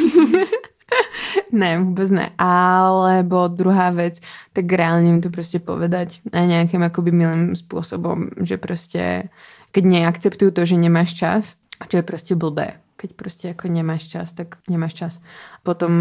ne, 1.52 1.78
vôbec 1.78 2.10
ne. 2.10 2.30
Alebo 2.38 3.48
druhá 3.48 3.90
vec, 3.90 4.18
tak 4.52 4.66
reálne 4.72 5.12
mi 5.12 5.20
to 5.20 5.30
prostě 5.30 5.58
povedať 5.58 6.20
na 6.32 6.46
nejakým 6.46 6.82
akoby 6.82 7.10
milým 7.12 7.54
spôsobom, 7.54 8.30
že 8.42 8.58
prostě 8.58 9.30
keď 9.70 9.84
neakceptujú 9.84 10.50
to, 10.50 10.66
že 10.66 10.76
nemáš 10.76 11.14
čas, 11.14 11.54
čo 11.88 11.96
je 11.96 12.02
prostě 12.02 12.34
blbé. 12.34 12.72
Keď 12.96 13.12
prostě 13.12 13.48
jako 13.48 13.68
nemáš 13.68 14.08
čas, 14.08 14.32
tak 14.32 14.56
nemáš 14.68 14.94
čas. 14.94 15.20
Potom 15.62 15.92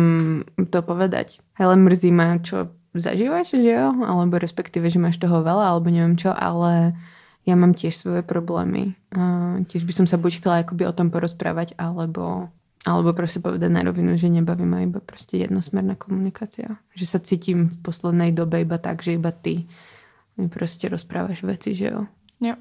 to 0.70 0.82
povedať. 0.82 1.40
Hele, 1.54 1.76
mrzí 1.76 2.12
ma, 2.12 2.38
čo 2.38 2.68
zažívaš, 2.94 3.56
že 3.56 3.72
jo? 3.72 3.94
Alebo 4.04 4.38
respektíve, 4.38 4.90
že 4.90 5.00
máš 5.00 5.18
toho 5.18 5.40
veľa, 5.40 5.72
alebo 5.72 5.90
neviem 5.90 6.18
čo, 6.18 6.36
ale 6.36 6.94
ja 7.46 7.56
mám 7.56 7.74
tiež 7.74 7.96
svoje 7.96 8.22
problémy. 8.22 9.00
A 9.16 9.56
tiež 9.64 9.88
by 9.88 9.94
som 9.96 10.06
sa 10.08 10.18
buď 10.20 10.32
chcela 10.44 10.60
akoby 10.60 10.84
o 10.86 10.92
tom 10.92 11.08
porozprávať, 11.08 11.74
alebo, 11.78 12.50
alebo 12.86 13.14
prostě 13.14 13.40
povedať 13.40 13.72
na 13.72 13.82
rovinu, 13.84 14.18
že 14.18 14.30
nebaví 14.30 14.66
ma 14.66 14.80
iba 14.80 15.00
prostě 15.00 15.38
jednosmerná 15.38 15.96
komunikácia. 15.96 16.78
Že 16.96 17.06
sa 17.06 17.20
cítim 17.20 17.70
v 17.70 17.78
poslednej 17.82 18.32
dobe 18.32 18.62
iba 18.62 18.78
tak, 18.78 19.04
že 19.04 19.14
iba 19.14 19.32
ty 19.32 19.66
mi 20.38 20.50
prostě 20.50 20.90
rozprávaš 20.90 21.44
veci, 21.44 21.76
že 21.76 21.86
jo? 21.86 22.06
Jo. 22.40 22.56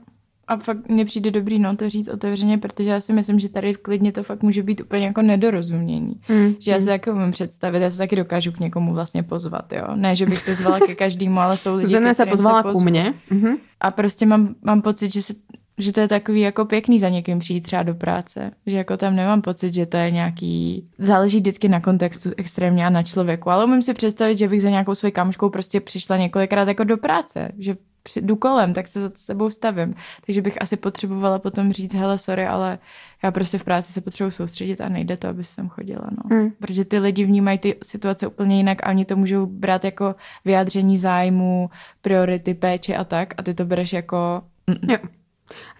A 0.48 0.56
fakt 0.56 0.88
mně 0.88 1.04
přijde 1.04 1.30
dobrý 1.30 1.58
no 1.58 1.76
to 1.76 1.88
říct 1.88 2.08
otevřeně, 2.08 2.58
protože 2.58 2.90
já 2.90 3.00
si 3.00 3.12
myslím, 3.12 3.38
že 3.38 3.48
tady 3.48 3.72
v 3.72 3.78
klidně 3.78 4.12
to 4.12 4.22
fakt 4.22 4.42
může 4.42 4.62
být 4.62 4.80
úplně 4.80 5.06
jako 5.06 5.22
nedorozumění. 5.22 6.20
Mm. 6.28 6.54
Že 6.58 6.70
já 6.70 6.80
si 6.80 6.86
taky 6.86 7.10
umím 7.10 7.30
představit, 7.30 7.82
já 7.82 7.90
se 7.90 7.98
taky 7.98 8.16
dokážu 8.16 8.52
k 8.52 8.60
někomu 8.60 8.94
vlastně 8.94 9.22
pozvat, 9.22 9.72
jo. 9.72 9.86
Ne, 9.94 10.16
že 10.16 10.26
bych 10.26 10.42
se 10.42 10.54
zvala 10.54 10.80
ke 10.80 10.94
každému, 10.94 11.40
ale 11.40 11.56
jsou 11.56 11.76
lidi, 11.76 12.14
se 12.14 12.26
pozvala 12.26 12.62
ku 12.62 12.68
pozvu. 12.68 12.84
mně. 12.90 13.14
Mhm. 13.30 13.56
A 13.80 13.90
prostě 13.90 14.26
mám, 14.26 14.54
mám 14.62 14.82
pocit, 14.82 15.12
že, 15.12 15.22
se, 15.22 15.34
že 15.78 15.92
to 15.92 16.00
je 16.00 16.08
takový 16.08 16.40
jako 16.40 16.64
pěkný 16.64 16.98
za 16.98 17.08
někým 17.08 17.38
přijít 17.38 17.60
třeba 17.60 17.82
do 17.82 17.94
práce. 17.94 18.50
Že 18.66 18.76
jako 18.76 18.96
tam 18.96 19.16
nemám 19.16 19.42
pocit, 19.42 19.74
že 19.74 19.86
to 19.86 19.96
je 19.96 20.10
nějaký... 20.10 20.88
Záleží 20.98 21.38
vždycky 21.38 21.68
na 21.68 21.80
kontextu 21.80 22.30
extrémně 22.36 22.86
a 22.86 22.90
na 22.90 23.02
člověku. 23.02 23.50
Ale 23.50 23.64
umím 23.64 23.82
si 23.82 23.94
představit, 23.94 24.38
že 24.38 24.48
bych 24.48 24.62
za 24.62 24.70
nějakou 24.70 24.94
svojí 24.94 25.12
kamoškou 25.12 25.50
prostě 25.50 25.80
přišla 25.80 26.16
několikrát 26.16 26.68
jako 26.68 26.84
do 26.84 26.96
práce. 26.96 27.52
Že 27.58 27.76
jdu 28.16 28.36
kolem, 28.36 28.74
tak 28.74 28.88
se 28.88 29.00
za 29.00 29.10
sebou 29.14 29.50
stavím. 29.50 29.94
Takže 30.26 30.42
bych 30.42 30.62
asi 30.62 30.76
potřebovala 30.76 31.38
potom 31.38 31.72
říct, 31.72 31.94
hele, 31.94 32.18
sorry, 32.18 32.46
ale 32.46 32.78
já 33.22 33.30
prostě 33.30 33.58
v 33.58 33.64
práci 33.64 33.92
se 33.92 34.00
potřebuji 34.00 34.30
soustředit 34.30 34.80
a 34.80 34.88
nejde 34.88 35.16
to, 35.16 35.28
aby 35.28 35.44
jsem 35.44 35.68
chodila. 35.68 36.04
No. 36.10 36.36
Mm. 36.36 36.50
Protože 36.50 36.84
ty 36.84 36.98
lidi 36.98 37.24
vnímají 37.24 37.58
ty 37.58 37.74
situace 37.82 38.26
úplně 38.26 38.56
jinak 38.56 38.86
a 38.86 38.88
oni 38.90 39.04
to 39.04 39.16
můžou 39.16 39.46
brát 39.46 39.84
jako 39.84 40.14
vyjádření 40.44 40.98
zájmu, 40.98 41.70
priority, 42.02 42.54
péče 42.54 42.96
a 42.96 43.04
tak 43.04 43.34
a 43.38 43.42
ty 43.42 43.54
to 43.54 43.64
bereš 43.64 43.92
jako... 43.92 44.42
Mm, 44.66 44.90
Jo. 44.90 44.98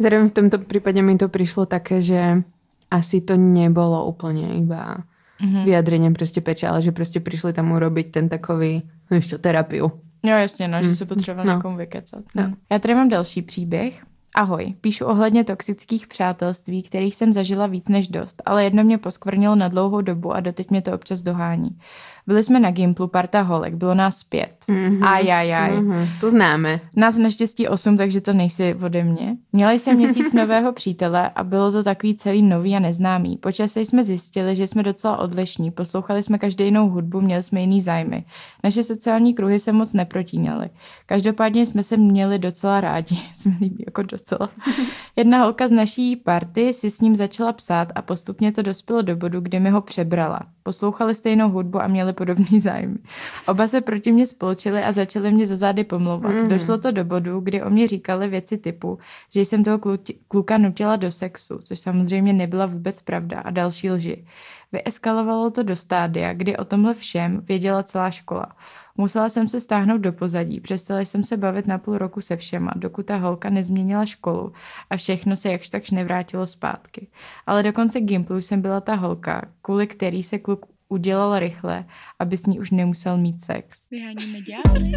Zároveň 0.01 0.29
v 0.29 0.33
tomto 0.33 0.59
prípade 0.64 0.97
mi 1.05 1.12
to 1.20 1.29
prišlo 1.29 1.68
také, 1.68 2.01
že 2.01 2.41
asi 2.89 3.20
to 3.20 3.37
nebolo 3.37 4.01
úplne 4.09 4.57
iba 4.57 5.05
Mhm. 5.39 5.64
vyjadrenie 5.70 6.11
proste 6.11 6.41
peče, 6.43 6.66
ale 6.66 6.83
že 6.83 6.91
proste 6.91 7.22
prišli 7.22 7.53
tam 7.55 7.70
urobiť 7.70 8.11
ten 8.11 8.26
takový, 8.26 8.83
no 9.07 9.12
ešte 9.22 9.39
terapiu. 9.39 9.93
Jo, 10.22 10.36
jasně, 10.36 10.68
no, 10.68 10.82
že 10.82 10.88
Mm. 10.88 10.94
se 10.94 11.06
potřeboval 11.06 11.46
No. 11.46 11.52
no. 11.52 11.58
někomu 11.58 11.76
vykecat. 11.76 12.24
Jo. 12.36 12.42
No. 12.42 12.52
Já 12.72 12.78
tady 12.78 12.94
mám 12.94 13.08
další 13.08 13.42
příběh. 13.42 14.04
Ahoj, 14.36 14.74
píšu 14.80 15.04
ohledně 15.04 15.44
toxických 15.44 16.06
přátelství, 16.06 16.82
kterých 16.82 17.14
jsem 17.14 17.32
zažila 17.32 17.66
víc 17.66 17.88
než 17.88 18.08
dost, 18.08 18.42
ale 18.46 18.64
jedno 18.64 18.84
mě 18.84 18.98
poskvrnilo 18.98 19.54
na 19.54 19.68
dlouhou 19.68 20.00
dobu 20.00 20.32
a 20.32 20.40
doteď 20.40 20.70
mě 20.70 20.82
to 20.82 20.92
občas 20.92 21.22
dohání. 21.22 21.70
Byli 22.29 22.45
jsme 22.45 22.61
na 22.61 22.70
Gimplu, 22.70 23.09
parta 23.09 23.43
holek, 23.43 23.74
bylo 23.74 23.95
nás 23.95 24.24
pět. 24.24 24.51
Mhm. 24.68 25.05
Ajajaj. 25.05 25.81
Mhm. 25.81 26.09
To 26.20 26.31
známe. 26.31 26.81
Nás 26.97 27.18
naštěstí 27.18 27.68
osm, 27.68 27.97
takže 27.97 28.20
to 28.20 28.33
nejsi 28.33 28.74
ode 28.74 29.05
mě. 29.05 29.37
Měla 29.53 29.72
jsem 29.72 29.97
měsíc 29.97 30.33
nového 30.35 30.72
přítele 30.72 31.31
a 31.31 31.45
bylo 31.45 31.72
to 31.72 31.83
takový 31.83 32.14
celý 32.14 32.43
nový 32.43 32.76
a 32.76 32.79
neznámý. 32.79 33.37
Po 33.37 33.53
čase 33.53 33.81
jsme 33.81 34.05
zjistili, 34.05 34.57
že 34.57 34.66
jsme 34.66 34.83
docela 34.83 35.16
odlišní, 35.16 35.70
poslouchali 35.70 36.22
jsme 36.22 36.39
každý 36.39 36.64
jinou 36.64 36.89
hudbu, 36.89 37.20
měli 37.20 37.43
jsme 37.43 37.61
jiný 37.61 37.81
zájmy. 37.81 38.24
Naše 38.64 38.83
sociální 38.83 39.35
kruhy 39.35 39.59
se 39.59 39.72
moc 39.72 39.93
neprotínaly. 39.93 40.70
Každopádně 41.07 41.66
jsme 41.66 41.83
se 41.83 41.97
měli 41.97 42.39
docela 42.39 42.81
rádi. 42.81 43.18
Mi 43.45 43.57
líbí 43.61 43.85
jako 43.87 44.03
docela. 44.03 44.49
Jedna 45.16 45.43
holka 45.43 45.68
z 45.68 45.72
naší 45.72 46.16
party 46.16 46.72
si 46.72 46.91
s 46.91 47.01
ním 47.01 47.16
začala 47.16 47.53
psát 47.53 47.93
a 47.95 48.03
postupně 48.03 48.53
to 48.53 48.62
dospělo 48.62 49.03
do 49.03 49.16
bodu, 49.16 49.41
kdy 49.41 49.61
mi 49.61 49.70
ho 49.70 49.81
přebrala. 49.81 50.41
Poslouchali 50.62 51.14
stejnou 51.14 51.51
hudbu 51.51 51.83
a 51.83 51.87
měli 51.87 52.12
podobný 52.18 52.60
zájmy. 52.60 52.98
Oba 53.48 53.68
se 53.68 53.80
proti 53.80 54.12
mě 54.12 54.26
spolčili 54.26 54.82
a 54.82 54.92
začali 54.92 55.32
mě 55.32 55.46
za 55.46 55.56
zády 55.56 55.84
pomlouvat. 55.84 56.32
Mm. 56.32 56.48
Došlo 56.48 56.78
to 56.78 56.90
do 56.90 57.04
bodu, 57.04 57.40
kdy 57.40 57.62
o 57.62 57.70
mě 57.70 57.88
říkali 57.88 58.28
věci 58.28 58.58
typu, 58.58 58.98
že 59.32 59.40
jsem 59.40 59.64
toho 59.64 59.78
kluti- 59.78 60.18
kluka 60.28 60.58
nutila 60.58 60.96
do 60.96 61.12
sexu, 61.12 61.58
což 61.58 61.78
samozřejmě 61.78 62.32
nebyla 62.32 62.66
vůbec 62.66 63.02
pravda 63.02 63.40
a 63.40 63.50
další 63.50 63.90
lži. 63.90 64.24
Vyeskalovalo 64.72 65.50
to 65.50 65.62
do 65.62 65.76
stádia, 65.76 66.32
kdy 66.32 66.56
o 66.56 66.64
tomhle 66.64 66.94
všem 66.94 67.40
věděla 67.44 67.82
celá 67.82 68.10
škola. 68.10 68.46
Musela 68.96 69.28
jsem 69.28 69.48
se 69.48 69.60
stáhnout 69.60 69.98
do 69.98 70.12
pozadí, 70.12 70.60
přestala 70.60 71.00
jsem 71.00 71.24
se 71.24 71.36
bavit 71.36 71.66
na 71.66 71.78
půl 71.78 71.98
roku 71.98 72.20
se 72.20 72.36
všema, 72.36 72.72
dokud 72.76 73.06
ta 73.06 73.16
holka 73.16 73.50
nezměnila 73.50 74.06
školu 74.06 74.52
a 74.90 74.96
všechno 74.96 75.36
se 75.36 75.52
jakž 75.52 75.68
takž 75.68 75.90
nevrátilo 75.90 76.46
zpátky. 76.46 77.08
Ale 77.46 77.62
do 77.62 77.72
konce 77.72 78.00
Gimplu 78.00 78.36
jsem 78.36 78.62
byla 78.62 78.80
ta 78.80 78.94
holka, 78.94 79.42
kvůli 79.62 79.86
který 79.86 80.22
se 80.22 80.38
kluk 80.38 80.66
udělal 80.89 81.39
rychle, 81.39 81.84
aby 82.18 82.36
s 82.36 82.47
ní 82.47 82.61
už 82.61 82.70
nemusel 82.70 83.16
mít 83.16 83.41
sex. 83.41 83.91
Vyháníme 83.91 84.39
ďábly. 84.41 84.93